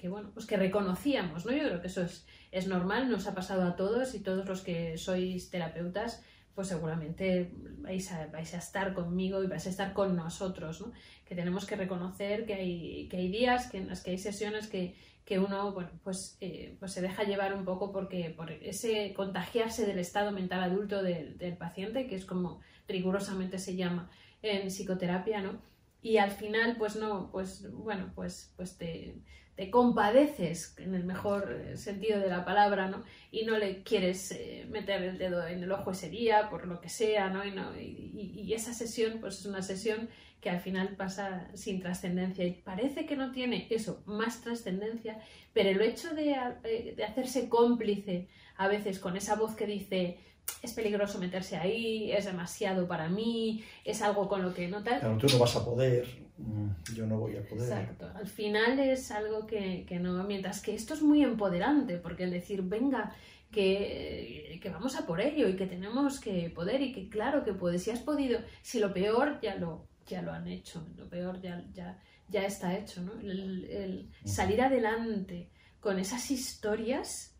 que, 0.00 0.08
bueno, 0.08 0.30
pues 0.34 0.46
que 0.46 0.56
reconocíamos, 0.56 1.46
¿no? 1.46 1.52
Yo 1.52 1.62
creo 1.68 1.80
que 1.80 1.86
eso 1.86 2.02
es, 2.02 2.26
es 2.50 2.66
normal, 2.66 3.10
nos 3.10 3.26
ha 3.26 3.34
pasado 3.34 3.62
a 3.62 3.76
todos 3.76 4.14
y 4.14 4.20
todos 4.20 4.46
los 4.46 4.62
que 4.62 4.98
sois 4.98 5.50
terapeutas, 5.50 6.24
pues 6.54 6.68
seguramente 6.68 7.50
vais 7.78 8.12
a, 8.12 8.40
estar 8.40 8.94
conmigo 8.94 9.42
y 9.42 9.46
vais 9.46 9.66
a 9.66 9.70
estar 9.70 9.92
con 9.92 10.14
nosotros, 10.16 10.80
¿no? 10.80 10.92
Que 11.24 11.34
tenemos 11.34 11.66
que 11.66 11.76
reconocer 11.76 12.44
que 12.44 12.54
hay, 12.54 13.08
que 13.08 13.16
hay 13.16 13.28
días 13.28 13.70
que 13.70 13.78
en 13.78 13.88
las 13.88 14.02
que 14.02 14.12
hay 14.12 14.18
sesiones 14.18 14.68
que, 14.68 14.94
que 15.24 15.38
uno, 15.38 15.74
pues, 16.02 16.36
eh, 16.40 16.76
pues 16.78 16.92
se 16.92 17.00
deja 17.00 17.24
llevar 17.24 17.54
un 17.54 17.64
poco 17.64 17.92
porque 17.92 18.30
por 18.30 18.50
ese 18.50 19.12
contagiarse 19.14 19.86
del 19.86 19.98
estado 19.98 20.32
mental 20.32 20.62
adulto 20.62 21.02
del, 21.02 21.38
del 21.38 21.56
paciente, 21.56 22.06
que 22.06 22.16
es 22.16 22.26
como 22.26 22.60
rigurosamente 22.86 23.58
se 23.58 23.76
llama 23.76 24.10
en 24.42 24.68
psicoterapia, 24.68 25.40
¿no? 25.40 25.71
Y 26.02 26.18
al 26.18 26.30
final, 26.30 26.76
pues 26.76 26.96
no, 26.96 27.30
pues 27.30 27.70
bueno, 27.72 28.12
pues, 28.14 28.52
pues 28.56 28.76
te, 28.76 29.22
compadeces, 29.70 30.76
en 30.78 30.96
el 30.96 31.04
mejor 31.04 31.76
sentido 31.76 32.18
de 32.18 32.28
la 32.28 32.44
palabra, 32.44 32.88
¿no? 32.88 33.04
Y 33.30 33.44
no 33.44 33.56
le 33.56 33.84
quieres 33.84 34.32
eh, 34.32 34.66
meter 34.68 35.02
el 35.04 35.18
dedo 35.18 35.46
en 35.46 35.62
el 35.62 35.70
ojo 35.70 35.92
ese 35.92 36.10
día, 36.10 36.50
por 36.50 36.66
lo 36.66 36.80
que 36.80 36.88
sea, 36.88 37.30
¿no? 37.30 37.44
Y, 37.44 37.52
no, 37.52 37.78
y 37.78 38.52
esa 38.52 38.74
sesión, 38.74 39.20
pues 39.20 39.38
es 39.38 39.46
una 39.46 39.62
sesión 39.62 40.08
que 40.42 40.50
al 40.50 40.60
final 40.60 40.96
pasa 40.96 41.48
sin 41.54 41.80
trascendencia 41.80 42.44
y 42.44 42.50
parece 42.50 43.06
que 43.06 43.16
no 43.16 43.30
tiene 43.30 43.68
eso, 43.70 44.02
más 44.06 44.42
trascendencia, 44.42 45.20
pero 45.52 45.70
el 45.70 45.80
hecho 45.80 46.12
de, 46.14 46.32
eh, 46.64 46.94
de 46.96 47.04
hacerse 47.04 47.48
cómplice 47.48 48.28
a 48.56 48.66
veces 48.66 48.98
con 48.98 49.16
esa 49.16 49.36
voz 49.36 49.54
que 49.54 49.66
dice, 49.66 50.18
es 50.62 50.72
peligroso 50.72 51.18
meterse 51.18 51.56
ahí, 51.56 52.12
es 52.12 52.24
demasiado 52.24 52.86
para 52.86 53.08
mí, 53.08 53.64
es 53.84 54.02
algo 54.02 54.28
con 54.28 54.42
lo 54.42 54.52
que 54.52 54.68
no 54.68 54.82
tal. 54.82 55.00
Claro, 55.00 55.18
tú 55.18 55.26
no 55.28 55.38
vas 55.38 55.56
a 55.56 55.64
poder, 55.64 56.06
mm, 56.38 56.94
yo 56.94 57.06
no 57.06 57.18
voy 57.18 57.36
a 57.36 57.42
poder. 57.42 57.64
Exacto, 57.64 58.10
al 58.14 58.26
final 58.26 58.78
es 58.78 59.10
algo 59.10 59.46
que, 59.46 59.84
que 59.86 59.98
no, 59.98 60.22
mientras 60.24 60.60
que 60.60 60.74
esto 60.74 60.94
es 60.94 61.02
muy 61.02 61.22
empoderante, 61.22 61.98
porque 61.98 62.24
el 62.24 62.30
decir, 62.30 62.62
venga, 62.62 63.14
que, 63.50 64.58
que, 64.62 64.70
vamos 64.70 64.96
a 64.96 65.06
por 65.06 65.20
ello 65.20 65.48
y 65.48 65.56
que 65.56 65.66
tenemos 65.66 66.18
que 66.18 66.50
poder 66.50 66.80
y 66.80 66.92
que 66.92 67.08
claro 67.08 67.44
que 67.44 67.52
puedes, 67.52 67.82
si 67.82 67.90
has 67.90 68.00
podido, 68.00 68.40
si 68.62 68.80
lo 68.80 68.92
peor 68.92 69.40
ya 69.42 69.56
lo, 69.56 69.88
ya 70.06 70.22
lo 70.22 70.32
han 70.32 70.48
hecho, 70.48 70.86
lo 70.96 71.08
peor 71.08 71.40
ya, 71.40 71.64
ya, 71.72 71.98
ya 72.28 72.46
está 72.46 72.76
hecho, 72.76 73.02
¿no? 73.02 73.20
El, 73.20 73.64
el 73.64 74.10
salir 74.24 74.62
adelante 74.62 75.50
con 75.80 75.98
esas 75.98 76.30
historias, 76.30 77.36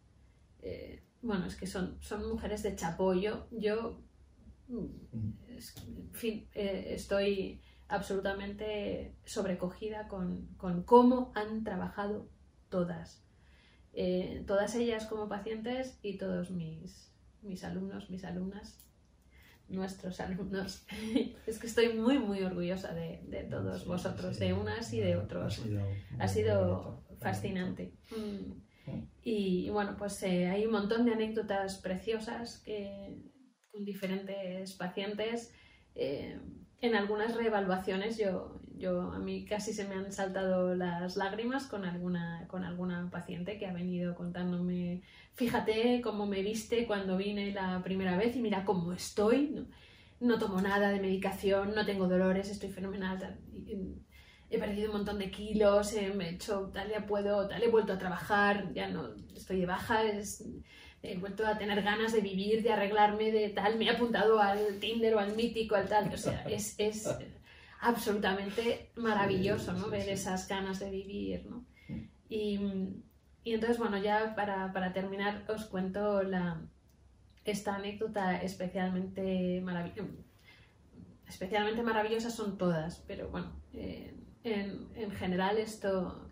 eh, 0.61 1.03
bueno, 1.23 1.47
es 1.47 1.57
que 1.57 1.67
son, 1.67 1.97
son 2.01 2.29
mujeres 2.29 2.63
de 2.63 2.77
chapollo, 2.77 3.47
yo, 3.51 4.01
en 4.69 6.11
fin, 6.13 6.49
eh, 6.55 6.87
estoy 6.89 7.61
absolutamente 7.89 9.15
sobrecogida 9.25 10.09
con, 10.09 10.47
con, 10.57 10.83
cómo 10.83 11.33
han 11.35 11.63
trabajado 11.63 12.29
todas, 12.69 13.25
eh, 13.93 14.43
todas 14.47 14.75
ellas 14.75 15.07
como 15.07 15.29
pacientes 15.29 15.99
y 16.03 16.17
todos 16.17 16.51
mis, 16.51 17.13
mis 17.43 17.65
alumnos, 17.65 18.11
mis 18.11 18.25
alumnas 18.25 18.83
nuestros 19.69 20.21
alumnos. 20.21 20.85
es 21.47 21.59
que 21.59 21.67
estoy 21.67 21.95
muy, 21.95 22.19
muy 22.19 22.43
orgullosa 22.43 22.95
de, 22.95 23.23
de 23.27 23.45
todos 23.45 23.83
sí, 23.83 23.89
vosotros, 23.89 24.37
sí, 24.37 24.45
de 24.45 24.53
unas 24.53 24.93
y 24.93 25.01
de 25.01 25.17
otros. 25.17 25.59
Ha 25.59 25.63
sido, 25.63 25.83
ha 26.19 26.29
sido 26.29 27.03
fascinante. 27.21 27.93
Mm. 28.11 28.53
Y, 29.23 29.67
y, 29.67 29.71
bueno, 29.71 29.97
pues 29.97 30.23
eh, 30.23 30.49
hay 30.49 30.67
un 30.67 30.73
montón 30.73 31.05
de 31.05 31.13
anécdotas 31.13 31.79
preciosas 31.79 32.59
que, 32.65 33.17
con 33.71 33.85
diferentes 33.85 34.75
pacientes. 34.75 35.53
Eh, 35.95 36.39
en 36.81 36.97
algunas 36.97 37.37
reevaluaciones 37.37 38.19
yo, 38.19 38.61
yo, 38.77 39.13
a 39.13 39.19
mí 39.21 39.45
casi 39.45 39.73
se 39.73 39.87
me 39.87 39.95
han 39.95 40.13
saltado 40.13 40.75
las 40.75 41.17
lágrimas 41.17 41.67
con 41.67 41.85
alguna, 41.85 42.47
con 42.49 42.65
alguna 42.65 43.09
paciente 43.09 43.57
que 43.57 43.67
ha 43.67 43.73
venido 43.73 44.17
contándome, 44.17 45.03
fíjate 45.35 46.01
cómo 46.03 46.27
me 46.27 46.43
viste 46.43 46.87
cuando 46.87 47.17
vine 47.17 47.53
la 47.53 47.81
primera 47.85 48.17
vez 48.17 48.35
y 48.35 48.41
mira 48.41 48.65
cómo 48.65 48.93
estoy, 48.93 49.51
no, 49.51 49.67
no 50.19 50.39
tomo 50.41 50.61
nada 50.61 50.91
de 50.91 50.99
medicación, 50.99 51.73
no 51.73 51.87
tengo 51.87 52.09
dolores, 52.09 52.51
estoy 52.51 52.71
fenomenal, 52.71 53.39
he 54.53 54.59
perdido 54.59 54.91
un 54.91 54.99
montón 54.99 55.19
de 55.19 55.31
kilos, 55.31 55.95
eh, 55.95 56.13
me 56.15 56.29
he 56.29 56.35
hecho, 56.35 56.71
tal, 56.73 56.91
ya 56.91 57.07
puedo, 57.07 57.49
tal, 57.49 57.63
he 57.63 57.69
vuelto 57.69 57.95
a 57.95 57.99
trabajar, 57.99 58.73
ya 58.75 58.87
no 58.89 59.15
estoy 59.35 59.61
de 59.61 59.67
baja, 59.67 60.05
es, 60.05 60.45
he 61.03 61.17
vuelto 61.17 61.47
a 61.47 61.57
tener 61.57 61.83
ganas 61.83 62.13
de 62.13 62.21
vivir, 62.21 62.63
de 62.63 62.71
arreglarme, 62.71 63.33
de 63.33 63.49
tal, 63.49 63.79
me 63.79 63.87
he 63.87 63.91
apuntado 63.91 64.39
al 64.39 64.79
Tinder 64.79 65.15
o 65.15 65.21
al 65.21 65.35
mítico, 65.35 65.75
al 65.75 65.89
tal, 65.89 66.13
o 66.13 66.19
sea, 66.19 66.45
es, 66.49 66.75
es 66.79 67.09
absolutamente 67.81 68.91
maravilloso, 68.97 69.73
¿no? 69.73 69.89
Ver 69.89 70.09
esas 70.11 70.47
ganas 70.47 70.79
de 70.81 70.91
vivir, 70.91 71.47
¿no? 71.47 71.65
Y, 72.29 72.61
y 73.45 73.55
entonces, 73.55 73.79
bueno, 73.79 73.99
ya 73.99 74.35
para, 74.35 74.73
para, 74.73 74.93
terminar 74.93 75.45
os 75.49 75.65
cuento 75.65 76.23
la, 76.23 76.61
esta 77.45 77.75
anécdota 77.75 78.37
especialmente 78.37 79.61
maravillosa. 79.63 80.13
Especialmente 81.27 81.83
maravillosas 81.83 82.35
son 82.35 82.59
todas, 82.59 83.03
pero 83.07 83.31
bueno, 83.31 83.53
eh, 83.73 84.15
en, 84.45 84.89
en, 84.95 85.11
general 85.11 85.59
esto, 85.59 86.29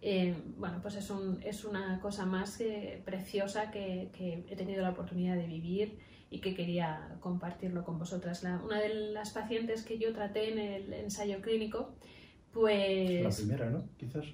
eh, 0.00 0.34
bueno, 0.56 0.80
pues 0.82 0.96
es, 0.96 1.10
un, 1.10 1.40
es, 1.42 1.64
una 1.64 2.00
cosa 2.00 2.26
más 2.26 2.58
que 2.58 3.02
preciosa 3.04 3.70
que, 3.70 4.10
que 4.12 4.44
he 4.48 4.56
tenido 4.56 4.82
la 4.82 4.90
oportunidad 4.90 5.36
de 5.36 5.46
vivir 5.46 5.98
y 6.30 6.40
que 6.40 6.54
quería 6.54 7.16
compartirlo 7.20 7.84
con 7.84 7.98
vosotras. 7.98 8.42
La, 8.42 8.56
una 8.64 8.80
de 8.80 9.12
las 9.12 9.30
pacientes 9.30 9.82
que 9.82 9.98
yo 9.98 10.12
traté 10.12 10.50
en 10.52 10.58
el 10.58 10.92
ensayo 10.94 11.40
clínico, 11.40 11.94
pues... 12.52 13.22
La 13.22 13.30
primera, 13.30 13.70
¿no? 13.70 13.84
Quizás, 13.98 14.24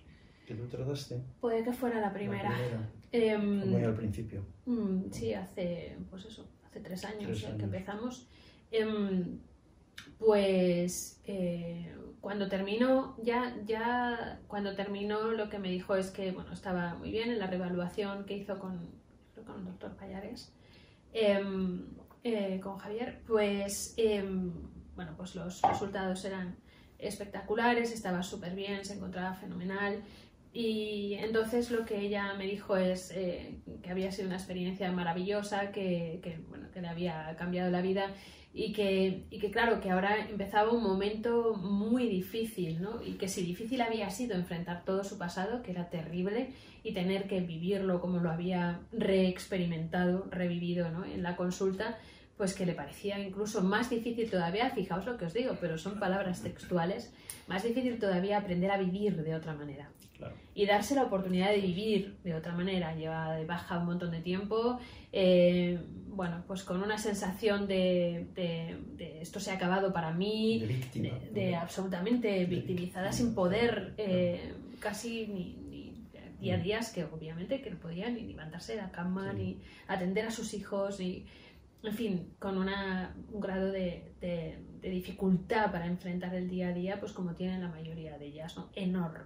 que 0.46 0.54
tú 0.54 0.66
trataste. 0.66 1.20
Puede 1.40 1.64
que 1.64 1.72
fuera 1.72 2.00
la 2.00 2.12
primera. 2.12 2.50
La 2.50 2.56
primera. 2.56 2.90
Eh, 3.10 3.36
Muy 3.36 3.82
al 3.82 3.94
principio. 3.94 4.44
Mm, 4.66 5.10
sí, 5.10 5.34
hace, 5.34 5.96
pues 6.10 6.24
eso, 6.26 6.48
hace 6.64 6.80
tres 6.80 7.04
años, 7.04 7.26
Tres 7.26 7.40
que 7.40 7.46
años. 7.48 7.62
empezamos. 7.62 8.28
Eh, 8.70 9.38
pues 10.18 11.20
eh, 11.26 11.94
cuando 12.20 12.48
terminó, 12.48 13.16
ya, 13.22 13.54
ya 13.64 14.40
cuando 14.48 14.74
terminó 14.74 15.30
lo 15.30 15.48
que 15.48 15.58
me 15.58 15.70
dijo 15.70 15.94
es 15.94 16.10
que, 16.10 16.32
bueno, 16.32 16.52
estaba 16.52 16.94
muy 16.94 17.10
bien 17.10 17.30
en 17.30 17.38
la 17.38 17.46
reevaluación 17.46 18.24
que 18.24 18.36
hizo 18.36 18.58
con, 18.58 18.90
con 19.46 19.60
el 19.60 19.64
doctor 19.64 19.96
Payares. 19.96 20.52
Em, 21.12 21.86
eh, 22.24 22.60
con 22.62 22.76
Javier, 22.78 23.22
pues 23.26 23.94
eh, 23.96 24.22
bueno, 24.94 25.14
pues 25.16 25.34
los 25.34 25.62
resultados 25.62 26.24
eran 26.24 26.56
espectaculares, 26.98 27.92
estaba 27.92 28.22
súper 28.22 28.54
bien, 28.54 28.84
se 28.84 28.94
encontraba 28.94 29.34
fenomenal. 29.34 30.02
Y 30.52 31.14
entonces 31.20 31.70
lo 31.70 31.84
que 31.84 32.00
ella 32.00 32.34
me 32.34 32.46
dijo 32.46 32.76
es 32.76 33.12
eh, 33.12 33.60
que 33.82 33.90
había 33.90 34.10
sido 34.10 34.26
una 34.26 34.36
experiencia 34.36 34.90
maravillosa, 34.90 35.70
que, 35.70 36.18
que, 36.22 36.38
bueno, 36.48 36.70
que 36.72 36.80
le 36.80 36.88
había 36.88 37.36
cambiado 37.38 37.70
la 37.70 37.80
vida 37.80 38.10
y 38.52 38.72
que, 38.72 39.26
y 39.30 39.38
que, 39.38 39.50
claro, 39.50 39.80
que 39.80 39.90
ahora 39.90 40.26
empezaba 40.28 40.72
un 40.72 40.82
momento 40.82 41.54
muy 41.54 42.08
difícil, 42.08 42.80
¿no? 42.80 43.02
Y 43.02 43.12
que 43.12 43.28
si 43.28 43.42
difícil 43.42 43.80
había 43.80 44.10
sido 44.10 44.34
enfrentar 44.34 44.84
todo 44.84 45.04
su 45.04 45.18
pasado, 45.18 45.62
que 45.62 45.70
era 45.70 45.90
terrible, 45.90 46.50
y 46.82 46.92
tener 46.92 47.28
que 47.28 47.40
vivirlo 47.40 48.00
como 48.00 48.18
lo 48.18 48.30
había 48.30 48.80
reexperimentado, 48.92 50.28
revivido, 50.30 50.90
¿no? 50.90 51.04
En 51.04 51.22
la 51.22 51.36
consulta, 51.36 51.98
pues 52.36 52.54
que 52.54 52.64
le 52.64 52.72
parecía 52.72 53.18
incluso 53.18 53.62
más 53.62 53.90
difícil 53.90 54.30
todavía, 54.30 54.70
fijaos 54.70 55.04
lo 55.04 55.18
que 55.18 55.26
os 55.26 55.34
digo, 55.34 55.56
pero 55.60 55.76
son 55.76 55.98
palabras 55.98 56.42
textuales, 56.42 57.12
más 57.48 57.62
difícil 57.64 57.98
todavía 57.98 58.38
aprender 58.38 58.70
a 58.70 58.78
vivir 58.78 59.22
de 59.22 59.34
otra 59.34 59.54
manera. 59.54 59.90
Claro. 60.16 60.34
Y 60.54 60.66
darse 60.66 60.96
la 60.96 61.04
oportunidad 61.04 61.50
de 61.50 61.60
vivir 61.60 62.16
de 62.24 62.34
otra 62.34 62.52
manera. 62.52 62.92
Lleva 62.96 63.36
de 63.36 63.44
baja 63.44 63.78
un 63.78 63.86
montón 63.86 64.10
de 64.10 64.20
tiempo, 64.20 64.80
eh, 65.12 65.78
bueno, 66.18 66.42
pues 66.48 66.64
con 66.64 66.82
una 66.82 66.98
sensación 66.98 67.68
de, 67.68 68.26
de, 68.34 68.76
de, 68.96 69.22
esto 69.22 69.38
se 69.38 69.52
ha 69.52 69.54
acabado 69.54 69.92
para 69.92 70.10
mí, 70.12 70.58
De 70.58 70.66
víctima. 70.66 71.08
de, 71.32 71.54
absolutamente 71.54 72.44
victimizada, 72.44 73.12
sin 73.12 73.34
poder 73.36 73.94
eh, 73.98 74.52
casi 74.80 75.28
ni, 75.28 75.44
ni 75.70 76.02
día 76.40 76.56
a 76.56 76.58
días 76.58 76.90
que 76.92 77.04
obviamente 77.04 77.62
que 77.62 77.70
no 77.70 77.78
podía 77.78 78.10
ni 78.10 78.22
levantarse 78.22 78.72
de 78.74 78.82
la 78.82 78.90
cama, 78.90 79.30
Sí. 79.32 79.38
ni 79.38 79.58
atender 79.86 80.26
a 80.26 80.32
sus 80.32 80.54
hijos, 80.54 80.98
ni 80.98 81.24
en 81.84 81.94
fin, 81.94 82.12
con 82.40 82.58
una, 82.58 83.14
un 83.32 83.40
grado 83.40 83.70
de, 83.70 84.10
de, 84.20 84.58
de 84.82 84.90
dificultad 84.90 85.70
para 85.70 85.86
enfrentar 85.86 86.34
el 86.34 86.48
día 86.50 86.68
a 86.70 86.72
día, 86.72 86.98
pues 86.98 87.12
como 87.12 87.34
tienen 87.36 87.60
la 87.60 87.68
mayoría 87.68 88.18
de 88.18 88.26
ellas, 88.26 88.56
¿no? 88.56 88.70
Enorme. 88.74 89.20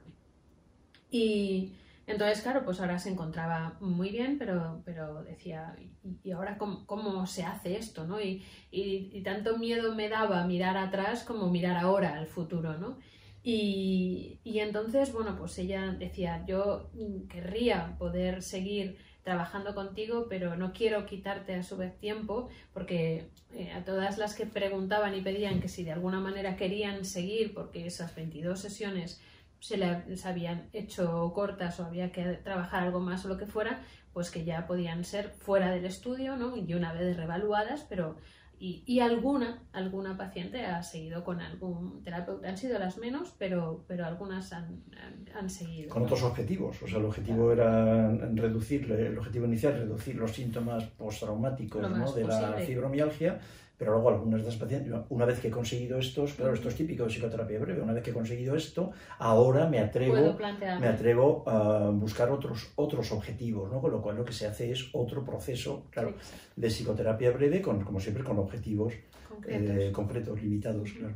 Y 1.10 1.72
entonces, 2.06 2.42
claro, 2.42 2.64
pues 2.64 2.80
ahora 2.80 2.98
se 2.98 3.10
encontraba 3.10 3.76
muy 3.80 4.10
bien, 4.10 4.38
pero, 4.38 4.82
pero 4.84 5.22
decía, 5.22 5.76
¿y, 6.22 6.30
ahora 6.32 6.58
cómo, 6.58 6.86
cómo, 6.86 7.26
se 7.26 7.44
hace 7.44 7.76
esto? 7.76 8.06
¿no? 8.06 8.20
Y, 8.20 8.44
y, 8.70 9.22
tanto 9.22 9.56
miedo 9.58 9.94
me 9.94 10.08
daba 10.08 10.44
mirar 10.46 10.76
atrás 10.76 11.22
como 11.24 11.48
mirar 11.48 11.76
ahora 11.76 12.18
al 12.18 12.26
futuro, 12.26 12.76
¿no? 12.78 12.98
Y, 13.44 14.40
y 14.44 14.60
entonces, 14.60 15.12
bueno, 15.12 15.36
pues 15.36 15.58
ella 15.58 15.92
decía, 15.98 16.44
yo 16.46 16.90
querría 17.28 17.96
poder 17.98 18.42
seguir 18.42 18.98
trabajando 19.22 19.74
contigo, 19.74 20.26
pero 20.28 20.56
no 20.56 20.72
quiero 20.72 21.06
quitarte 21.06 21.54
a 21.54 21.62
su 21.62 21.76
vez 21.76 21.96
tiempo, 21.98 22.48
porque 22.72 23.28
eh, 23.54 23.70
a 23.72 23.84
todas 23.84 24.18
las 24.18 24.34
que 24.34 24.46
preguntaban 24.46 25.14
y 25.14 25.20
pedían 25.20 25.60
que 25.60 25.68
si 25.68 25.84
de 25.84 25.92
alguna 25.92 26.20
manera 26.20 26.56
querían 26.56 27.04
seguir, 27.04 27.54
porque 27.54 27.86
esas 27.86 28.14
22 28.14 28.58
sesiones 28.58 29.20
se 29.62 29.76
les 29.76 30.26
habían 30.26 30.68
hecho 30.72 31.32
cortas 31.32 31.78
o 31.78 31.84
había 31.84 32.10
que 32.10 32.24
trabajar 32.42 32.82
algo 32.82 32.98
más 32.98 33.24
o 33.24 33.28
lo 33.28 33.38
que 33.38 33.46
fuera, 33.46 33.80
pues 34.12 34.32
que 34.32 34.44
ya 34.44 34.66
podían 34.66 35.04
ser 35.04 35.28
fuera 35.28 35.70
del 35.70 35.84
estudio, 35.84 36.36
¿no? 36.36 36.56
Y 36.56 36.74
una 36.74 36.92
vez 36.92 37.16
revaluadas, 37.16 37.86
pero 37.88 38.16
y, 38.58 38.82
y, 38.86 38.98
alguna, 38.98 39.62
alguna 39.72 40.16
paciente 40.16 40.66
ha 40.66 40.82
seguido 40.82 41.22
con 41.22 41.40
algún 41.40 42.02
terapeuta. 42.02 42.48
Han 42.48 42.58
sido 42.58 42.76
las 42.80 42.98
menos, 42.98 43.32
pero, 43.38 43.84
pero 43.86 44.04
algunas 44.04 44.52
han, 44.52 44.82
han, 45.00 45.24
han 45.32 45.48
seguido. 45.48 45.90
Con 45.90 46.04
otros 46.04 46.24
objetivos. 46.24 46.82
O 46.82 46.88
sea, 46.88 46.98
el 46.98 47.04
objetivo 47.04 47.52
era 47.52 48.10
reducir, 48.34 48.90
el 48.90 49.16
objetivo 49.16 49.46
inicial, 49.46 49.74
reducir 49.74 50.16
los 50.16 50.32
síntomas 50.32 50.84
postraumáticos 50.84 51.88
¿no? 51.88 52.12
de 52.12 52.24
la 52.24 52.54
fibromialgia 52.54 53.40
pero 53.82 53.94
luego 53.94 54.10
algunas 54.10 54.38
de 54.42 54.46
las 54.46 54.54
pacientes, 54.54 54.94
una 55.08 55.24
vez 55.24 55.40
que 55.40 55.48
he 55.48 55.50
conseguido 55.50 55.98
estos, 55.98 56.34
claro, 56.34 56.54
esto 56.54 56.68
es 56.68 56.76
típico 56.76 57.02
de 57.02 57.08
psicoterapia 57.08 57.58
breve, 57.58 57.82
una 57.82 57.92
vez 57.92 58.04
que 58.04 58.10
he 58.10 58.14
conseguido 58.14 58.54
esto, 58.54 58.92
ahora 59.18 59.66
me 59.68 59.80
atrevo, 59.80 60.38
me 60.78 60.86
atrevo 60.86 61.42
a 61.48 61.90
buscar 61.90 62.30
otros, 62.30 62.70
otros 62.76 63.10
objetivos, 63.10 63.72
¿no? 63.72 63.80
Con 63.80 63.90
lo 63.90 64.00
cual 64.00 64.18
lo 64.18 64.24
que 64.24 64.32
se 64.32 64.46
hace 64.46 64.70
es 64.70 64.88
otro 64.92 65.24
proceso, 65.24 65.88
claro, 65.90 66.14
de 66.54 66.68
psicoterapia 66.68 67.32
breve, 67.32 67.60
con, 67.60 67.82
como 67.82 67.98
siempre, 67.98 68.22
con 68.22 68.38
objetivos 68.38 68.94
concretos, 69.28 69.76
eh, 69.76 69.90
concretos 69.90 70.40
limitados, 70.40 70.92
claro. 70.92 71.14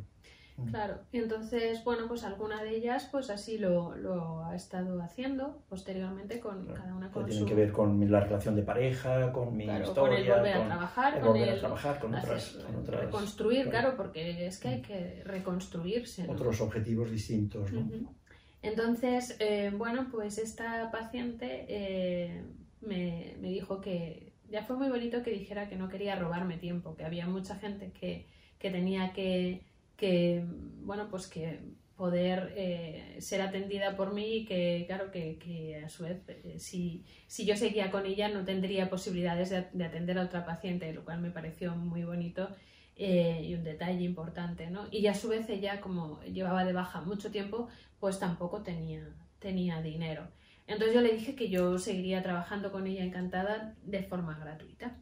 Claro, 0.70 1.00
y 1.12 1.18
entonces, 1.18 1.84
bueno, 1.84 2.08
pues 2.08 2.24
alguna 2.24 2.62
de 2.62 2.76
ellas 2.76 3.08
pues 3.12 3.28
así 3.28 3.58
lo, 3.58 3.94
lo 3.94 4.42
ha 4.44 4.56
estado 4.56 5.02
haciendo 5.02 5.62
posteriormente 5.68 6.40
con 6.40 6.66
cada 6.66 6.94
una 6.94 7.10
con 7.10 7.26
Tienen 7.26 7.44
que 7.44 7.54
ver 7.54 7.72
con 7.72 8.10
la 8.10 8.20
relación 8.20 8.56
de 8.56 8.62
pareja, 8.62 9.32
con 9.32 9.54
mi 9.54 9.64
historia, 9.64 9.94
con 9.94 10.12
el 10.12 10.26
volver 10.26 10.56
a 10.56 10.66
trabajar, 10.66 11.20
con 11.20 11.36
el, 11.36 11.48
a 11.50 11.58
trabajar, 11.58 11.98
con 11.98 12.14
otras, 12.14 12.58
Reconstruir, 12.86 13.68
claro. 13.68 13.94
porque 13.98 14.46
es 14.46 14.58
que 14.58 14.68
hay 14.68 14.80
que 14.80 15.22
reconstruirse. 15.26 16.26
Otros 16.26 16.60
objetivos 16.62 17.10
distintos, 17.10 17.70
¿no? 17.72 17.86
Entonces, 18.62 19.36
eh, 19.38 19.70
bueno, 19.76 20.08
pues 20.10 20.38
esta 20.38 20.90
paciente 20.90 21.66
eh, 21.68 22.44
me, 22.80 23.36
me 23.40 23.48
dijo 23.50 23.82
que 23.82 24.32
ya 24.48 24.62
fue 24.62 24.76
muy 24.76 24.88
bonito 24.88 25.22
que 25.22 25.30
dijera 25.30 25.68
que 25.68 25.76
no 25.76 25.88
quería 25.88 26.16
robarme 26.16 26.56
tiempo, 26.56 26.96
que 26.96 27.04
había 27.04 27.26
mucha 27.26 27.56
gente 27.56 27.92
que, 27.92 28.26
que 28.58 28.70
tenía 28.70 29.12
que 29.12 29.62
que, 29.96 30.44
bueno, 30.82 31.08
pues 31.10 31.26
que 31.26 31.60
poder 31.96 32.52
eh, 32.56 33.16
ser 33.20 33.40
atendida 33.40 33.96
por 33.96 34.12
mí 34.12 34.38
y 34.38 34.44
que, 34.44 34.84
claro, 34.86 35.10
que, 35.10 35.38
que 35.38 35.82
a 35.84 35.88
su 35.88 36.04
vez, 36.04 36.20
eh, 36.28 36.56
si, 36.58 37.04
si, 37.26 37.46
yo 37.46 37.56
seguía 37.56 37.90
con 37.90 38.04
ella, 38.04 38.28
no 38.28 38.44
tendría 38.44 38.90
posibilidades 38.90 39.50
de, 39.50 39.84
atender 39.84 40.18
a 40.18 40.24
otra 40.24 40.44
paciente, 40.44 40.92
lo 40.92 41.04
cual 41.04 41.20
me 41.20 41.30
pareció 41.30 41.74
muy 41.74 42.04
bonito 42.04 42.50
eh, 42.96 43.40
y 43.42 43.54
un 43.54 43.64
detalle 43.64 44.04
importante, 44.04 44.70
¿no? 44.70 44.86
Y 44.90 45.06
a 45.06 45.14
su 45.14 45.28
vez 45.28 45.48
ella, 45.48 45.80
como 45.80 46.20
llevaba 46.24 46.64
de 46.64 46.74
baja 46.74 47.00
mucho 47.00 47.30
tiempo, 47.30 47.68
pues 47.98 48.18
tampoco 48.18 48.62
tenía, 48.62 49.08
tenía 49.38 49.80
dinero. 49.80 50.28
Entonces 50.66 50.94
yo 50.94 51.00
le 51.00 51.14
dije 51.14 51.34
que 51.34 51.48
yo 51.48 51.78
seguiría 51.78 52.22
trabajando 52.22 52.72
con 52.72 52.86
ella 52.86 53.04
encantada 53.04 53.74
de 53.84 54.02
forma 54.02 54.38
gratuita. 54.38 54.98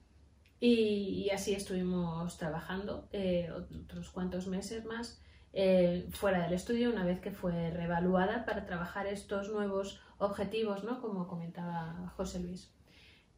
Y, 0.61 1.29
así 1.31 1.53
estuvimos 1.53 2.39
trabajando 2.39 3.09
eh, 3.13 3.51
otros 3.53 4.11
cuantos 4.11 4.47
meses 4.47 4.85
más 4.85 5.21
eh, 5.53 6.07
fuera 6.11 6.43
del 6.43 6.55
estudio 6.55 6.91
una 6.91 7.05
vez 7.05 7.21
que 7.21 7.31
fue 7.31 7.71
reevaluada 7.71 8.45
para 8.45 8.65
trabajar 8.65 9.07
estos 9.07 9.51
nuevos 9.51 10.01
objetivos, 10.19 10.85
¿no? 10.85 11.01
como 11.01 11.29
comentaba 11.29 12.13
José 12.17 12.41
Luis. 12.41 12.73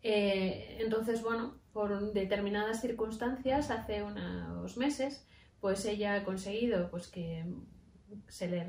Eh, 0.02 0.78
entonces, 0.80 1.22
bueno, 1.22 1.58
por 1.72 2.12
determinadas 2.12 2.80
circunstancias, 2.80 3.70
hace 3.70 4.02
unos 4.02 4.76
meses, 4.76 5.26
pues 5.60 5.84
ella 5.84 6.14
ha 6.14 6.24
conseguido 6.24 6.90
pues, 6.90 7.08
que 7.08 7.44
se 8.28 8.48
le 8.48 8.64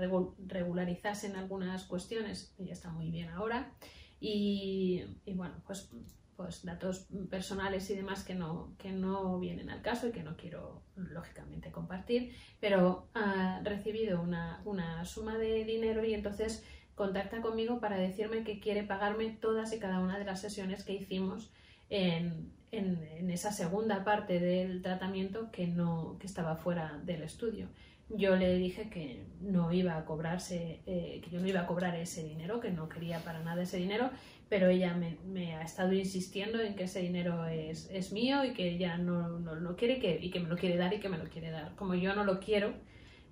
regularizasen 0.47 1.35
algunas 1.35 1.85
cuestiones, 1.85 2.55
ella 2.57 2.73
está 2.73 2.89
muy 2.89 3.11
bien 3.11 3.29
ahora, 3.29 3.71
y, 4.19 5.03
bueno, 5.35 5.61
pues 5.65 5.89
pues 6.37 6.63
datos 6.63 7.07
personales 7.29 7.89
y 7.89 7.95
demás 7.95 8.23
que 8.23 8.35
no, 8.35 8.75
que 8.77 8.91
no 8.91 9.39
vienen 9.39 9.71
al 9.71 9.81
caso 9.81 10.07
y 10.07 10.11
que 10.11 10.23
no 10.23 10.37
quiero 10.37 10.83
lógicamente 10.95 11.71
compartir, 11.71 12.31
pero 12.59 13.09
ha 13.15 13.59
recibido 13.63 14.21
una, 14.21 14.61
una 14.63 15.03
suma 15.03 15.37
de 15.37 15.65
dinero 15.65 16.05
y 16.05 16.13
entonces 16.13 16.63
contacta 16.93 17.41
conmigo 17.41 17.79
para 17.79 17.97
decirme 17.97 18.43
que 18.43 18.59
quiere 18.59 18.83
pagarme 18.83 19.31
todas 19.31 19.73
y 19.73 19.79
cada 19.79 19.99
una 19.99 20.19
de 20.19 20.25
las 20.25 20.39
sesiones 20.39 20.83
que 20.83 20.93
hicimos 20.93 21.51
en, 21.89 22.51
en, 22.71 23.03
en, 23.17 23.31
esa 23.31 23.51
segunda 23.51 24.03
parte 24.03 24.39
del 24.39 24.81
tratamiento 24.83 25.51
que, 25.51 25.67
no, 25.67 26.17
que 26.19 26.27
estaba 26.27 26.55
fuera 26.55 26.99
del 27.03 27.23
estudio. 27.23 27.67
Yo 28.09 28.35
le 28.35 28.57
dije 28.57 28.89
que 28.89 29.25
no 29.41 29.71
iba 29.73 29.97
a 29.97 30.05
cobrarse, 30.05 30.81
eh, 30.85 31.19
que 31.23 31.29
yo 31.29 31.41
no 31.41 31.47
iba 31.47 31.61
a 31.61 31.67
cobrar 31.67 31.95
ese 31.95 32.23
dinero, 32.23 32.59
que 32.59 32.71
no 32.71 32.87
quería 32.87 33.19
para 33.19 33.41
nada 33.41 33.63
ese 33.63 33.77
dinero 33.77 34.11
pero 34.49 34.69
ella 34.69 34.93
me, 34.93 35.55
ha 35.55 35.61
estado 35.61 35.93
insistiendo 35.93 36.61
en 36.61 36.75
que 36.75 36.83
ese 36.83 37.01
dinero 37.01 37.45
es, 37.47 37.89
es 37.91 38.11
mío 38.11 38.45
y 38.45 38.53
que 38.53 38.69
ella 38.69 38.97
no, 38.97 39.39
no 39.39 39.55
lo 39.55 39.75
quiere 39.75 39.99
que, 39.99 40.17
y 40.21 40.29
que 40.31 40.39
me 40.39 40.47
lo 40.47 40.55
quiere 40.55 40.77
dar 40.77 40.93
y 40.93 40.99
que 40.99 41.09
me 41.09 41.17
lo 41.17 41.25
quiere 41.25 41.51
dar. 41.51 41.75
Como 41.75 41.95
yo 41.95 42.15
no 42.15 42.23
lo 42.23 42.39
quiero, 42.39 42.73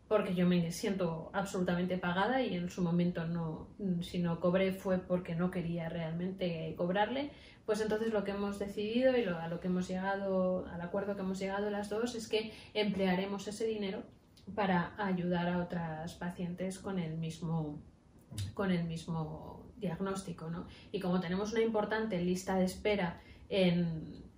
porque 0.07 0.35
yo 0.35 0.45
me 0.45 0.71
siento 0.71 1.31
absolutamente 1.33 1.97
pagada 1.97 2.41
y 2.41 2.55
en 2.55 2.69
su 2.69 2.81
momento 2.81 3.25
no, 3.25 3.69
si 4.01 4.19
no 4.19 4.39
cobré 4.39 4.73
fue 4.73 4.99
porque 4.99 5.35
no 5.35 5.49
quería 5.49 5.89
realmente 5.89 6.73
cobrarle, 6.77 7.31
pues 7.65 7.81
entonces 7.81 8.13
lo 8.13 8.23
que 8.23 8.31
hemos 8.31 8.59
decidido 8.59 9.17
y 9.17 9.25
lo, 9.25 9.39
a 9.39 9.47
lo 9.47 9.59
que 9.59 9.67
hemos 9.67 9.87
llegado, 9.87 10.67
al 10.67 10.81
acuerdo 10.81 11.15
que 11.15 11.21
hemos 11.21 11.39
llegado 11.39 11.69
las 11.71 11.89
dos 11.89 12.13
es 12.13 12.27
que 12.27 12.51
emplearemos 12.73 13.47
ese 13.47 13.65
dinero 13.65 14.03
para 14.53 14.93
ayudar 15.03 15.47
a 15.47 15.57
otras 15.57 16.13
pacientes 16.13 16.77
con 16.77 16.99
el 16.99 17.17
mismo, 17.17 17.81
con 18.53 18.71
el 18.71 18.83
mismo 18.83 19.64
diagnóstico, 19.85 20.49
¿no? 20.49 20.67
Y 20.91 20.99
como 20.99 21.19
tenemos 21.19 21.51
una 21.53 21.61
importante 21.61 22.21
lista 22.21 22.55
de 22.55 22.65
espera 22.65 23.21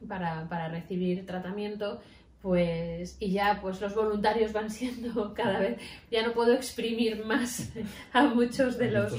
para, 0.08 0.48
para, 0.48 0.68
recibir 0.70 1.26
tratamiento, 1.26 2.00
pues, 2.42 3.18
y 3.20 3.32
ya 3.32 3.60
pues 3.62 3.82
los 3.82 3.96
voluntarios 3.96 4.54
van 4.54 4.70
siendo 4.70 5.34
cada 5.36 5.60
vez, 5.60 5.80
ya 6.12 6.26
no 6.26 6.34
puedo 6.34 6.54
exprimir 6.54 7.26
más 7.26 7.72
a 8.14 8.26
muchos 8.26 8.78
de 8.78 8.92
los 8.92 9.12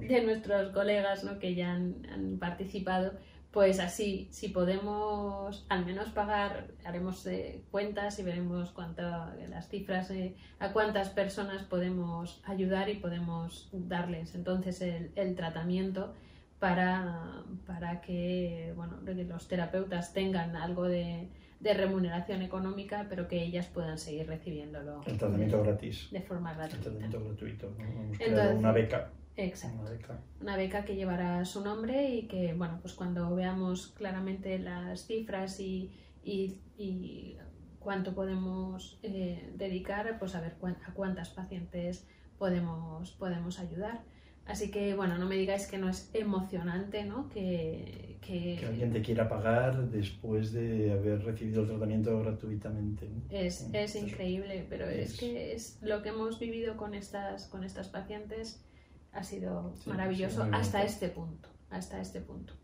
de 0.00 0.22
nuestros 0.22 0.72
colegas 0.72 1.24
¿no? 1.24 1.38
que 1.38 1.54
ya 1.54 1.74
han 1.74 2.38
participado 2.40 3.12
pues 3.52 3.80
así, 3.80 4.28
si 4.30 4.48
podemos 4.48 5.66
al 5.68 5.84
menos 5.84 6.08
pagar, 6.08 6.68
haremos 6.84 7.26
eh, 7.26 7.62
cuentas 7.70 8.18
y 8.18 8.22
veremos 8.22 8.70
cuánto, 8.70 9.02
las 9.48 9.68
cifras, 9.68 10.10
eh, 10.10 10.34
a 10.58 10.72
cuántas 10.72 11.10
personas 11.10 11.62
podemos 11.62 12.40
ayudar 12.44 12.88
y 12.88 12.94
podemos 12.94 13.68
darles 13.72 14.34
entonces 14.34 14.80
el, 14.80 15.34
tratamiento 15.36 16.14
para, 16.58 17.42
para 17.66 18.00
que 18.00 18.72
bueno, 18.74 18.98
los 19.04 19.48
terapeutas 19.48 20.14
tengan 20.14 20.56
algo 20.56 20.84
de, 20.84 21.28
remuneración 21.60 22.42
económica, 22.42 23.06
pero 23.08 23.28
que 23.28 23.40
ellas 23.40 23.66
puedan 23.66 23.96
seguir 23.96 24.26
recibiéndolo. 24.26 25.02
El 25.06 25.18
tratamiento 25.18 25.62
gratis. 25.62 26.08
De 26.10 26.20
forma 26.20 26.54
gratuita. 26.54 26.76
El 26.76 26.82
tratamiento 26.82 27.24
gratuito. 27.24 27.70
Crear 28.18 28.54
una 28.56 28.72
beca 28.72 29.10
Exacto. 29.36 30.18
Una 30.40 30.56
beca. 30.56 30.84
que 30.84 30.94
llevará 30.94 31.44
su 31.44 31.62
nombre 31.62 32.10
y 32.10 32.28
que, 32.28 32.52
bueno, 32.54 32.78
pues 32.82 32.94
cuando 32.94 33.34
veamos 33.34 33.88
claramente 33.88 34.58
las 34.58 35.06
cifras 35.06 35.58
y, 35.60 35.90
y, 36.24 37.36
cuánto 37.78 38.14
podemos 38.14 38.98
eh, 39.02 39.52
dedicar, 39.56 40.18
pues 40.18 40.34
a 40.34 40.40
ver 40.40 40.56
a 40.86 40.92
cuántas 40.92 41.30
pacientes 41.30 42.06
podemos, 42.38 43.12
podemos 43.12 43.58
ayudar. 43.58 44.02
Así 44.44 44.70
que, 44.70 44.94
bueno, 44.94 45.18
no 45.18 45.26
me 45.26 45.36
digáis 45.36 45.68
que 45.68 45.78
no 45.78 45.88
es 45.88 46.10
emocionante, 46.14 47.04
¿no? 47.04 47.28
Que, 47.28 48.18
que, 48.20 48.60
alguien 48.66 48.92
te 48.92 49.00
quiera 49.00 49.28
pagar 49.28 49.88
después 49.88 50.52
de 50.52 50.92
haber 50.92 51.24
recibido 51.24 51.62
el 51.62 51.68
tratamiento 51.68 52.18
gratuitamente. 52.20 53.08
Es, 53.30 53.68
es 53.72 53.94
increíble, 53.94 54.66
pero 54.68 54.88
es, 54.88 55.12
es, 55.12 55.18
que 55.18 55.52
es 55.54 55.78
lo 55.80 56.02
que 56.02 56.08
hemos 56.08 56.40
vivido 56.40 56.76
con 56.76 56.94
estas, 56.94 57.46
con 57.46 57.62
estas 57.62 57.88
pacientes 57.88 58.64
ha 59.12 59.22
sido 59.22 59.74
maravilloso 59.86 60.46
hasta 60.52 60.82
este 60.82 61.08
punto, 61.08 61.48
hasta 61.70 62.00
este 62.00 62.20
punto. 62.20 62.54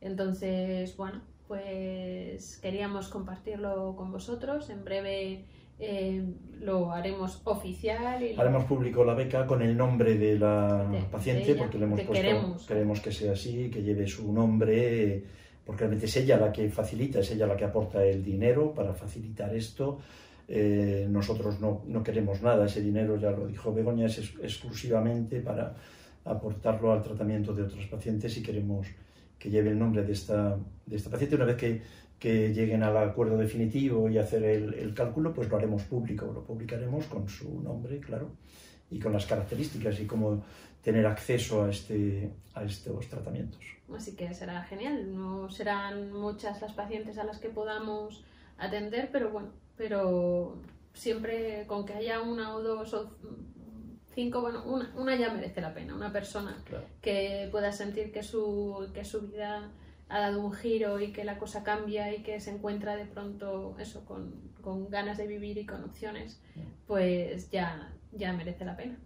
Entonces, 0.00 0.96
bueno, 0.96 1.22
pues 1.48 2.58
queríamos 2.58 3.08
compartirlo 3.08 3.94
con 3.96 4.12
vosotros. 4.12 4.68
En 4.70 4.84
breve 4.84 5.44
eh, 5.78 6.24
lo 6.60 6.92
haremos 6.92 7.40
oficial. 7.44 8.22
Y 8.22 8.38
Haremos 8.38 8.64
público 8.64 9.04
la 9.04 9.14
beca 9.14 9.46
con 9.46 9.62
el 9.62 9.76
nombre 9.76 10.16
de 10.16 10.38
la 10.38 10.86
paciente, 11.10 11.54
porque 11.54 11.78
le 11.78 11.84
hemos 11.84 12.00
puesto, 12.00 12.12
queremos. 12.12 12.66
queremos 12.66 13.00
que 13.00 13.12
sea 13.12 13.32
así, 13.32 13.70
que 13.70 13.82
lleve 13.82 14.06
su 14.06 14.32
nombre, 14.32 15.24
porque 15.64 15.80
realmente 15.80 16.06
es 16.06 16.16
ella 16.16 16.36
la 16.36 16.52
que 16.52 16.68
facilita, 16.68 17.20
es 17.20 17.30
ella 17.30 17.46
la 17.46 17.56
que 17.56 17.64
aporta 17.64 18.04
el 18.04 18.24
dinero 18.24 18.72
para 18.74 18.92
facilitar 18.92 19.54
esto. 19.54 19.98
Eh, 20.48 21.06
nosotros 21.10 21.60
no, 21.60 21.82
no, 21.86 22.02
queremos 22.02 22.40
nada, 22.40 22.66
ese 22.66 22.80
dinero, 22.80 23.16
ya 23.16 23.32
lo 23.32 23.46
dijo 23.46 23.72
Begoña, 23.72 24.06
es 24.06 24.18
exclusivamente 24.18 25.40
para 25.40 25.74
aportarlo 26.24 26.92
al 26.92 27.02
tratamiento 27.02 27.52
de 27.52 27.62
otros 27.62 27.86
pacientes 27.86 28.36
y 28.36 28.42
queremos 28.42 28.86
que 29.38 29.50
lleve 29.50 29.70
el 29.70 29.78
nombre 29.78 30.02
de 30.02 30.12
esta, 30.12 30.56
de 30.86 30.96
esta 30.96 31.10
paciente. 31.10 31.36
Una 31.36 31.46
vez 31.46 31.56
que, 31.56 31.82
que 32.18 32.52
lleguen 32.52 32.82
al 32.82 32.96
acuerdo 32.96 33.36
definitivo 33.36 34.08
y 34.08 34.18
hacer 34.18 34.44
el, 34.44 34.74
el, 34.74 34.94
cálculo, 34.94 35.32
pues 35.32 35.48
lo 35.48 35.56
haremos 35.56 35.82
público, 35.82 36.30
lo 36.32 36.44
publicaremos 36.44 37.06
con 37.06 37.28
su 37.28 37.60
nombre, 37.60 37.98
claro, 37.98 38.30
y 38.90 38.98
con 38.98 39.12
las 39.12 39.26
características 39.26 40.00
y 40.00 40.06
cómo 40.06 40.44
tener 40.82 41.04
acceso 41.06 41.64
a, 41.64 41.70
este, 41.70 42.30
a 42.54 42.62
estos 42.62 43.08
tratamientos. 43.08 43.60
Así 43.94 44.14
que 44.14 44.32
será 44.32 44.62
genial, 44.62 45.14
no 45.14 45.48
serán 45.50 46.12
muchas 46.12 46.60
las 46.60 46.72
pacientes 46.72 47.18
a 47.18 47.24
las 47.24 47.38
que 47.38 47.48
podamos 47.48 48.24
atender, 48.58 49.10
pero 49.12 49.30
bueno, 49.30 49.48
pero 49.76 50.56
siempre 50.94 51.64
con 51.66 51.84
que 51.84 51.94
haya 51.94 52.22
una 52.22 52.54
o 52.54 52.62
dos 52.62 52.94
o 52.94 53.10
cinco, 54.14 54.40
bueno, 54.40 54.64
una, 54.64 54.92
una 54.96 55.14
ya 55.16 55.32
merece 55.32 55.60
la 55.60 55.74
pena, 55.74 55.94
una 55.94 56.12
persona 56.12 56.56
que 57.02 57.48
pueda 57.52 57.70
sentir 57.72 58.12
que 58.12 58.22
su, 58.22 58.90
que 58.94 59.04
su 59.04 59.20
vida 59.22 59.70
ha 60.08 60.20
dado 60.20 60.40
un 60.40 60.52
giro 60.52 61.00
y 61.00 61.12
que 61.12 61.24
la 61.24 61.38
cosa 61.38 61.62
cambia 61.64 62.14
y 62.14 62.22
que 62.22 62.40
se 62.40 62.50
encuentra 62.50 62.96
de 62.96 63.04
pronto 63.04 63.76
eso 63.78 64.04
con, 64.04 64.52
con 64.62 64.88
ganas 64.88 65.18
de 65.18 65.26
vivir 65.26 65.58
y 65.58 65.66
con 65.66 65.84
opciones, 65.84 66.40
pues 66.86 67.50
ya, 67.50 67.92
ya 68.12 68.32
merece 68.32 68.64
la 68.64 68.76
pena. 68.76 68.96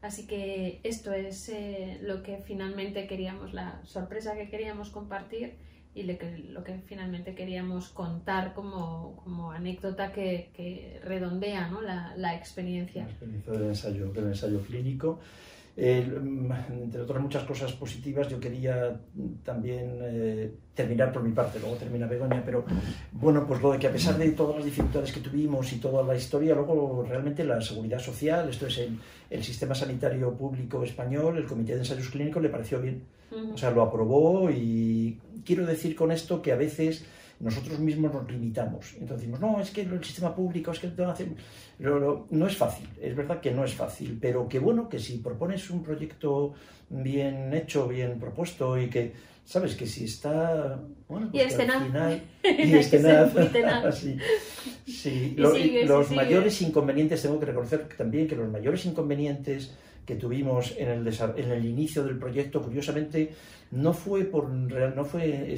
Así 0.00 0.26
que 0.26 0.80
esto 0.84 1.12
es 1.12 1.48
eh, 1.48 1.98
lo 2.02 2.22
que 2.22 2.38
finalmente 2.38 3.06
queríamos, 3.06 3.52
la 3.52 3.84
sorpresa 3.84 4.36
que 4.36 4.48
queríamos 4.48 4.90
compartir 4.90 5.56
y 5.98 6.04
lo 6.04 6.16
que, 6.16 6.38
lo 6.50 6.62
que 6.62 6.78
finalmente 6.86 7.34
queríamos 7.34 7.88
contar 7.88 8.54
como, 8.54 9.20
como 9.24 9.50
anécdota 9.50 10.12
que, 10.12 10.50
que 10.54 11.00
redondea 11.02 11.68
¿no? 11.68 11.82
la, 11.82 12.14
la, 12.16 12.36
experiencia. 12.36 13.02
La 13.02 13.10
experiencia 13.10 13.52
del 13.52 13.62
ensayo, 13.64 14.12
del 14.12 14.26
ensayo 14.26 14.60
clínico. 14.60 15.18
Eh, 15.80 16.04
entre 16.70 17.00
otras 17.00 17.20
muchas 17.20 17.44
cosas 17.44 17.72
positivas, 17.72 18.28
yo 18.28 18.38
quería 18.40 19.00
también 19.44 19.98
eh, 20.02 20.52
terminar 20.74 21.12
por 21.12 21.22
mi 21.22 21.32
parte, 21.32 21.60
luego 21.60 21.76
termina 21.76 22.06
Begoña, 22.06 22.42
pero 22.44 22.64
bueno, 23.12 23.46
pues 23.46 23.62
lo 23.62 23.72
de 23.72 23.78
que 23.78 23.86
a 23.86 23.92
pesar 23.92 24.18
de 24.18 24.30
todas 24.32 24.56
las 24.56 24.64
dificultades 24.64 25.12
que 25.12 25.20
tuvimos 25.20 25.72
y 25.72 25.78
toda 25.78 26.02
la 26.02 26.16
historia, 26.16 26.54
luego 26.56 27.06
realmente 27.08 27.44
la 27.44 27.60
seguridad 27.60 28.00
social, 28.00 28.48
esto 28.48 28.66
es 28.66 28.78
el, 28.78 28.98
el 29.30 29.44
sistema 29.44 29.74
sanitario 29.74 30.36
público 30.36 30.82
español, 30.82 31.38
el 31.38 31.46
Comité 31.46 31.74
de 31.74 31.80
Ensayos 31.80 32.08
Clínicos 32.08 32.42
le 32.42 32.48
pareció 32.48 32.80
bien. 32.80 33.04
O 33.30 33.58
sea, 33.58 33.70
lo 33.70 33.82
aprobó 33.82 34.50
y 34.50 35.18
quiero 35.48 35.64
decir 35.64 35.96
con 35.96 36.12
esto 36.12 36.42
que 36.42 36.52
a 36.52 36.56
veces 36.56 37.06
nosotros 37.40 37.78
mismos 37.78 38.12
nos 38.12 38.30
limitamos. 38.30 38.92
Entonces 39.00 39.20
decimos, 39.20 39.40
no, 39.40 39.60
es 39.62 39.70
que 39.70 39.80
el 39.80 40.04
sistema 40.04 40.34
público, 40.34 40.72
es 40.72 40.78
que 40.78 40.90
no, 41.78 42.26
no 42.28 42.46
es 42.46 42.56
fácil, 42.56 42.86
es 43.00 43.16
verdad 43.16 43.40
que 43.40 43.50
no 43.50 43.64
es 43.64 43.72
fácil, 43.72 44.18
pero 44.20 44.46
que 44.46 44.58
bueno, 44.58 44.90
que 44.90 44.98
si 44.98 45.18
propones 45.18 45.70
un 45.70 45.82
proyecto 45.82 46.52
bien 46.90 47.54
hecho, 47.54 47.88
bien 47.88 48.20
propuesto 48.20 48.78
y 48.78 48.90
que, 48.90 49.14
sabes, 49.42 49.74
que 49.74 49.86
si 49.86 50.04
está, 50.04 50.78
bueno, 51.08 51.30
pues 51.32 51.44
y 51.58 51.60
al 51.62 51.84
final... 51.86 52.22
Y 52.42 52.74
este 52.74 52.98
sí, 53.92 54.18
sí. 54.86 55.34
los 55.36 56.10
mayores 56.10 56.60
inconvenientes, 56.60 57.22
tengo 57.22 57.40
que 57.40 57.46
reconocer 57.46 57.88
también 57.96 58.28
que 58.28 58.36
los 58.36 58.50
mayores 58.50 58.84
inconvenientes 58.84 59.72
que 60.08 60.14
tuvimos 60.14 60.74
en 60.78 60.88
el, 60.88 61.06
en 61.36 61.50
el 61.50 61.66
inicio 61.66 62.02
del 62.02 62.18
proyecto, 62.18 62.62
curiosamente, 62.62 63.30
no 63.72 63.92
fue, 63.92 64.24
por, 64.24 64.48
no 64.48 65.04
fue 65.04 65.54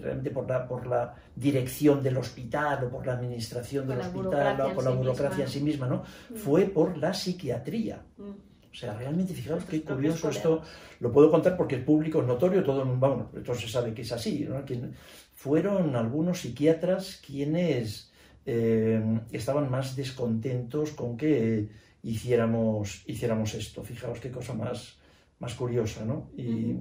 realmente 0.00 0.30
por 0.30 0.48
la, 0.48 0.66
por 0.66 0.86
la 0.86 1.14
dirección 1.36 2.02
del 2.02 2.16
hospital 2.16 2.84
o 2.84 2.88
por 2.88 3.06
la 3.06 3.12
administración 3.12 3.86
del 3.86 4.00
hospital 4.00 4.58
o 4.62 4.74
por 4.74 4.84
la 4.84 4.90
burocracia 4.92 5.44
en 5.44 5.50
sí 5.50 5.60
misma, 5.60 5.86
¿no? 5.86 6.04
Mm. 6.30 6.36
Fue 6.36 6.64
por 6.64 6.96
la 6.96 7.12
psiquiatría. 7.12 8.02
Mm. 8.16 8.30
O 8.72 8.74
sea, 8.74 8.94
realmente, 8.94 9.34
fijaos 9.34 9.66
qué 9.66 9.82
curioso 9.82 10.30
esto, 10.30 10.62
lo 11.00 11.12
puedo 11.12 11.30
contar 11.30 11.54
porque 11.54 11.74
el 11.74 11.84
público 11.84 12.22
es 12.22 12.26
notorio, 12.26 12.64
todo, 12.64 12.82
bueno, 12.86 13.30
se 13.44 13.68
sabe 13.68 13.92
que 13.92 14.00
es 14.00 14.12
así, 14.12 14.48
¿no? 14.48 14.64
fueron 15.34 15.96
algunos 15.96 16.40
psiquiatras 16.40 17.20
quienes 17.26 18.10
eh, 18.46 19.20
estaban 19.32 19.70
más 19.70 19.96
descontentos 19.96 20.92
con 20.92 21.18
que 21.18 21.68
hiciéramos, 22.02 23.02
hiciéramos 23.06 23.54
esto. 23.54 23.82
Fijaos 23.82 24.20
qué 24.20 24.30
cosa 24.30 24.54
más, 24.54 24.98
más 25.38 25.54
curiosa, 25.54 26.04
¿no? 26.04 26.30
Y, 26.36 26.76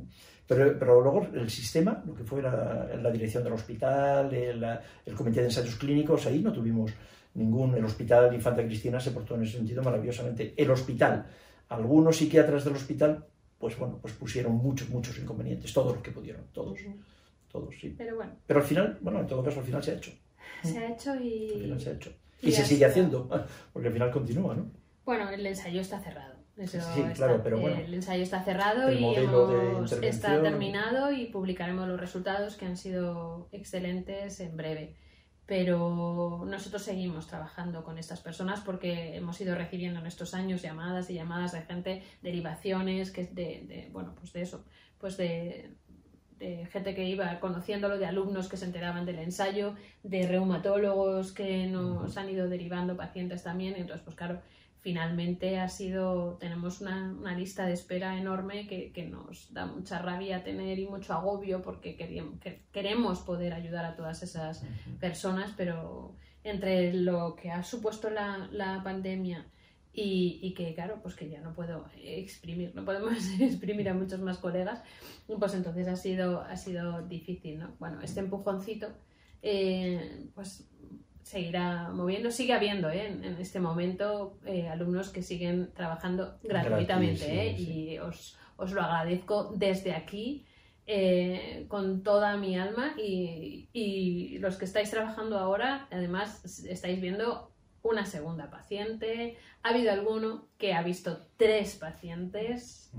pero, 0.47 0.77
pero, 0.79 1.01
luego 1.01 1.27
el 1.33 1.49
sistema, 1.49 2.03
lo 2.05 2.15
que 2.15 2.23
fue 2.23 2.41
la, 2.41 2.89
la 3.01 3.11
dirección 3.11 3.43
del 3.43 3.53
hospital, 3.53 4.33
el, 4.33 4.65
el, 5.05 5.15
comité 5.15 5.41
de 5.41 5.47
ensayos 5.47 5.75
clínicos, 5.75 6.25
ahí 6.25 6.39
no 6.41 6.51
tuvimos 6.51 6.91
ningún. 7.35 7.75
El 7.75 7.85
hospital 7.85 8.33
Infanta 8.33 8.63
Cristina 8.65 8.99
se 8.99 9.11
portó 9.11 9.35
en 9.35 9.43
ese 9.43 9.57
sentido 9.57 9.83
maravillosamente. 9.83 10.53
El 10.57 10.71
hospital, 10.71 11.25
algunos 11.69 12.17
psiquiatras 12.17 12.65
del 12.65 12.75
hospital, 12.75 13.25
pues 13.59 13.77
bueno, 13.77 13.99
pues 14.01 14.13
pusieron 14.15 14.55
muchos, 14.55 14.89
muchos 14.89 15.17
inconvenientes, 15.19 15.71
todos 15.71 15.93
los 15.93 16.03
que 16.03 16.11
pudieron, 16.11 16.45
todos. 16.51 16.79
Todos, 17.51 17.75
sí. 17.79 17.95
Pero 17.97 18.15
bueno. 18.15 18.31
Pero 18.45 18.59
al 18.59 18.65
final, 18.65 18.97
bueno, 19.01 19.19
en 19.21 19.27
todo 19.27 19.43
caso, 19.43 19.59
al 19.59 19.65
final 19.65 19.83
se 19.83 19.91
ha 19.91 19.95
hecho. 19.95 20.11
Se 20.63 20.77
ha 20.77 20.91
hecho 20.91 21.15
y. 21.15 21.51
Al 21.53 21.61
final 21.61 21.79
se 21.79 21.89
ha 21.89 21.93
hecho. 21.93 22.13
Y, 22.41 22.49
y 22.49 22.51
se 22.51 22.65
sigue 22.65 22.85
haciendo, 22.85 23.27
porque 23.73 23.87
al 23.87 23.93
final 23.93 24.11
continúa, 24.11 24.55
¿no? 24.55 24.78
Bueno, 25.09 25.27
el 25.31 25.43
ensayo 25.43 25.81
está 25.81 25.99
cerrado. 25.99 26.35
sí, 26.55 26.77
claro, 27.15 27.41
pero 27.43 27.59
bueno. 27.59 27.77
El 27.77 27.95
ensayo 27.95 28.21
está 28.21 28.43
cerrado 28.43 28.91
y 28.91 29.03
hemos, 29.03 29.91
está 29.91 30.39
terminado 30.39 31.11
y 31.11 31.25
publicaremos 31.25 31.87
los 31.87 31.99
resultados 31.99 32.55
que 32.55 32.67
han 32.67 32.77
sido 32.77 33.49
excelentes 33.51 34.39
en 34.39 34.55
breve. 34.55 34.95
Pero 35.47 36.43
nosotros 36.45 36.83
seguimos 36.83 37.25
trabajando 37.25 37.83
con 37.83 37.97
estas 37.97 38.21
personas 38.21 38.61
porque 38.61 39.15
hemos 39.15 39.41
ido 39.41 39.55
recibiendo 39.55 39.99
en 39.99 40.05
estos 40.05 40.35
años 40.35 40.61
llamadas 40.61 41.09
y 41.09 41.15
llamadas 41.15 41.53
de 41.53 41.63
gente, 41.63 42.03
derivaciones, 42.21 43.09
que 43.09 43.23
de, 43.23 43.65
de 43.67 43.89
bueno, 43.91 44.13
pues 44.13 44.31
de 44.31 44.43
eso, 44.43 44.63
pues 44.99 45.17
de, 45.17 45.75
de 46.37 46.67
gente 46.67 46.93
que 46.93 47.05
iba 47.05 47.39
conociéndolo, 47.39 47.97
de 47.97 48.05
alumnos 48.05 48.47
que 48.47 48.57
se 48.57 48.65
enteraban 48.65 49.07
del 49.07 49.17
ensayo, 49.17 49.73
de 50.03 50.27
reumatólogos 50.27 51.31
que 51.31 51.65
nos 51.65 52.15
han 52.15 52.29
ido 52.29 52.47
derivando 52.47 52.95
pacientes 52.95 53.41
también. 53.41 53.73
Entonces, 53.75 54.03
pues 54.05 54.15
claro, 54.15 54.39
finalmente 54.81 55.59
ha 55.59 55.67
sido, 55.67 56.37
tenemos 56.39 56.81
una, 56.81 57.11
una 57.11 57.37
lista 57.37 57.65
de 57.65 57.73
espera 57.73 58.17
enorme 58.17 58.67
que, 58.67 58.91
que, 58.91 59.05
nos 59.05 59.53
da 59.53 59.65
mucha 59.65 59.99
rabia 59.99 60.43
tener 60.43 60.79
y 60.79 60.87
mucho 60.87 61.13
agobio 61.13 61.61
porque 61.61 61.95
queríamos, 61.95 62.39
que 62.39 62.63
queremos 62.71 63.19
poder 63.19 63.53
ayudar 63.53 63.85
a 63.85 63.95
todas 63.95 64.23
esas 64.23 64.63
personas, 64.99 65.53
pero 65.57 66.15
entre 66.43 66.93
lo 66.93 67.35
que 67.35 67.51
ha 67.51 67.63
supuesto 67.63 68.09
la, 68.09 68.47
la 68.51 68.81
pandemia 68.83 69.45
y, 69.91 70.39
y, 70.41 70.53
que 70.53 70.73
claro, 70.73 70.99
pues 71.01 71.15
que 71.15 71.29
ya 71.29 71.41
no 71.41 71.53
puedo 71.53 71.85
exprimir, 71.97 72.73
no 72.73 72.85
podemos 72.85 73.13
exprimir 73.39 73.89
a 73.89 73.93
muchos 73.93 74.21
más 74.21 74.37
colegas, 74.37 74.81
pues 75.27 75.53
entonces 75.55 75.87
ha 75.87 75.97
sido, 75.97 76.41
ha 76.41 76.55
sido 76.55 77.05
difícil, 77.05 77.59
¿no? 77.59 77.75
Bueno, 77.79 78.01
este 78.01 78.21
empujoncito, 78.21 78.87
eh, 79.41 80.27
pues 80.33 80.69
seguirá 81.29 81.89
moviendo. 81.89 82.31
Sigue 82.31 82.53
habiendo 82.53 82.89
¿eh? 82.89 83.05
en, 83.05 83.37
este 83.39 83.59
momento 83.59 84.39
eh, 84.47 84.67
alumnos 84.67 85.09
que 85.09 85.21
siguen 85.21 85.71
trabajando 85.75 86.39
gratuitamente 86.41 87.49
¿eh? 87.49 87.51
y 87.51 87.99
os, 87.99 88.35
os, 88.57 88.71
lo 88.71 88.81
agradezco 88.81 89.53
desde 89.55 89.93
aquí 89.93 90.45
con 91.67 92.01
toda 92.01 92.35
mi 92.35 92.57
alma 92.57 92.95
y, 92.97 93.69
y, 93.73 94.39
los 94.39 94.57
que 94.57 94.65
estáis 94.65 94.89
trabajando 94.89 95.37
ahora, 95.37 95.87
además 95.91 96.65
estáis 96.65 96.99
viendo 96.99 97.51
una 97.83 98.07
segunda 98.07 98.49
paciente. 98.49 99.37
Ha 99.61 99.69
habido 99.69 99.91
alguno 99.91 100.47
que 100.57 100.73
ha 100.73 100.81
visto 100.81 101.27
tres 101.37 101.75
pacientes, 101.75 102.91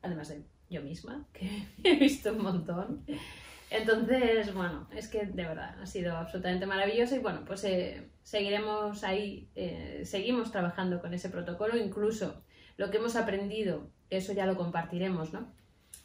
además 0.00 0.30
de 0.30 0.42
yo 0.70 0.80
misma, 0.80 1.26
que 1.34 1.66
he 1.84 1.96
visto 1.96 2.32
un 2.32 2.42
montón. 2.42 3.04
Entonces, 3.70 4.54
bueno, 4.54 4.88
es 4.94 5.08
que 5.08 5.26
de 5.26 5.44
verdad 5.44 5.76
ha 5.80 5.86
sido 5.86 6.16
absolutamente 6.16 6.66
maravilloso 6.66 7.14
y 7.16 7.18
bueno, 7.18 7.44
pues 7.46 7.64
eh, 7.64 8.08
seguiremos 8.22 9.04
ahí, 9.04 9.50
eh, 9.54 10.02
seguimos 10.04 10.50
trabajando 10.50 11.00
con 11.00 11.12
ese 11.12 11.28
protocolo, 11.28 11.76
incluso 11.76 12.42
lo 12.78 12.90
que 12.90 12.96
hemos 12.96 13.16
aprendido, 13.16 13.90
eso 14.08 14.32
ya 14.32 14.46
lo 14.46 14.56
compartiremos, 14.56 15.32
¿no? 15.34 15.52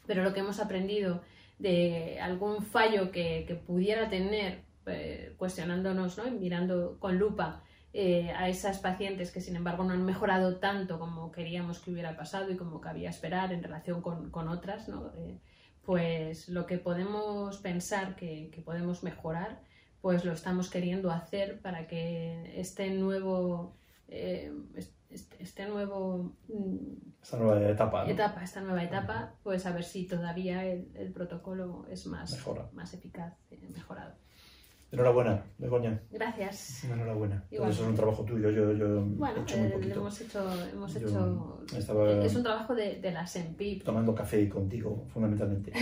Pero 0.05 0.24
lo 0.24 0.34
que 0.34 0.41
hemos 0.41 0.59
aprendido 0.59 1.22
de 1.57 2.20
algún 2.20 2.64
fallo 2.64 3.11
que, 3.11 3.61
pudiera 3.66 4.09
tener, 4.09 4.64
eh, 4.86 5.34
cuestionándonos, 5.38 6.18
¿no? 6.18 6.30
mirando 6.32 6.99
con 6.99 7.18
lupa 7.18 7.64
a 8.36 8.49
esas 8.49 8.80
pacientes 8.80 9.32
que 9.32 9.39
sin 9.39 9.55
embargo 9.55 9.84
no 9.84 9.93
han 9.93 10.03
mejorado 10.03 10.57
tanto 10.57 10.97
como 10.97 11.32
queríamos 11.32 11.78
que 11.78 11.91
hubiera 11.91 12.18
pasado 12.18 12.51
y 12.51 12.57
como 12.57 12.82
cabía 12.82 13.11
esperar 13.11 13.53
en 13.53 13.61
relación 13.61 14.01
con 14.01 14.47
otras, 14.49 14.89
¿no? 14.89 15.14
Pues 15.86 16.49
lo 16.49 16.65
que 16.65 16.77
podemos 16.77 17.57
pensar 17.57 18.15
que, 18.15 18.61
podemos 18.65 19.03
mejorar, 19.03 19.59
pues 20.01 20.25
lo 20.25 20.31
estamos 20.31 20.69
queriendo 20.69 21.11
hacer 21.11 21.61
para 21.61 21.88
que 21.88 22.59
este 22.59 22.89
nuevo, 22.91 23.75
eh, 24.07 24.51
este, 25.39 25.67
nuevo 25.67 26.36
mm, 26.47 27.21
esta 27.21 27.38
nueva 27.38 27.69
etapa, 27.69 28.09
etapa 28.09 28.43
esta 28.43 28.61
nueva 28.61 28.84
etapa, 28.84 29.36
pues 29.43 29.65
a 29.65 29.71
ver 29.71 29.84
si 29.84 30.07
todavía 30.07 30.65
el, 30.65 31.11
protocolo 31.13 31.86
es 31.89 32.05
más, 32.07 32.38
más 32.73 32.93
eficaz, 32.93 33.34
eh, 33.51 33.69
mejorado. 33.73 34.22
Enhorabuena, 34.93 35.43
Begoña. 35.57 35.99
Gracias. 36.11 36.83
Enhorabuena. 36.83 37.43
eso 37.49 37.67
es 37.67 37.79
un 37.79 37.95
trabajo 37.95 38.23
tuyo. 38.23 38.51
Yo, 38.51 38.73
yo 38.73 39.01
bueno, 39.01 39.39
he 39.39 39.41
hecho 39.41 39.57
muy 39.57 39.69
poquito. 39.69 39.95
hemos 39.95 40.21
hecho. 40.21 40.69
Hemos 40.71 40.95
hecho 40.95 41.59
es 42.23 42.35
un 42.35 42.43
trabajo 42.43 42.75
de, 42.75 42.99
de 43.01 43.11
la 43.11 43.25
SEMPIP. 43.25 43.83
Tomando 43.83 44.13
café 44.13 44.47
contigo, 44.47 45.07
fundamentalmente. 45.11 45.73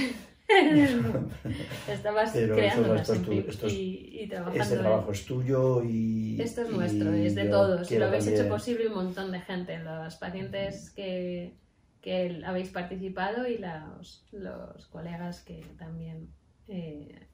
Estabas 1.89 2.31
creando 2.31 2.95
la 2.95 3.03
SEMPIP 3.03 3.49
y, 3.67 4.27
trabajando. 4.29 4.63
Este 4.63 4.77
trabajo 4.77 5.11
es 5.11 5.25
tuyo 5.25 5.83
y. 5.83 6.41
Esto 6.41 6.61
es 6.61 6.69
nuestro, 6.69 7.11
es 7.11 7.35
de 7.35 7.49
todos. 7.49 7.91
Lo 7.91 8.05
habéis 8.05 8.27
hecho 8.27 8.47
posible 8.47 8.87
un 8.87 8.93
montón 8.93 9.33
de 9.33 9.41
gente. 9.41 9.77
Los 9.79 10.15
pacientes 10.15 10.89
que, 10.91 11.57
que 11.99 12.41
habéis 12.45 12.69
participado 12.69 13.45
y 13.45 13.57
los, 13.57 14.25
los 14.31 14.87
colegas 14.87 15.41
que 15.41 15.65
también. 15.77 16.29
Eh, 16.69 17.27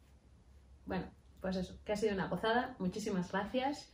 bueno, 0.88 1.06
pues 1.42 1.56
eso, 1.56 1.78
que 1.86 1.94
ha 1.94 1.98
sido 1.98 2.14
una 2.14 2.28
gozada. 2.28 2.76
Muchísimas 2.80 3.32
gracias. 3.32 3.94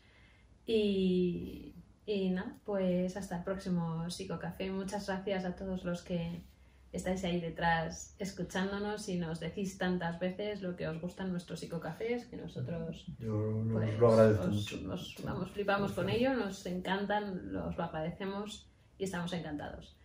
Y, 0.66 1.76
y 2.06 2.30
nada, 2.32 2.58
pues 2.66 3.16
hasta 3.18 3.38
el 3.38 3.44
próximo 3.44 4.10
Psicocafé. 4.10 4.72
Muchas 4.72 5.08
gracias 5.08 5.46
a 5.46 5.56
todos 5.56 5.84
los 5.84 6.02
que 6.04 6.44
estáis 6.92 7.24
ahí 7.24 7.42
detrás 7.42 8.16
escuchándonos 8.20 9.10
y 9.10 9.18
nos 9.18 9.40
decís 9.40 9.78
tantas 9.80 10.20
veces 10.20 10.62
lo 10.62 10.76
que 10.76 10.88
os 10.88 11.02
gustan 11.02 11.32
nuestros 11.32 11.60
psicocafés, 11.60 12.26
que 12.28 12.38
nosotros 12.38 13.08
Yo 13.18 13.64
pues, 13.72 13.98
lo 14.00 14.12
agradezco 14.14 14.44
os- 14.44 14.50
mucho. 14.54 14.78
nos- 14.82 15.16
vamos, 15.24 15.50
flipamos 15.52 15.92
con 15.94 16.08
ello, 16.10 16.36
nos 16.36 16.64
encantan, 16.68 17.52
los 17.52 17.76
lo 17.78 17.84
agradecemos 17.84 18.70
y 19.00 19.06
estamos 19.06 19.34
encantados. 19.34 19.98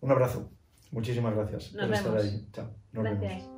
Un 0.00 0.10
abrazo. 0.10 0.50
Muchísimas 0.92 1.34
gracias 1.34 1.72
Nos 1.72 1.86
por 1.86 1.94
estar 1.94 2.12
vemos. 2.12 2.24
ahí. 2.32 2.48
Chao. 2.52 2.70
Nos 2.92 3.04
vemos. 3.04 3.20
Gracias. 3.20 3.55